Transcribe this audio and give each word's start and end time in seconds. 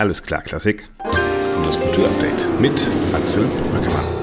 Alles 0.00 0.22
klar, 0.22 0.40
Klassik. 0.40 0.88
Und 1.04 1.66
das 1.66 1.78
Kulturupdate 1.78 2.58
mit 2.58 2.72
Axel 3.12 3.44
Brückemann. 3.70 4.19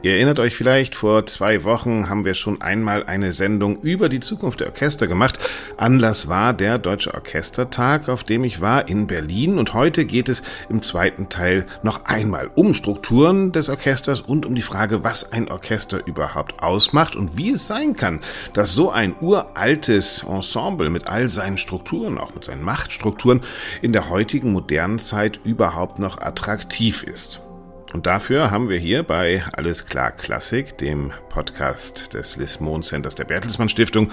Ihr 0.00 0.12
erinnert 0.12 0.38
euch 0.38 0.54
vielleicht, 0.54 0.94
vor 0.94 1.26
zwei 1.26 1.64
Wochen 1.64 2.08
haben 2.08 2.24
wir 2.24 2.34
schon 2.34 2.60
einmal 2.60 3.02
eine 3.06 3.32
Sendung 3.32 3.80
über 3.80 4.08
die 4.08 4.20
Zukunft 4.20 4.60
der 4.60 4.68
Orchester 4.68 5.08
gemacht. 5.08 5.40
Anlass 5.76 6.28
war 6.28 6.52
der 6.52 6.78
Deutsche 6.78 7.14
Orchestertag, 7.14 8.08
auf 8.08 8.22
dem 8.22 8.44
ich 8.44 8.60
war 8.60 8.88
in 8.88 9.08
Berlin. 9.08 9.58
Und 9.58 9.74
heute 9.74 10.04
geht 10.04 10.28
es 10.28 10.44
im 10.68 10.82
zweiten 10.82 11.30
Teil 11.30 11.66
noch 11.82 12.04
einmal 12.04 12.48
um 12.54 12.74
Strukturen 12.74 13.50
des 13.50 13.68
Orchesters 13.68 14.20
und 14.20 14.46
um 14.46 14.54
die 14.54 14.62
Frage, 14.62 15.02
was 15.02 15.32
ein 15.32 15.50
Orchester 15.50 16.06
überhaupt 16.06 16.62
ausmacht 16.62 17.16
und 17.16 17.36
wie 17.36 17.50
es 17.50 17.66
sein 17.66 17.96
kann, 17.96 18.20
dass 18.52 18.74
so 18.74 18.92
ein 18.92 19.16
uraltes 19.20 20.22
Ensemble 20.22 20.90
mit 20.90 21.08
all 21.08 21.28
seinen 21.28 21.58
Strukturen, 21.58 22.18
auch 22.18 22.36
mit 22.36 22.44
seinen 22.44 22.62
Machtstrukturen, 22.62 23.40
in 23.82 23.92
der 23.92 24.10
heutigen 24.10 24.52
modernen 24.52 25.00
Zeit 25.00 25.40
überhaupt 25.42 25.98
noch 25.98 26.20
attraktiv 26.20 27.02
ist. 27.02 27.47
Und 27.92 28.06
dafür 28.06 28.50
haben 28.50 28.68
wir 28.68 28.78
hier 28.78 29.02
bei 29.02 29.42
Alles 29.52 29.86
klar 29.86 30.12
Klassik, 30.12 30.76
dem 30.78 31.12
Podcast 31.30 32.12
des 32.12 32.36
Lismon 32.36 32.82
Centers 32.82 33.14
der 33.14 33.24
Bertelsmann 33.24 33.70
Stiftung, 33.70 34.10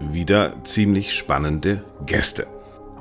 wieder 0.00 0.54
ziemlich 0.64 1.14
spannende 1.14 1.84
Gäste. 2.06 2.46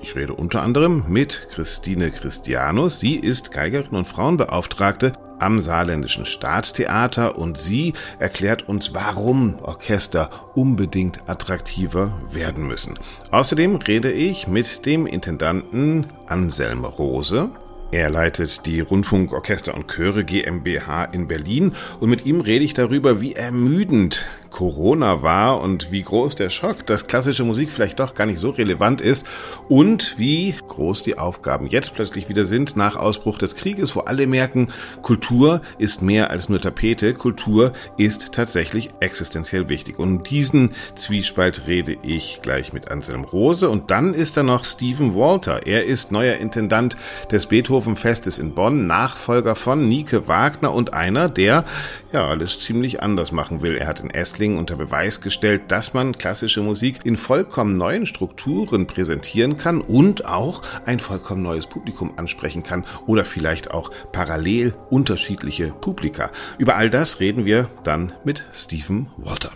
Ich 0.02 0.16
rede 0.16 0.34
unter 0.34 0.62
anderem 0.62 1.06
mit 1.08 1.48
Christine 1.52 2.12
Christianus. 2.12 3.00
Sie 3.00 3.16
ist 3.16 3.52
Geigerin 3.52 3.96
und 3.96 4.08
Frauenbeauftragte 4.08 5.14
am 5.40 5.62
Saarländischen 5.62 6.26
Staatstheater 6.26 7.38
und 7.38 7.58
sie 7.58 7.94
erklärt 8.20 8.68
uns, 8.68 8.94
warum 8.94 9.60
Orchester 9.62 10.30
unbedingt 10.56 11.30
attraktiver 11.30 12.12
werden 12.32 12.68
müssen. 12.68 12.98
Außerdem 13.32 13.76
rede 13.76 14.12
ich 14.12 14.48
mit 14.48 14.86
dem 14.86 15.08
Intendanten 15.08 16.08
Anselm 16.28 16.86
Rose. 16.86 17.50
Er 17.90 18.10
leitet 18.10 18.66
die 18.66 18.82
Rundfunkorchester 18.82 19.74
und 19.74 19.88
Chöre 19.88 20.26
GmbH 20.26 21.06
in 21.06 21.28
Berlin. 21.28 21.74
Und 22.02 22.10
mit 22.10 22.26
ihm 22.26 22.42
rede 22.42 22.66
ich 22.66 22.74
darüber, 22.74 23.22
wie 23.22 23.34
ermüdend 23.34 24.28
Corona 24.58 25.22
war 25.22 25.62
und 25.62 25.92
wie 25.92 26.02
groß 26.02 26.34
der 26.34 26.50
Schock, 26.50 26.84
dass 26.88 27.06
klassische 27.06 27.44
Musik 27.44 27.70
vielleicht 27.70 28.00
doch 28.00 28.16
gar 28.16 28.26
nicht 28.26 28.40
so 28.40 28.50
relevant 28.50 29.02
ist 29.02 29.24
und 29.70 30.16
wie 30.18 30.56
groß 30.68 31.04
die 31.04 31.20
Aufgaben 31.20 31.68
jetzt 31.68 31.94
plötzlich 31.94 32.28
wieder 32.28 32.44
sind 32.44 32.76
nach 32.76 32.96
Ausbruch 32.96 33.38
des 33.38 33.56
Krieges, 33.56 33.96
wo 33.96 34.00
alle 34.00 34.26
merken, 34.26 34.70
Kultur 35.04 35.62
ist 35.78 36.02
mehr 36.02 36.32
als 36.32 36.50
nur 36.50 36.60
Tapete, 36.60 37.14
Kultur 37.14 37.72
ist 37.98 38.32
tatsächlich 38.32 38.90
existenziell 39.00 39.70
wichtig. 39.70 40.00
Und 40.00 40.08
um 40.08 40.24
diesen 40.24 40.72
Zwiespalt 40.96 41.68
rede 41.68 41.96
ich 42.02 42.40
gleich 42.42 42.74
mit 42.74 42.90
Anselm 42.90 43.26
Rose 43.26 43.70
und 43.70 43.92
dann 43.92 44.16
ist 44.16 44.38
da 44.38 44.44
noch 44.44 44.66
Stephen 44.66 45.14
Walter. 45.14 45.68
Er 45.68 45.86
ist 45.86 46.12
neuer 46.12 46.38
Intendant 46.38 46.98
des 47.32 47.46
Beethoven-Festes 47.46 48.40
in 48.40 48.56
Bonn, 48.56 48.88
Nachfolger 48.88 49.56
von 49.56 49.88
Nike 49.88 50.28
Wagner 50.28 50.74
und 50.74 50.96
einer, 50.96 51.30
der 51.30 51.64
ja 52.12 52.28
alles 52.28 52.58
ziemlich 52.60 53.04
anders 53.04 53.32
machen 53.32 53.62
will. 53.62 53.76
Er 53.76 53.86
hat 53.86 54.00
in 54.00 54.10
Estland 54.10 54.47
Wrestling 54.48 54.58
unter 54.58 54.76
Beweis 54.76 55.22
gestellt, 55.22 55.64
dass 55.68 55.94
man 55.94 56.18
klassische 56.18 56.62
Musik 56.62 57.00
in 57.04 57.18
vollkommen 57.18 57.78
neuen 57.78 58.06
Strukturen 58.06 58.88
präsentieren 58.88 59.58
kann 59.58 59.82
und 59.82 60.26
auch 60.26 60.62
ein 60.86 61.00
vollkommen 61.00 61.44
neues 61.44 61.68
Publikum 61.68 62.14
ansprechen 62.18 62.64
kann 62.64 62.86
oder 63.06 63.26
vielleicht 63.26 63.72
auch 63.72 63.92
parallel 64.12 64.74
unterschiedliche 64.90 65.68
Publika. 65.68 66.32
Über 66.58 66.78
all 66.78 66.90
das 66.90 67.20
reden 67.20 67.46
wir 67.46 67.70
dann 67.84 68.14
mit 68.24 68.46
Stephen 68.54 69.10
Walter. 69.18 69.52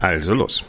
Also 0.00 0.34
los. 0.34 0.64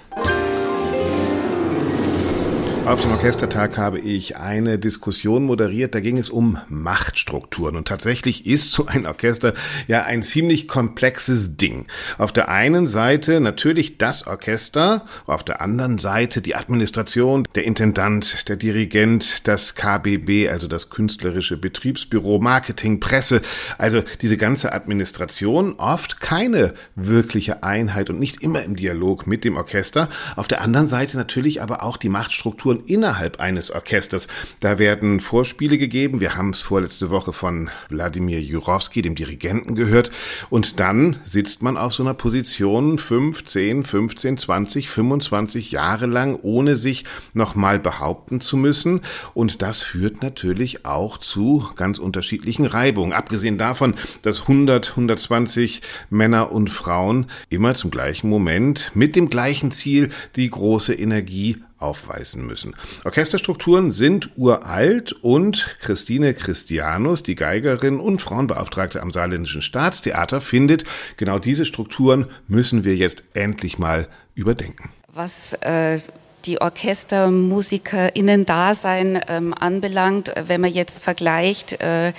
Auf 2.89 3.01
dem 3.01 3.11
Orchestertag 3.11 3.77
habe 3.77 3.99
ich 3.99 4.37
eine 4.37 4.79
Diskussion 4.79 5.43
moderiert, 5.43 5.93
da 5.93 5.99
ging 5.99 6.17
es 6.17 6.27
um 6.27 6.57
Machtstrukturen. 6.69 7.75
Und 7.75 7.87
tatsächlich 7.87 8.47
ist 8.47 8.71
so 8.71 8.87
ein 8.87 9.05
Orchester 9.05 9.53
ja 9.87 10.05
ein 10.05 10.23
ziemlich 10.23 10.67
komplexes 10.67 11.55
Ding. 11.55 11.85
Auf 12.17 12.33
der 12.33 12.49
einen 12.49 12.87
Seite 12.87 13.41
natürlich 13.41 13.99
das 13.99 14.25
Orchester, 14.25 15.05
auf 15.27 15.43
der 15.43 15.61
anderen 15.61 15.99
Seite 15.99 16.41
die 16.41 16.55
Administration, 16.55 17.47
der 17.53 17.65
Intendant, 17.65 18.49
der 18.49 18.55
Dirigent, 18.55 19.47
das 19.47 19.75
KBB, 19.75 20.49
also 20.49 20.67
das 20.67 20.89
künstlerische 20.89 21.57
Betriebsbüro, 21.57 22.39
Marketing, 22.39 22.99
Presse, 22.99 23.43
also 23.77 24.01
diese 24.21 24.37
ganze 24.37 24.73
Administration, 24.73 25.75
oft 25.77 26.21
keine 26.21 26.73
wirkliche 26.95 27.61
Einheit 27.61 28.09
und 28.09 28.19
nicht 28.19 28.41
immer 28.41 28.63
im 28.63 28.75
Dialog 28.75 29.27
mit 29.27 29.43
dem 29.43 29.57
Orchester. 29.57 30.09
Auf 30.35 30.47
der 30.47 30.61
anderen 30.61 30.87
Seite 30.87 31.17
natürlich 31.17 31.61
aber 31.61 31.83
auch 31.83 31.95
die 31.95 32.09
Machtstrukturen 32.09 32.78
Innerhalb 32.85 33.39
eines 33.39 33.71
Orchesters. 33.71 34.27
Da 34.59 34.79
werden 34.79 35.19
Vorspiele 35.19 35.77
gegeben. 35.77 36.19
Wir 36.19 36.35
haben 36.35 36.51
es 36.51 36.61
vorletzte 36.61 37.09
Woche 37.09 37.33
von 37.33 37.69
Wladimir 37.89 38.41
Jurowski, 38.41 39.01
dem 39.01 39.15
Dirigenten, 39.15 39.75
gehört. 39.75 40.11
Und 40.49 40.79
dann 40.79 41.17
sitzt 41.23 41.61
man 41.61 41.77
auf 41.77 41.93
so 41.93 42.03
einer 42.03 42.13
Position 42.13 42.97
15, 42.97 43.83
15, 43.83 44.37
20, 44.37 44.89
25 44.89 45.71
Jahre 45.71 46.05
lang, 46.05 46.37
ohne 46.41 46.75
sich 46.75 47.05
nochmal 47.33 47.79
behaupten 47.79 48.41
zu 48.41 48.57
müssen. 48.57 49.01
Und 49.33 49.61
das 49.61 49.81
führt 49.81 50.21
natürlich 50.21 50.85
auch 50.85 51.17
zu 51.17 51.67
ganz 51.75 51.99
unterschiedlichen 51.99 52.65
Reibungen. 52.65 53.13
Abgesehen 53.13 53.57
davon, 53.57 53.95
dass 54.21 54.41
100, 54.41 54.89
120 54.89 55.81
Männer 56.09 56.51
und 56.51 56.69
Frauen 56.69 57.27
immer 57.49 57.73
zum 57.73 57.91
gleichen 57.91 58.29
Moment 58.29 58.91
mit 58.93 59.15
dem 59.15 59.29
gleichen 59.29 59.71
Ziel 59.71 60.09
die 60.35 60.49
große 60.49 60.93
Energie 60.93 61.57
aufweisen 61.79 62.45
müssen. 62.45 62.75
Orchesterstrukturen 63.05 63.91
sind 63.91 64.29
uralt 64.37 65.13
und 65.13 65.77
Christine 65.79 66.33
Christianus, 66.33 67.23
die 67.23 67.35
Geigerin 67.35 67.99
und 67.99 68.21
Frauenbeauftragte 68.21 69.01
am 69.01 69.11
Saarländischen 69.11 69.61
Staatstheater, 69.61 70.41
findet, 70.41 70.83
genau 71.17 71.39
diese 71.39 71.65
Strukturen 71.65 72.27
müssen 72.47 72.83
wir 72.83 72.95
jetzt 72.95 73.23
endlich 73.33 73.79
mal 73.79 74.07
überdenken. 74.35 74.89
Was 75.13 75.53
äh 75.61 75.99
die 76.45 76.61
OrchestermusikerInnen-Dasein 76.61 79.21
ähm, 79.27 79.53
anbelangt, 79.53 80.31
wenn 80.47 80.61
man 80.61 80.71
jetzt 80.71 81.03
vergleicht 81.03 81.81
äh, 81.81 82.13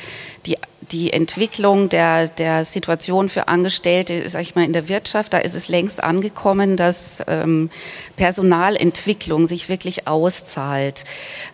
die 0.46 0.58
die 0.92 1.12
Entwicklung 1.12 1.88
der, 1.88 2.28
der 2.28 2.64
Situation 2.64 3.28
für 3.28 3.48
Angestellte, 3.48 4.28
sag 4.28 4.42
ich 4.42 4.54
mal, 4.54 4.64
in 4.64 4.72
der 4.72 4.88
Wirtschaft, 4.88 5.32
da 5.32 5.38
ist 5.38 5.54
es 5.54 5.68
längst 5.68 6.02
angekommen, 6.02 6.76
dass 6.76 7.22
ähm, 7.26 7.70
Personalentwicklung 8.16 9.46
sich 9.46 9.68
wirklich 9.68 10.06
auszahlt. 10.06 11.04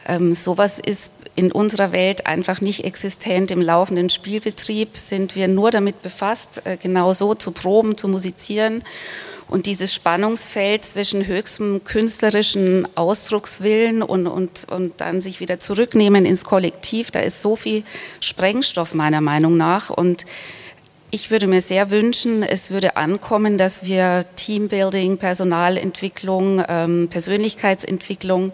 Ähm, 0.07 0.35
sowas 0.35 0.79
ist 0.79 1.13
in 1.37 1.53
unserer 1.53 1.93
Welt 1.93 2.27
einfach 2.27 2.61
nicht 2.61 2.85
existent. 2.85 3.51
Im 3.51 3.61
laufenden 3.61 4.09
Spielbetrieb 4.09 4.97
sind 4.97 5.37
wir 5.37 5.49
nur 5.49 5.71
damit 5.71 6.03
befasst, 6.03 6.63
äh, 6.65 6.79
genau 6.79 7.13
so 7.13 7.35
zu 7.35 7.51
proben, 7.51 7.97
zu 7.97 8.09
musizieren. 8.09 8.83
Und 9.49 9.67
dieses 9.67 9.95
Spannungsfeld 9.95 10.85
zwischen 10.85 11.27
höchstem 11.27 11.85
künstlerischen 11.85 12.87
Ausdruckswillen 12.97 14.03
und, 14.03 14.27
und, 14.27 14.67
und 14.69 15.01
dann 15.01 15.21
sich 15.21 15.39
wieder 15.39 15.61
zurücknehmen 15.61 16.27
ins 16.27 16.45
Kollektiv, 16.45 17.13
da 17.13 17.21
ist 17.21 17.43
so 17.43 17.55
viel 17.55 17.85
Sprengstoff 18.21 18.93
meiner 18.93 19.21
Meinung 19.21 19.57
nach. 19.57 19.91
Und 19.91 20.25
ich 21.13 21.31
würde 21.31 21.47
mir 21.47 21.61
sehr 21.61 21.91
wünschen, 21.91 22.43
es 22.43 22.71
würde 22.71 22.97
ankommen, 22.97 23.57
dass 23.57 23.85
wir 23.85 24.25
Teambuilding, 24.35 25.19
Personalentwicklung, 25.19 26.65
ähm, 26.69 27.09
Persönlichkeitsentwicklung 27.09 28.53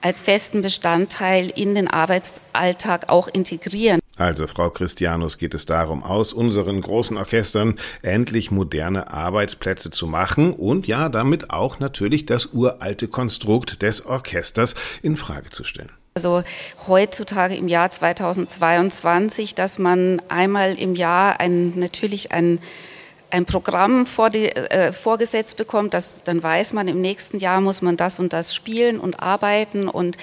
als 0.00 0.20
festen 0.20 0.60
Bestandteil 0.60 1.50
in 1.54 1.76
den 1.76 1.88
Arbeitsalltag 1.88 3.08
auch 3.08 3.28
integrieren. 3.28 4.00
Also, 4.16 4.46
Frau 4.46 4.70
Christianus, 4.70 5.38
geht 5.38 5.54
es 5.54 5.66
darum, 5.66 6.04
aus 6.04 6.32
unseren 6.32 6.80
großen 6.80 7.16
Orchestern 7.16 7.74
endlich 8.02 8.52
moderne 8.52 9.12
Arbeitsplätze 9.12 9.90
zu 9.90 10.06
machen 10.06 10.52
und 10.52 10.86
ja, 10.86 11.08
damit 11.08 11.50
auch 11.50 11.80
natürlich 11.80 12.24
das 12.24 12.46
uralte 12.52 13.08
Konstrukt 13.08 13.82
des 13.82 14.06
Orchesters 14.06 14.76
in 15.02 15.16
Frage 15.16 15.50
zu 15.50 15.64
stellen. 15.64 15.90
Also 16.14 16.44
heutzutage 16.86 17.56
im 17.56 17.66
Jahr 17.66 17.90
2022, 17.90 19.56
dass 19.56 19.80
man 19.80 20.22
einmal 20.28 20.78
im 20.78 20.94
Jahr 20.94 21.40
ein, 21.40 21.76
natürlich 21.76 22.30
ein 22.30 22.60
ein 23.30 23.46
Programm 23.46 24.06
vor 24.06 24.30
die, 24.30 24.46
äh, 24.46 24.92
vorgesetzt 24.92 25.56
bekommt, 25.56 25.92
das, 25.92 26.22
dann 26.22 26.40
weiß 26.40 26.72
man, 26.72 26.86
im 26.86 27.00
nächsten 27.00 27.38
Jahr 27.38 27.60
muss 27.60 27.82
man 27.82 27.96
das 27.96 28.20
und 28.20 28.32
das 28.32 28.54
spielen 28.54 29.00
und 29.00 29.18
arbeiten 29.20 29.88
und 29.88 30.16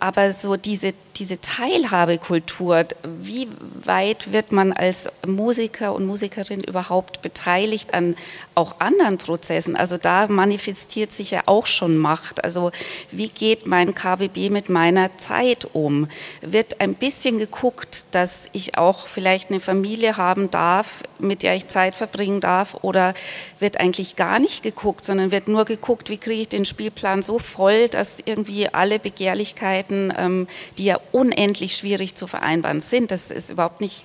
aber 0.00 0.32
so 0.32 0.56
diese, 0.56 0.94
diese 1.16 1.38
Teilhabekultur, 1.40 2.86
wie 3.04 3.46
weit 3.84 4.32
wird 4.32 4.52
man 4.52 4.72
als 4.72 5.08
Musiker 5.26 5.94
und 5.94 6.06
Musikerin 6.06 6.62
überhaupt 6.62 7.20
beteiligt 7.20 7.92
an 7.92 8.16
auch 8.54 8.80
anderen 8.80 9.18
Prozessen? 9.18 9.76
Also 9.76 9.98
da 9.98 10.28
manifestiert 10.28 11.12
sich 11.12 11.32
ja 11.32 11.42
auch 11.44 11.66
schon 11.66 11.98
Macht. 11.98 12.42
Also 12.42 12.70
wie 13.10 13.28
geht 13.28 13.66
mein 13.66 13.94
KBB 13.94 14.48
mit 14.50 14.70
meiner 14.70 15.16
Zeit 15.18 15.68
um? 15.74 16.08
Wird 16.40 16.80
ein 16.80 16.94
bisschen 16.94 17.38
geguckt, 17.38 18.06
dass 18.12 18.48
ich 18.52 18.78
auch 18.78 19.06
vielleicht 19.06 19.50
eine 19.50 19.60
Familie 19.60 20.16
haben 20.16 20.50
darf, 20.50 21.02
mit 21.18 21.42
der 21.42 21.54
ich 21.54 21.68
Zeit 21.68 21.94
verbringen 21.94 22.40
darf? 22.40 22.78
Oder 22.80 23.12
wird 23.58 23.78
eigentlich 23.78 24.16
gar 24.16 24.38
nicht 24.38 24.62
geguckt, 24.62 25.04
sondern 25.04 25.32
wird 25.32 25.48
nur 25.48 25.66
geguckt, 25.66 26.08
wie 26.08 26.18
kriege 26.18 26.40
ich 26.40 26.48
den 26.48 26.64
Spielplan 26.64 27.22
so 27.22 27.38
voll, 27.38 27.88
dass 27.88 28.20
irgendwie 28.24 28.68
alle 28.72 28.98
Begehrlichkeiten, 28.98 29.89
ähm, 29.90 30.46
die 30.78 30.84
ja 30.84 30.98
unendlich 31.12 31.76
schwierig 31.76 32.14
zu 32.14 32.26
vereinbaren 32.26 32.80
sind, 32.80 33.10
das 33.10 33.30
ist 33.30 33.50
überhaupt 33.50 33.80
nicht 33.80 34.04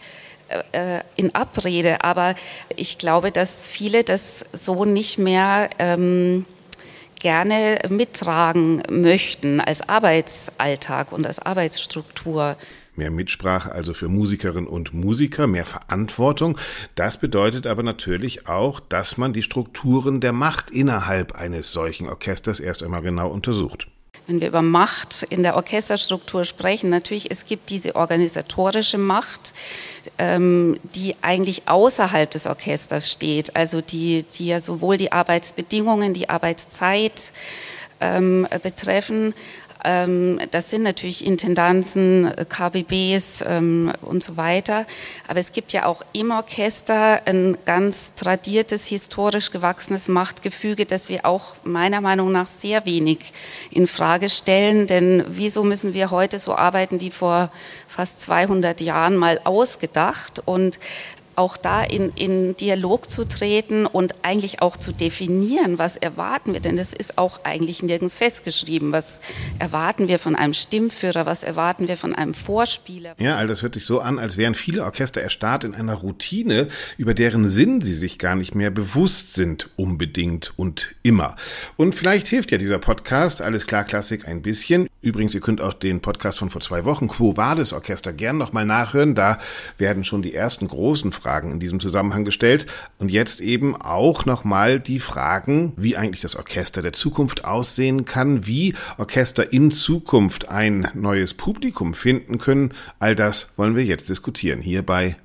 äh, 0.72 1.00
in 1.16 1.34
Abrede, 1.34 2.04
aber 2.04 2.36
ich 2.76 2.98
glaube, 2.98 3.32
dass 3.32 3.62
viele 3.62 4.04
das 4.04 4.46
so 4.54 4.86
nicht 4.86 5.18
mehr 5.18 5.70
ähm, 5.80 6.46
gerne 7.20 7.80
mittragen 7.90 8.84
möchten 8.90 9.60
als 9.60 9.90
Arbeitsalltag 9.90 11.12
und 11.12 11.26
als 11.26 11.40
Arbeitsstruktur. 11.40 12.58
Mehr 12.94 13.10
Mitsprache 13.10 13.72
also 13.72 13.96
für 13.96 14.08
Musikerinnen 14.08 14.68
und 14.68 14.94
Musiker, 14.94 15.48
mehr 15.48 15.66
Verantwortung. 15.66 16.58
Das 16.94 17.18
bedeutet 17.18 17.66
aber 17.66 17.82
natürlich 17.82 18.48
auch, 18.48 18.80
dass 18.80 19.18
man 19.18 19.34
die 19.34 19.42
Strukturen 19.42 20.22
der 20.22 20.34
Macht 20.34 20.70
innerhalb 20.70 21.34
eines 21.34 21.72
solchen 21.72 22.08
Orchesters 22.08 22.60
erst 22.60 22.84
einmal 22.84 23.02
genau 23.02 23.30
untersucht 23.30 23.88
wenn 24.28 24.42
wir 24.42 24.48
über 24.48 24.62
Macht 24.62 25.24
in 25.30 25.44
der 25.44 25.56
Orchesterstruktur 25.56 26.44
sprechen, 26.46 26.90
natürlich, 26.90 27.30
es 27.30 27.46
gibt 27.46 27.70
diese 27.70 27.96
organisatorische 27.96 28.98
Macht, 28.98 29.54
ähm, 30.18 30.80
die 30.96 31.16
eigentlich 31.22 31.68
außerhalb 31.68 32.30
des 32.30 32.48
Orchesters 32.48 33.12
steht, 33.12 33.56
also 33.56 33.82
die, 33.82 34.24
die 34.24 34.48
ja 34.48 34.60
sowohl 34.60 34.98
die 34.98 35.12
Arbeitsbedingungen, 35.12 36.14
die 36.14 36.30
Arbeitszeit 36.30 37.32
ähm, 38.02 38.48
betreffen, 38.62 39.34
das 40.52 40.70
sind 40.70 40.84
natürlich 40.84 41.26
Intendanzen, 41.26 42.28
äh, 42.28 42.46
KBBs 42.46 43.44
ähm, 43.48 43.92
und 44.02 44.24
so 44.24 44.36
weiter. 44.38 44.86
Aber 45.28 45.40
es 45.40 45.52
gibt 45.52 45.74
ja 45.74 45.86
auch 45.86 46.02
im 46.14 46.32
Orchester 46.32 47.22
ein 47.26 47.58
ganz 47.66 48.16
tradiertes, 48.16 48.88
historisch 48.88 49.52
gewachsenes 49.52 50.08
Machtgefüge, 50.08 50.86
das 50.86 51.10
wir 51.10 51.26
auch 51.26 51.56
meiner 51.64 52.02
Meinung 52.02 52.32
nach 52.32 52.48
sehr 52.48 52.86
wenig 52.86 53.34
in 53.70 53.88
Frage 53.88 54.30
stellen. 54.30 54.88
Denn 54.88 55.24
wieso 55.28 55.64
müssen 55.64 55.94
wir 55.94 56.10
heute 56.12 56.40
so 56.40 56.56
arbeiten 56.56 57.00
wie 57.00 57.12
vor 57.12 57.52
fast 57.88 58.22
200 58.22 58.82
Jahren 58.82 59.16
mal 59.18 59.40
ausgedacht? 59.44 60.42
Und 60.46 60.80
auch 61.38 61.58
da 61.58 61.84
in, 61.84 62.12
in 62.16 62.56
Dialog 62.56 63.10
zu 63.10 63.28
treten 63.28 63.86
und 63.86 64.14
eigentlich 64.24 64.62
auch 64.62 64.78
zu 64.78 64.92
definieren, 64.92 65.78
was 65.78 65.98
erwarten 65.98 66.54
wir, 66.54 66.60
denn 66.60 66.78
das 66.78 66.94
ist 66.94 67.18
auch 67.18 67.44
eigentlich 67.44 67.84
nirgends 67.84 68.18
festgeschrieben. 68.18 68.92
Was 68.92 69.20
erwarten 69.60 70.08
wir 70.08 70.20
von 70.20 70.36
einem 70.36 70.54
Stimmführer, 70.54 71.26
was 71.26 71.44
erwarten 71.44 71.88
wir 71.88 71.98
von 71.98 72.16
einem 72.16 72.34
Vorspieler? 72.34 73.16
Ja, 73.20 73.36
all 73.36 73.48
das 73.48 73.62
hört 73.62 73.74
sich 73.74 73.86
so 73.86 74.00
an, 74.00 74.20
als 74.20 74.38
wären 74.38 74.56
viele 74.56 74.84
Orchester 74.84 75.22
erstarrt 75.22 75.64
in 75.64 75.76
einer 75.76 75.96
Routine, 75.96 76.68
über 76.98 77.14
deren 77.14 77.48
Sinn 77.48 77.82
sie 77.82 77.94
sich 77.94 78.18
gar 78.18 78.36
nicht 78.36 78.56
mehr 78.56 78.72
bewusst 78.72 79.34
sind, 79.34 79.70
unbedingt 79.76 80.54
und 80.58 80.96
immer. 81.04 81.36
Und 81.78 81.96
vielleicht 81.96 82.28
hilft 82.28 82.52
ja 82.52 82.58
dieser 82.58 82.80
Podcast, 82.80 83.42
alles 83.42 83.68
klar 83.68 83.84
Klassik, 83.84 84.28
ein 84.28 84.42
bisschen. 84.42 84.88
Übrigens, 85.02 85.34
ihr 85.36 85.42
könnt 85.42 85.62
auch 85.62 85.74
den 85.74 86.02
Podcast 86.02 86.40
von 86.40 86.50
vor 86.50 86.62
zwei 86.62 86.86
Wochen, 86.86 87.08
Quo 87.08 87.38
Vadis 87.38 87.74
Orchester, 87.74 88.14
gern 88.14 88.38
nochmal 88.38 88.66
nachhören. 88.66 89.16
Da 89.16 89.38
werden 89.78 90.04
schon 90.04 90.22
die 90.22 90.34
ersten 90.34 90.68
großen 90.68 91.12
Fragen 91.12 91.25
Fragen 91.26 91.52
in 91.52 91.60
diesem 91.60 91.80
Zusammenhang 91.80 92.24
gestellt 92.24 92.68
und 93.00 93.10
jetzt 93.10 93.42
eben 93.42 93.76
auch 93.76 94.26
nochmal 94.26 94.80
die 94.80 95.00
Fragen, 95.00 95.74
wie 95.76 95.98
eigentlich 95.98 96.22
das 96.22 96.36
Orchester 96.36 96.84
der 96.84 96.94
Zukunft 96.94 97.46
aussehen 97.46 98.06
kann, 98.06 98.46
wie 98.46 98.76
Orchester 99.00 99.52
in 99.52 99.72
Zukunft 99.72 100.50
ein 100.50 100.88
neues 100.94 101.34
Publikum 101.34 101.96
finden 101.96 102.38
können. 102.38 102.76
All 103.00 103.16
das 103.16 103.50
wollen 103.58 103.76
wir 103.76 103.84
jetzt 103.84 104.10
diskutieren 104.10 104.62
hier 104.62 104.84
bei 104.84 105.16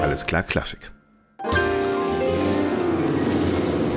Alles 0.00 0.24
klar 0.24 0.44
Klassik. 0.44 0.93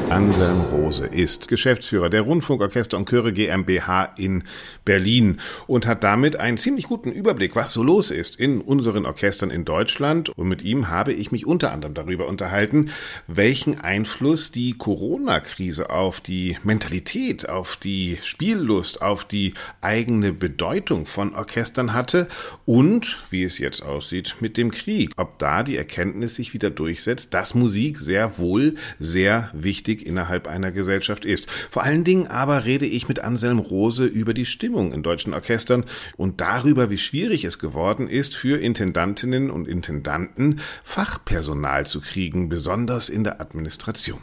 Anselm 0.09 0.61
Rose 0.71 1.05
ist 1.05 1.49
Geschäftsführer 1.49 2.09
der 2.09 2.21
Rundfunkorchester 2.21 2.95
und 2.95 3.09
Chöre 3.09 3.33
GmbH 3.33 4.13
in 4.17 4.45
Berlin 4.85 5.39
und 5.67 5.85
hat 5.85 6.05
damit 6.05 6.37
einen 6.37 6.57
ziemlich 6.57 6.85
guten 6.85 7.11
Überblick, 7.11 7.57
was 7.57 7.73
so 7.73 7.83
los 7.83 8.09
ist 8.09 8.37
in 8.37 8.61
unseren 8.61 9.05
Orchestern 9.05 9.51
in 9.51 9.65
Deutschland. 9.65 10.29
Und 10.29 10.47
mit 10.47 10.61
ihm 10.61 10.87
habe 10.87 11.11
ich 11.11 11.33
mich 11.33 11.45
unter 11.45 11.73
anderem 11.73 11.93
darüber 11.93 12.27
unterhalten, 12.27 12.89
welchen 13.27 13.81
Einfluss 13.81 14.49
die 14.51 14.77
Corona-Krise 14.77 15.89
auf 15.89 16.21
die 16.21 16.57
Mentalität, 16.63 17.49
auf 17.49 17.75
die 17.75 18.17
Spiellust, 18.23 19.01
auf 19.01 19.25
die 19.25 19.55
eigene 19.81 20.31
Bedeutung 20.31 21.05
von 21.05 21.35
Orchestern 21.35 21.93
hatte 21.93 22.29
und 22.65 23.21
wie 23.29 23.43
es 23.43 23.57
jetzt 23.57 23.83
aussieht 23.83 24.37
mit 24.39 24.55
dem 24.55 24.71
Krieg. 24.71 25.11
Ob 25.17 25.37
da 25.37 25.63
die 25.63 25.75
Erkenntnis 25.75 26.35
sich 26.35 26.53
wieder 26.53 26.69
durchsetzt, 26.69 27.33
dass 27.33 27.55
Musik 27.55 27.99
sehr 27.99 28.37
wohl 28.37 28.75
sehr 28.99 29.51
wichtig 29.53 29.96
wichtig 29.97 30.07
innerhalb 30.07 30.47
einer 30.47 30.71
Gesellschaft 30.71 31.25
ist. 31.25 31.49
Vor 31.49 31.83
allen 31.83 32.03
Dingen 32.03 32.27
aber 32.27 32.65
rede 32.65 32.85
ich 32.85 33.07
mit 33.07 33.19
Anselm 33.19 33.59
Rose 33.59 34.05
über 34.05 34.33
die 34.33 34.45
Stimmung 34.45 34.93
in 34.93 35.03
deutschen 35.03 35.33
Orchestern 35.33 35.85
und 36.17 36.39
darüber, 36.41 36.89
wie 36.89 36.97
schwierig 36.97 37.43
es 37.43 37.59
geworden 37.59 38.07
ist, 38.07 38.35
für 38.35 38.59
Intendantinnen 38.59 39.49
und 39.49 39.67
Intendanten 39.67 40.59
Fachpersonal 40.83 41.85
zu 41.85 42.01
kriegen, 42.01 42.49
besonders 42.49 43.09
in 43.09 43.23
der 43.23 43.41
Administration. 43.41 44.19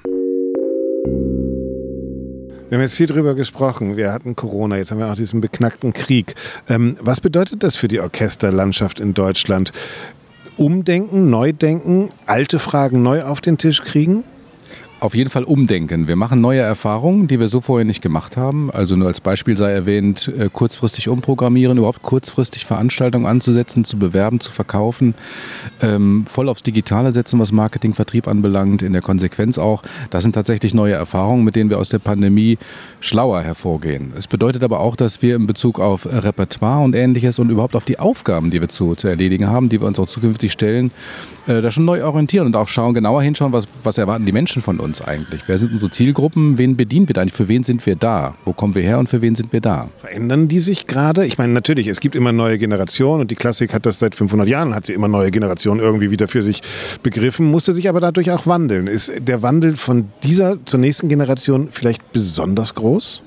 Wir 2.68 2.78
haben 2.78 2.82
jetzt 2.82 2.94
viel 2.94 3.06
drüber 3.06 3.34
gesprochen. 3.34 3.96
Wir 3.96 4.12
hatten 4.12 4.34
Corona, 4.34 4.78
jetzt 4.78 4.90
haben 4.90 4.98
wir 4.98 5.10
auch 5.10 5.14
diesen 5.14 5.40
beknackten 5.40 5.92
Krieg. 5.92 6.34
Ähm, 6.68 6.96
was 7.00 7.20
bedeutet 7.20 7.62
das 7.62 7.76
für 7.76 7.88
die 7.88 8.00
Orchesterlandschaft 8.00 9.00
in 9.00 9.14
Deutschland? 9.14 9.70
Umdenken, 10.56 11.30
Neudenken, 11.30 12.08
alte 12.26 12.58
Fragen 12.58 13.02
neu 13.02 13.22
auf 13.22 13.40
den 13.40 13.58
Tisch 13.58 13.82
kriegen? 13.82 14.24
Auf 15.00 15.14
jeden 15.14 15.30
Fall 15.30 15.44
umdenken. 15.44 16.06
Wir 16.06 16.16
machen 16.16 16.40
neue 16.40 16.60
Erfahrungen, 16.60 17.26
die 17.26 17.38
wir 17.38 17.48
so 17.48 17.60
vorher 17.60 17.84
nicht 17.84 18.02
gemacht 18.02 18.36
haben. 18.36 18.70
Also 18.70 18.96
nur 18.96 19.08
als 19.08 19.20
Beispiel 19.20 19.56
sei 19.56 19.72
erwähnt, 19.72 20.32
äh, 20.38 20.48
kurzfristig 20.50 21.08
umprogrammieren, 21.08 21.76
überhaupt 21.78 22.02
kurzfristig 22.02 22.64
Veranstaltungen 22.64 23.26
anzusetzen, 23.26 23.84
zu 23.84 23.98
bewerben, 23.98 24.40
zu 24.40 24.50
verkaufen, 24.50 25.14
ähm, 25.82 26.24
voll 26.26 26.48
aufs 26.48 26.62
Digitale 26.62 27.12
setzen, 27.12 27.38
was 27.38 27.52
Marketing, 27.52 27.92
Vertrieb 27.92 28.28
anbelangt, 28.28 28.82
in 28.82 28.92
der 28.92 29.02
Konsequenz 29.02 29.58
auch. 29.58 29.82
Das 30.10 30.22
sind 30.22 30.32
tatsächlich 30.32 30.74
neue 30.74 30.94
Erfahrungen, 30.94 31.44
mit 31.44 31.56
denen 31.56 31.70
wir 31.70 31.78
aus 31.78 31.88
der 31.88 31.98
Pandemie 31.98 32.58
schlauer 33.00 33.42
hervorgehen. 33.42 34.12
Es 34.16 34.26
bedeutet 34.26 34.62
aber 34.62 34.80
auch, 34.80 34.96
dass 34.96 35.20
wir 35.22 35.36
in 35.36 35.46
Bezug 35.46 35.80
auf 35.80 36.06
Repertoire 36.06 36.82
und 36.82 36.94
ähnliches 36.94 37.38
und 37.38 37.50
überhaupt 37.50 37.76
auf 37.76 37.84
die 37.84 37.98
Aufgaben, 37.98 38.50
die 38.50 38.60
wir 38.60 38.68
zu, 38.68 38.94
zu 38.94 39.08
erledigen 39.08 39.48
haben, 39.48 39.68
die 39.68 39.80
wir 39.80 39.86
uns 39.86 39.98
auch 39.98 40.08
zukünftig 40.08 40.52
stellen, 40.52 40.92
äh, 41.46 41.60
da 41.60 41.70
schon 41.70 41.84
neu 41.84 42.04
orientieren 42.04 42.46
und 42.46 42.56
auch 42.56 42.68
schauen, 42.68 42.94
genauer 42.94 43.22
hinschauen, 43.22 43.52
was, 43.52 43.68
was 43.82 43.98
erwarten 43.98 44.24
die 44.24 44.32
Menschen 44.32 44.62
von 44.62 44.80
uns 44.80 44.93
uns 44.94 45.06
eigentlich? 45.06 45.42
Wer 45.46 45.58
sind 45.58 45.72
unsere 45.72 45.90
Zielgruppen? 45.90 46.58
Wen 46.58 46.76
bedienen 46.76 47.08
wir 47.08 47.14
da 47.14 47.22
eigentlich? 47.22 47.34
Für 47.34 47.48
wen 47.48 47.64
sind 47.64 47.84
wir 47.86 47.96
da? 47.96 48.34
Wo 48.44 48.52
kommen 48.52 48.74
wir 48.74 48.82
her 48.82 48.98
und 48.98 49.08
für 49.08 49.22
wen 49.22 49.34
sind 49.34 49.52
wir 49.52 49.60
da? 49.60 49.90
Verändern 49.98 50.48
die 50.48 50.60
sich 50.60 50.86
gerade? 50.86 51.26
Ich 51.26 51.38
meine, 51.38 51.52
natürlich, 51.52 51.88
es 51.88 52.00
gibt 52.00 52.14
immer 52.14 52.32
neue 52.32 52.58
Generationen 52.58 53.22
und 53.22 53.30
die 53.30 53.34
Klassik 53.34 53.74
hat 53.74 53.86
das 53.86 53.98
seit 53.98 54.14
500 54.14 54.48
Jahren, 54.48 54.74
hat 54.74 54.86
sie 54.86 54.92
immer 54.92 55.08
neue 55.08 55.30
Generationen 55.30 55.80
irgendwie 55.80 56.10
wieder 56.10 56.28
für 56.28 56.42
sich 56.42 56.62
begriffen, 57.02 57.50
musste 57.50 57.72
sich 57.72 57.88
aber 57.88 58.00
dadurch 58.00 58.30
auch 58.30 58.46
wandeln. 58.46 58.86
Ist 58.86 59.12
der 59.18 59.42
Wandel 59.42 59.76
von 59.76 60.10
dieser 60.22 60.64
zur 60.64 60.80
nächsten 60.80 61.08
Generation 61.08 61.68
vielleicht 61.70 62.12
besonders 62.12 62.74
groß? 62.74 63.23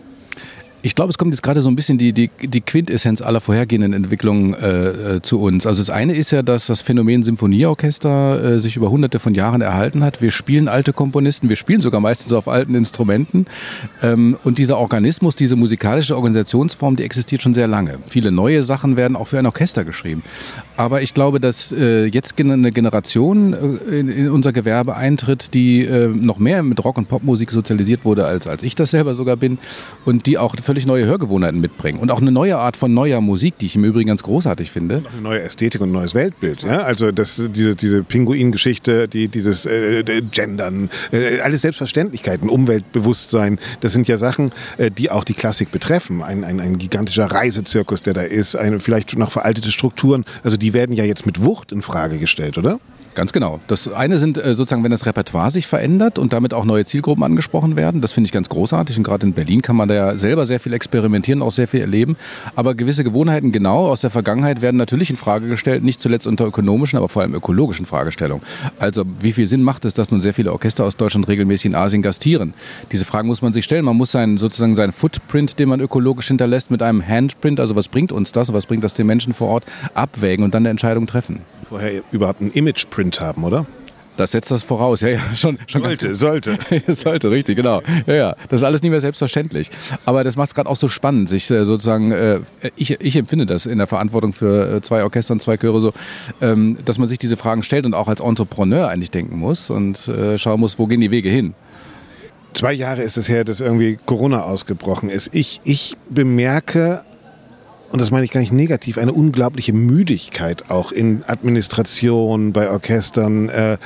Ich 0.83 0.93
glaube, 0.93 1.09
es 1.09 1.17
kommt 1.17 1.33
jetzt 1.33 1.41
gerade 1.41 1.61
so 1.61 1.69
ein 1.69 1.75
bisschen 1.75 1.97
die, 1.97 2.13
die, 2.13 2.29
die 2.41 2.61
Quintessenz 2.61 3.21
aller 3.21 3.41
vorhergehenden 3.41 3.93
Entwicklungen 3.93 4.53
äh, 4.53 5.15
äh, 5.15 5.21
zu 5.21 5.41
uns. 5.41 5.65
Also 5.65 5.81
das 5.81 5.89
eine 5.89 6.15
ist 6.15 6.31
ja, 6.31 6.43
dass 6.43 6.67
das 6.67 6.81
Phänomen 6.81 7.23
Symphonieorchester 7.23 8.43
äh, 8.43 8.59
sich 8.59 8.77
über 8.77 8.91
hunderte 8.91 9.19
von 9.19 9.33
Jahren 9.33 9.61
erhalten 9.61 10.03
hat. 10.03 10.21
Wir 10.21 10.29
spielen 10.29 10.67
alte 10.67 10.93
Komponisten, 10.93 11.49
wir 11.49 11.55
spielen 11.55 11.81
sogar 11.81 11.99
meistens 11.99 12.31
auf 12.31 12.47
alten 12.47 12.75
Instrumenten. 12.75 13.47
Ähm, 14.03 14.37
und 14.43 14.59
dieser 14.59 14.77
Organismus, 14.77 15.35
diese 15.35 15.55
musikalische 15.55 16.15
Organisationsform, 16.15 16.95
die 16.95 17.03
existiert 17.03 17.41
schon 17.41 17.55
sehr 17.55 17.67
lange. 17.67 17.97
Viele 18.05 18.31
neue 18.31 18.63
Sachen 18.63 18.97
werden 18.97 19.17
auch 19.17 19.27
für 19.27 19.39
ein 19.39 19.45
Orchester 19.47 19.83
geschrieben. 19.83 20.21
Aber 20.77 21.01
ich 21.01 21.15
glaube, 21.15 21.39
dass 21.39 21.71
äh, 21.71 22.05
jetzt 22.05 22.39
eine 22.39 22.71
Generation 22.71 23.53
äh, 23.53 23.99
in, 23.99 24.09
in, 24.09 24.29
unser 24.29 24.53
Gewerbe 24.53 24.95
eintritt, 24.95 25.55
die 25.55 25.83
äh, 25.83 26.07
noch 26.07 26.37
mehr 26.37 26.61
mit 26.61 26.83
Rock- 26.85 26.99
und 26.99 27.09
Popmusik 27.09 27.49
sozialisiert 27.49 28.05
wurde, 28.05 28.25
als, 28.25 28.45
als 28.45 28.61
ich 28.61 28.75
das 28.75 28.91
selber 28.91 29.15
sogar 29.15 29.37
bin. 29.37 29.57
Und 30.05 30.27
die 30.27 30.37
auch 30.37 30.55
völlig 30.61 30.85
neue 30.85 31.05
Hörgewohnheiten 31.05 31.59
mitbringen. 31.59 31.99
Und 31.99 32.11
auch 32.11 32.21
eine 32.21 32.31
neue 32.31 32.57
Art 32.57 32.77
von 32.77 32.93
neuer 32.93 33.21
Musik, 33.21 33.57
die 33.57 33.65
ich 33.65 33.75
im 33.75 33.83
Übrigen 33.83 34.07
ganz 34.07 34.21
großartig 34.21 34.69
finde. 34.69 35.03
Eine 35.11 35.21
neue 35.21 35.41
Ästhetik 35.41 35.81
und 35.81 35.89
ein 35.89 35.93
neues 35.93 36.13
Weltbild. 36.13 36.61
Ja? 36.61 36.83
Also 36.83 37.11
das, 37.11 37.41
diese, 37.55 37.75
diese 37.75 38.03
Pinguin-Geschichte, 38.03 39.07
die, 39.07 39.29
dieses 39.29 39.65
äh, 39.65 40.03
Gendern, 40.31 40.91
äh, 41.11 41.39
alles 41.39 41.63
Selbstverständlichkeiten, 41.63 42.49
Umweltbewusstsein, 42.49 43.57
das 43.79 43.93
sind 43.93 44.07
ja 44.07 44.17
Sachen, 44.17 44.51
äh, 44.77 44.91
die 44.91 45.09
auch 45.09 45.23
die 45.23 45.33
Klassik 45.33 45.71
betreffen. 45.71 46.21
Ein, 46.21 46.43
ein, 46.43 46.59
ein 46.59 46.77
gigantischer 46.77 47.25
Reisezirkus, 47.25 48.03
der 48.03 48.13
da 48.13 48.21
ist, 48.21 48.55
eine 48.55 48.79
vielleicht 48.79 49.17
noch 49.17 49.31
veraltete 49.31 49.71
Strukturen. 49.71 50.23
Also 50.43 50.57
die 50.57 50.66
werden 50.73 50.95
ja 50.95 51.03
jetzt 51.03 51.25
mit 51.25 51.43
Wucht 51.43 51.71
in 51.71 51.81
Frage 51.81 52.17
gestellt, 52.17 52.57
oder? 52.57 52.79
Ganz 53.17 53.33
genau. 53.33 53.59
Das 53.65 53.91
eine 53.91 54.19
sind 54.19 54.37
äh, 54.37 54.53
sozusagen, 54.53 54.83
wenn 54.83 54.91
das 54.91 55.07
Repertoire 55.07 55.49
sich 55.49 55.65
verändert 55.65 56.19
und 56.19 56.33
damit 56.33 56.53
auch 56.53 56.65
neue 56.65 56.85
Zielgruppen 56.85 57.23
angesprochen 57.23 57.75
werden. 57.75 57.99
Das 57.99 58.11
finde 58.11 58.27
ich 58.27 58.31
ganz 58.31 58.47
großartig. 58.47 58.95
Und 58.95 59.01
gerade 59.01 59.25
in 59.25 59.33
Berlin 59.33 59.63
kann 59.63 59.75
man 59.75 59.89
da 59.89 59.95
ja 59.95 60.17
selber 60.19 60.45
sehr 60.45 60.59
viel 60.59 60.71
experimentieren, 60.71 61.41
auch 61.41 61.51
sehr 61.51 61.67
viel 61.67 61.81
erleben. 61.81 62.15
Aber 62.55 62.75
gewisse 62.75 63.03
Gewohnheiten 63.03 63.51
genau 63.51 63.87
aus 63.87 64.01
der 64.01 64.11
Vergangenheit 64.11 64.61
werden 64.61 64.77
natürlich 64.77 65.09
in 65.09 65.15
Frage 65.15 65.47
gestellt, 65.47 65.83
nicht 65.83 65.99
zuletzt 65.99 66.27
unter 66.27 66.45
ökonomischen, 66.45 66.97
aber 66.97 67.09
vor 67.09 67.23
allem 67.23 67.33
ökologischen 67.33 67.87
Fragestellungen. 67.87 68.45
Also 68.77 69.03
wie 69.19 69.31
viel 69.31 69.47
Sinn 69.47 69.63
macht 69.63 69.85
es, 69.85 69.95
dass 69.95 70.11
nun 70.11 70.21
sehr 70.21 70.35
viele 70.35 70.51
Orchester 70.53 70.85
aus 70.85 70.95
Deutschland 70.95 71.27
regelmäßig 71.27 71.65
in 71.65 71.75
Asien 71.75 72.03
gastieren? 72.03 72.53
Diese 72.91 73.03
Fragen 73.03 73.27
muss 73.27 73.41
man 73.41 73.51
sich 73.51 73.65
stellen. 73.65 73.85
Man 73.85 73.97
muss 73.97 74.11
seinen, 74.11 74.37
sozusagen 74.37 74.75
seinen 74.75 74.91
Footprint, 74.91 75.57
den 75.57 75.69
man 75.69 75.79
ökologisch 75.79 76.27
hinterlässt, 76.27 76.69
mit 76.69 76.83
einem 76.83 77.07
Handprint, 77.07 77.59
also 77.59 77.75
was 77.75 77.87
bringt 77.87 78.11
uns 78.11 78.31
das 78.31 78.53
was 78.53 78.67
bringt 78.67 78.83
das 78.83 78.93
den 78.93 79.07
Menschen 79.07 79.33
vor 79.33 79.47
Ort, 79.47 79.63
abwägen 79.95 80.45
und 80.45 80.53
dann 80.53 80.61
eine 80.61 80.69
Entscheidung 80.69 81.07
treffen. 81.07 81.41
Vorher 81.69 82.01
überhaupt 82.11 82.41
einen 82.41 82.51
Imageprint 82.51 83.19
haben, 83.19 83.43
oder? 83.43 83.65
Das 84.17 84.31
setzt 84.31 84.49
das 84.49 84.63
voraus, 84.63 85.01
ja, 85.01 85.09
ja, 85.09 85.21
schon. 85.35 85.59
schon 85.67 85.83
sollte, 85.83 86.15
sollte. 86.15 86.57
sollte, 86.87 87.29
richtig, 87.29 87.55
genau. 87.55 87.81
Ja, 88.07 88.13
ja, 88.15 88.35
das 88.49 88.61
ist 88.61 88.65
alles 88.65 88.81
nicht 88.81 88.89
mehr 88.89 88.99
selbstverständlich. 88.99 89.69
Aber 90.05 90.23
das 90.23 90.35
macht 90.35 90.49
es 90.49 90.55
gerade 90.55 90.69
auch 90.69 90.75
so 90.75 90.89
spannend, 90.89 91.29
sich 91.29 91.49
äh, 91.51 91.65
sozusagen, 91.65 92.11
äh, 92.11 92.39
ich, 92.75 92.99
ich 92.99 93.15
empfinde 93.15 93.45
das 93.45 93.67
in 93.67 93.77
der 93.77 93.87
Verantwortung 93.87 94.33
für 94.33 94.77
äh, 94.77 94.81
zwei 94.81 95.03
Orchester 95.03 95.33
und 95.33 95.41
zwei 95.41 95.57
Chöre 95.57 95.79
so, 95.79 95.93
ähm, 96.41 96.77
dass 96.83 96.97
man 96.97 97.07
sich 97.07 97.19
diese 97.19 97.37
Fragen 97.37 97.61
stellt 97.61 97.85
und 97.85 97.93
auch 97.93 98.07
als 98.07 98.19
Entrepreneur 98.19 98.89
eigentlich 98.89 99.11
denken 99.11 99.37
muss 99.37 99.69
und 99.69 100.07
äh, 100.07 100.37
schauen 100.37 100.59
muss, 100.59 100.79
wo 100.79 100.87
gehen 100.87 101.01
die 101.01 101.11
Wege 101.11 101.29
hin. 101.29 101.53
Zwei 102.53 102.73
Jahre 102.73 103.03
ist 103.03 103.17
es 103.17 103.29
her, 103.29 103.43
dass 103.43 103.59
irgendwie 103.59 103.99
Corona 104.07 104.41
ausgebrochen 104.41 105.09
ist. 105.09 105.29
Ich, 105.31 105.61
ich 105.63 105.95
bemerke 106.09 107.01
und 107.91 108.01
das 108.01 108.11
meine 108.11 108.25
ich 108.25 108.31
gar 108.31 108.41
nicht 108.41 108.53
negativ, 108.53 108.97
eine 108.97 109.13
unglaubliche 109.13 109.73
Müdigkeit 109.73 110.69
auch 110.69 110.91
in 110.91 111.23
Administration, 111.27 112.53
bei 112.53 112.69
Orchestern, 112.69 113.49
äh, 113.49 113.77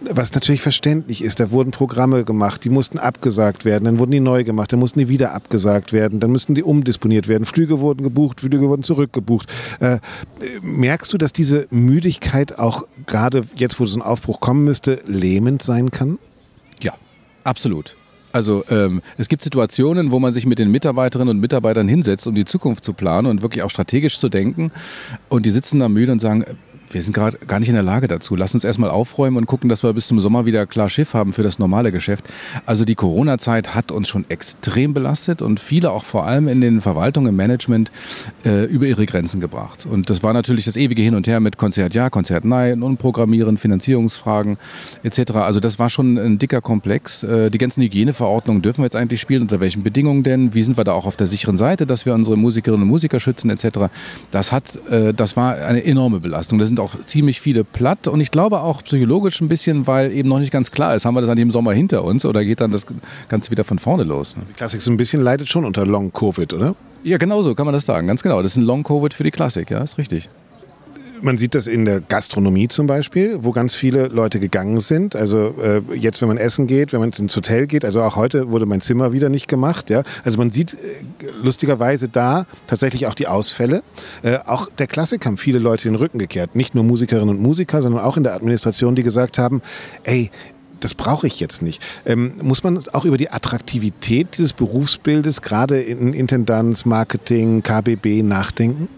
was 0.00 0.32
natürlich 0.32 0.62
verständlich 0.62 1.22
ist. 1.22 1.40
Da 1.40 1.50
wurden 1.50 1.70
Programme 1.70 2.24
gemacht, 2.24 2.64
die 2.64 2.70
mussten 2.70 2.98
abgesagt 2.98 3.64
werden, 3.64 3.84
dann 3.84 3.98
wurden 3.98 4.12
die 4.12 4.20
neu 4.20 4.44
gemacht, 4.44 4.72
dann 4.72 4.80
mussten 4.80 4.98
die 4.98 5.08
wieder 5.08 5.32
abgesagt 5.32 5.92
werden, 5.92 6.20
dann 6.20 6.30
müssten 6.30 6.54
die 6.54 6.62
umdisponiert 6.62 7.28
werden. 7.28 7.44
Flüge 7.44 7.80
wurden 7.80 8.02
gebucht, 8.02 8.40
Flüge 8.40 8.60
wurden 8.62 8.82
zurückgebucht. 8.82 9.52
Äh, 9.80 9.98
merkst 10.62 11.12
du, 11.12 11.18
dass 11.18 11.32
diese 11.32 11.66
Müdigkeit 11.70 12.58
auch 12.58 12.86
gerade 13.06 13.44
jetzt, 13.56 13.78
wo 13.78 13.86
so 13.86 13.98
ein 13.98 14.02
Aufbruch 14.02 14.40
kommen 14.40 14.64
müsste, 14.64 15.00
lähmend 15.06 15.62
sein 15.62 15.90
kann? 15.90 16.18
Ja, 16.80 16.94
absolut. 17.44 17.96
Also 18.32 18.64
ähm, 18.70 19.02
es 19.18 19.28
gibt 19.28 19.42
Situationen, 19.42 20.10
wo 20.10 20.20
man 20.20 20.32
sich 20.32 20.46
mit 20.46 20.58
den 20.58 20.70
Mitarbeiterinnen 20.70 21.36
und 21.36 21.40
Mitarbeitern 21.40 21.88
hinsetzt, 21.88 22.26
um 22.26 22.34
die 22.34 22.44
Zukunft 22.44 22.84
zu 22.84 22.92
planen 22.92 23.26
und 23.26 23.42
wirklich 23.42 23.62
auch 23.62 23.70
strategisch 23.70 24.18
zu 24.18 24.28
denken. 24.28 24.70
Und 25.28 25.46
die 25.46 25.50
sitzen 25.50 25.80
da 25.80 25.88
müde 25.88 26.12
und 26.12 26.20
sagen, 26.20 26.44
wir 26.92 27.02
sind 27.02 27.12
gerade 27.12 27.38
gar 27.46 27.60
nicht 27.60 27.68
in 27.68 27.74
der 27.74 27.82
Lage 27.82 28.08
dazu. 28.08 28.36
Lass 28.36 28.54
uns 28.54 28.64
erstmal 28.64 28.90
aufräumen 28.90 29.36
und 29.36 29.46
gucken, 29.46 29.68
dass 29.68 29.82
wir 29.82 29.92
bis 29.92 30.08
zum 30.08 30.20
Sommer 30.20 30.46
wieder 30.46 30.66
klar 30.66 30.88
Schiff 30.88 31.14
haben 31.14 31.32
für 31.32 31.42
das 31.42 31.58
normale 31.58 31.92
Geschäft. 31.92 32.24
Also 32.66 32.84
die 32.84 32.94
Corona-Zeit 32.94 33.74
hat 33.74 33.92
uns 33.92 34.08
schon 34.08 34.24
extrem 34.28 34.92
belastet 34.92 35.42
und 35.42 35.60
viele 35.60 35.90
auch 35.90 36.04
vor 36.04 36.26
allem 36.26 36.48
in 36.48 36.60
den 36.60 36.80
Verwaltungen, 36.80 37.30
im 37.30 37.36
Management 37.36 37.90
äh, 38.44 38.64
über 38.64 38.86
ihre 38.86 39.06
Grenzen 39.06 39.40
gebracht. 39.40 39.86
Und 39.86 40.10
das 40.10 40.22
war 40.22 40.32
natürlich 40.32 40.64
das 40.64 40.76
ewige 40.76 41.02
Hin 41.02 41.14
und 41.14 41.26
Her 41.26 41.40
mit 41.40 41.56
Konzert 41.56 41.94
ja, 41.94 42.10
Konzert 42.10 42.44
nein, 42.44 42.82
Unprogrammieren, 42.82 43.56
Finanzierungsfragen 43.56 44.56
etc. 45.02 45.32
Also 45.32 45.60
das 45.60 45.78
war 45.78 45.90
schon 45.90 46.18
ein 46.18 46.38
dicker 46.38 46.60
Komplex. 46.60 47.22
Äh, 47.22 47.50
die 47.50 47.58
ganzen 47.58 47.82
Hygieneverordnungen 47.82 48.62
dürfen 48.62 48.80
wir 48.80 48.86
jetzt 48.86 48.96
eigentlich 48.96 49.20
spielen, 49.20 49.42
unter 49.42 49.60
welchen 49.60 49.82
Bedingungen 49.82 50.22
denn? 50.22 50.54
Wie 50.54 50.62
sind 50.62 50.76
wir 50.76 50.84
da 50.84 50.92
auch 50.92 51.06
auf 51.06 51.16
der 51.16 51.26
sicheren 51.26 51.56
Seite, 51.56 51.86
dass 51.86 52.06
wir 52.06 52.14
unsere 52.14 52.36
Musikerinnen 52.36 52.82
und 52.82 52.88
Musiker 52.88 53.20
schützen 53.20 53.50
etc. 53.50 53.90
Das 54.30 54.50
hat, 54.50 54.78
äh, 54.90 55.14
das 55.14 55.36
war 55.36 55.54
eine 55.54 55.84
enorme 55.84 56.20
Belastung. 56.20 56.58
Das 56.58 56.68
sind 56.68 56.79
auch 56.80 57.04
ziemlich 57.04 57.40
viele 57.40 57.64
platt 57.64 58.08
und 58.08 58.20
ich 58.20 58.30
glaube 58.30 58.60
auch 58.60 58.82
psychologisch 58.82 59.40
ein 59.40 59.48
bisschen, 59.48 59.86
weil 59.86 60.12
eben 60.12 60.28
noch 60.28 60.38
nicht 60.38 60.52
ganz 60.52 60.70
klar 60.70 60.94
ist, 60.94 61.04
haben 61.04 61.14
wir 61.14 61.20
das 61.20 61.30
an 61.30 61.36
dem 61.36 61.50
Sommer 61.50 61.72
hinter 61.72 62.04
uns 62.04 62.24
oder 62.24 62.44
geht 62.44 62.60
dann 62.60 62.72
das 62.72 62.86
Ganze 63.28 63.50
wieder 63.50 63.64
von 63.64 63.78
vorne 63.78 64.04
los? 64.04 64.34
Die 64.48 64.52
Klassik 64.52 64.80
so 64.80 64.90
ein 64.90 64.96
bisschen 64.96 65.22
leidet 65.22 65.48
schon 65.48 65.64
unter 65.64 65.86
Long-Covid, 65.86 66.52
oder? 66.54 66.74
Ja, 67.02 67.18
genau 67.18 67.42
so 67.42 67.54
kann 67.54 67.66
man 67.66 67.72
das 67.72 67.86
sagen, 67.86 68.06
ganz 68.06 68.22
genau. 68.22 68.42
Das 68.42 68.52
ist 68.52 68.56
ein 68.56 68.64
Long-Covid 68.64 69.14
für 69.14 69.24
die 69.24 69.30
Klassik, 69.30 69.70
ja, 69.70 69.82
ist 69.82 69.98
richtig 69.98 70.28
man 71.22 71.38
sieht 71.38 71.54
das 71.54 71.66
in 71.66 71.84
der 71.84 72.00
Gastronomie 72.00 72.68
zum 72.68 72.86
Beispiel, 72.86 73.38
wo 73.42 73.52
ganz 73.52 73.74
viele 73.74 74.08
Leute 74.08 74.40
gegangen 74.40 74.80
sind. 74.80 75.16
Also 75.16 75.54
äh, 75.62 75.80
jetzt, 75.94 76.20
wenn 76.20 76.28
man 76.28 76.38
essen 76.38 76.66
geht, 76.66 76.92
wenn 76.92 77.00
man 77.00 77.10
ins 77.10 77.36
Hotel 77.36 77.66
geht, 77.66 77.84
also 77.84 78.02
auch 78.02 78.16
heute 78.16 78.50
wurde 78.50 78.66
mein 78.66 78.80
Zimmer 78.80 79.12
wieder 79.12 79.28
nicht 79.28 79.48
gemacht. 79.48 79.90
Ja? 79.90 80.02
Also 80.24 80.38
man 80.38 80.50
sieht 80.50 80.74
äh, 80.74 80.76
lustigerweise 81.42 82.08
da 82.08 82.46
tatsächlich 82.66 83.06
auch 83.06 83.14
die 83.14 83.26
Ausfälle. 83.26 83.82
Äh, 84.22 84.38
auch 84.46 84.68
der 84.78 84.86
Klassik 84.86 85.26
haben 85.26 85.38
viele 85.38 85.58
Leute 85.58 85.84
den 85.84 85.94
Rücken 85.94 86.18
gekehrt. 86.18 86.54
Nicht 86.54 86.74
nur 86.74 86.84
Musikerinnen 86.84 87.30
und 87.30 87.40
Musiker, 87.40 87.82
sondern 87.82 88.02
auch 88.02 88.16
in 88.16 88.24
der 88.24 88.34
Administration, 88.34 88.94
die 88.94 89.02
gesagt 89.02 89.38
haben, 89.38 89.62
ey, 90.04 90.30
das 90.80 90.94
brauche 90.94 91.26
ich 91.26 91.40
jetzt 91.40 91.60
nicht. 91.60 91.82
Ähm, 92.06 92.34
muss 92.42 92.62
man 92.62 92.82
auch 92.92 93.04
über 93.04 93.18
die 93.18 93.30
Attraktivität 93.30 94.38
dieses 94.38 94.54
Berufsbildes, 94.54 95.42
gerade 95.42 95.80
in 95.80 96.14
Intendanz, 96.14 96.86
Marketing, 96.86 97.62
KBB, 97.62 98.22
nachdenken? 98.22 98.88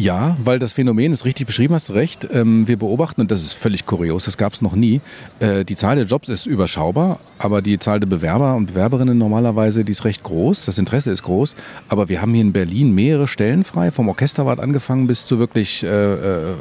Ja, 0.00 0.38
weil 0.42 0.58
das 0.58 0.72
Phänomen 0.72 1.12
ist 1.12 1.26
richtig 1.26 1.46
beschrieben, 1.46 1.74
hast 1.74 1.90
du 1.90 1.92
recht. 1.92 2.26
Ähm, 2.32 2.66
wir 2.66 2.78
beobachten, 2.78 3.20
und 3.20 3.30
das 3.30 3.42
ist 3.42 3.52
völlig 3.52 3.84
kurios, 3.84 4.24
das 4.24 4.38
gab 4.38 4.54
es 4.54 4.62
noch 4.62 4.74
nie, 4.74 5.02
äh, 5.40 5.62
die 5.62 5.76
Zahl 5.76 5.96
der 5.96 6.06
Jobs 6.06 6.30
ist 6.30 6.46
überschaubar, 6.46 7.20
aber 7.36 7.60
die 7.60 7.78
Zahl 7.78 8.00
der 8.00 8.06
Bewerber 8.06 8.54
und 8.54 8.66
Bewerberinnen 8.66 9.18
normalerweise, 9.18 9.84
die 9.84 9.92
ist 9.92 10.06
recht 10.06 10.22
groß, 10.22 10.64
das 10.64 10.78
Interesse 10.78 11.10
ist 11.10 11.22
groß. 11.22 11.54
Aber 11.88 12.08
wir 12.08 12.22
haben 12.22 12.32
hier 12.32 12.40
in 12.40 12.52
Berlin 12.52 12.94
mehrere 12.94 13.28
Stellen 13.28 13.62
frei, 13.62 13.90
vom 13.90 14.08
Orchesterwart 14.08 14.58
angefangen 14.58 15.06
bis 15.06 15.26
zu 15.26 15.38
wirklich 15.38 15.82
äh, 15.82 15.88
äh, 15.88 16.50
äh 16.50 16.54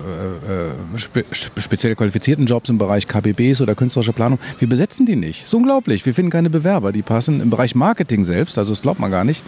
spe 0.97 1.23
speziell 1.31 1.95
qualifizierten 1.95 2.45
Jobs 2.45 2.69
im 2.69 2.77
Bereich 2.77 3.07
KBBs 3.07 3.61
oder 3.61 3.73
künstlerische 3.73 4.13
Planung. 4.13 4.39
Wir 4.57 4.67
besetzen 4.67 5.05
die 5.05 5.15
nicht. 5.15 5.45
Ist 5.45 5.53
unglaublich. 5.53 6.05
Wir 6.05 6.13
finden 6.13 6.31
keine 6.31 6.49
Bewerber, 6.49 6.91
die 6.91 7.01
passen. 7.01 7.39
Im 7.39 7.49
Bereich 7.49 7.75
Marketing 7.75 8.25
selbst, 8.25 8.57
also 8.57 8.71
das 8.71 8.81
glaubt 8.81 8.99
man 8.99 9.11
gar 9.11 9.23
nicht. 9.23 9.43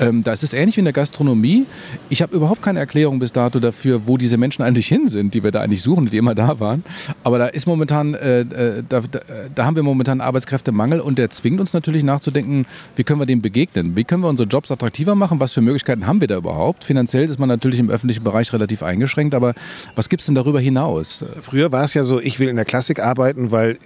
Ähm, 0.00 0.24
da 0.24 0.32
ist 0.32 0.42
es 0.42 0.54
ähnlich 0.54 0.76
wie 0.76 0.80
in 0.80 0.86
der 0.86 0.94
Gastronomie. 0.94 1.66
Ich 2.08 2.22
habe 2.22 2.34
überhaupt 2.34 2.62
keine 2.62 2.80
Erklärung 2.80 3.18
bis 3.26 3.32
dato 3.32 3.58
dafür, 3.58 4.06
wo 4.06 4.16
diese 4.16 4.36
Menschen 4.36 4.62
eigentlich 4.62 4.86
hin 4.86 5.08
sind, 5.08 5.34
die 5.34 5.42
wir 5.42 5.50
da 5.50 5.60
eigentlich 5.60 5.82
suchen, 5.82 6.08
die 6.08 6.16
immer 6.16 6.36
da 6.36 6.60
waren. 6.60 6.84
Aber 7.24 7.40
da 7.40 7.46
ist 7.46 7.66
momentan, 7.66 8.14
äh, 8.14 8.42
äh 8.42 8.84
da, 8.88 9.00
da, 9.00 9.20
da, 9.52 9.64
haben 9.64 9.74
wir 9.74 9.82
momentan 9.82 10.20
Arbeitskräftemangel 10.20 11.00
und 11.00 11.18
der 11.18 11.30
zwingt 11.30 11.58
uns 11.58 11.72
natürlich 11.72 12.04
nachzudenken, 12.04 12.66
wie 12.94 13.02
können 13.02 13.18
wir 13.18 13.26
dem 13.26 13.42
begegnen? 13.42 13.96
Wie 13.96 14.04
können 14.04 14.22
wir 14.22 14.28
unsere 14.28 14.48
Jobs 14.48 14.70
attraktiver 14.70 15.16
machen? 15.16 15.40
Was 15.40 15.52
für 15.52 15.60
Möglichkeiten 15.60 16.06
haben 16.06 16.20
wir 16.20 16.28
da 16.28 16.36
überhaupt? 16.36 16.84
Finanziell 16.84 17.24
ist 17.28 17.40
man 17.40 17.48
natürlich 17.48 17.80
im 17.80 17.90
öffentlichen 17.90 18.22
Bereich 18.22 18.52
relativ 18.52 18.84
eingeschränkt, 18.84 19.34
aber 19.34 19.54
was 19.96 20.08
gibt 20.08 20.20
es 20.20 20.26
denn 20.26 20.36
darüber 20.36 20.60
hinaus? 20.60 21.24
Früher 21.42 21.72
war 21.72 21.82
es 21.82 21.94
ja 21.94 22.04
so, 22.04 22.20
ich 22.20 22.38
will 22.38 22.48
in 22.48 22.54
der 22.54 22.64
Klassik 22.64 23.00
arbeiten, 23.00 23.50
weil 23.50 23.76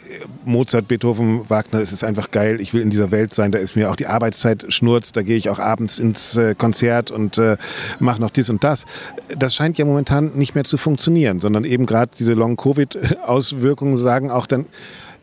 Mozart, 0.44 0.86
Beethoven, 0.86 1.48
Wagner, 1.48 1.80
es 1.80 1.92
ist 1.92 2.04
einfach 2.04 2.30
geil, 2.30 2.60
ich 2.60 2.74
will 2.74 2.82
in 2.82 2.90
dieser 2.90 3.10
Welt 3.10 3.32
sein, 3.32 3.52
da 3.52 3.58
ist 3.58 3.74
mir 3.74 3.90
auch 3.90 3.96
die 3.96 4.06
Arbeitszeit 4.06 4.66
schnurzt, 4.68 5.16
da 5.16 5.22
gehe 5.22 5.38
ich 5.38 5.48
auch 5.48 5.60
abends 5.60 5.98
ins 5.98 6.36
äh, 6.36 6.54
Konzert 6.54 7.10
und 7.10 7.38
äh, 7.38 7.56
mache 8.00 8.20
noch 8.20 8.28
dies 8.28 8.50
und 8.50 8.62
das 8.62 8.84
das 9.38 9.54
scheint 9.54 9.78
ja 9.78 9.84
momentan 9.84 10.32
nicht 10.34 10.54
mehr 10.54 10.64
zu 10.64 10.76
funktionieren, 10.76 11.40
sondern 11.40 11.64
eben 11.64 11.86
gerade 11.86 12.12
diese 12.18 12.34
Long-Covid-Auswirkungen 12.34 13.96
sagen 13.96 14.30
auch 14.30 14.46
dann, 14.46 14.66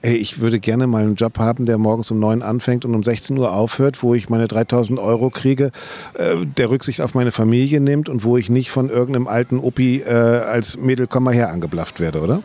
ey, 0.01 0.15
ich 0.15 0.39
würde 0.39 0.59
gerne 0.59 0.87
mal 0.87 1.03
einen 1.03 1.15
Job 1.15 1.39
haben, 1.39 1.65
der 1.65 1.77
morgens 1.77 2.11
um 2.11 2.19
neun 2.19 2.41
anfängt 2.41 2.85
und 2.85 2.93
um 2.93 3.03
16 3.03 3.37
Uhr 3.37 3.53
aufhört, 3.53 4.03
wo 4.03 4.13
ich 4.13 4.29
meine 4.29 4.47
3000 4.47 4.99
Euro 4.99 5.29
kriege, 5.29 5.71
äh, 6.13 6.35
der 6.45 6.69
Rücksicht 6.69 7.01
auf 7.01 7.13
meine 7.13 7.31
Familie 7.31 7.81
nimmt 7.81 8.09
und 8.09 8.23
wo 8.23 8.37
ich 8.37 8.49
nicht 8.49 8.69
von 8.69 8.89
irgendeinem 8.89 9.27
alten 9.27 9.59
Opi 9.59 10.01
äh, 10.01 10.11
als 10.11 10.77
Mädel 10.77 11.07
komm 11.07 11.23
mal 11.23 11.33
her 11.33 11.49
angeblafft 11.49 11.99
werde, 11.99 12.21
oder? 12.21 12.43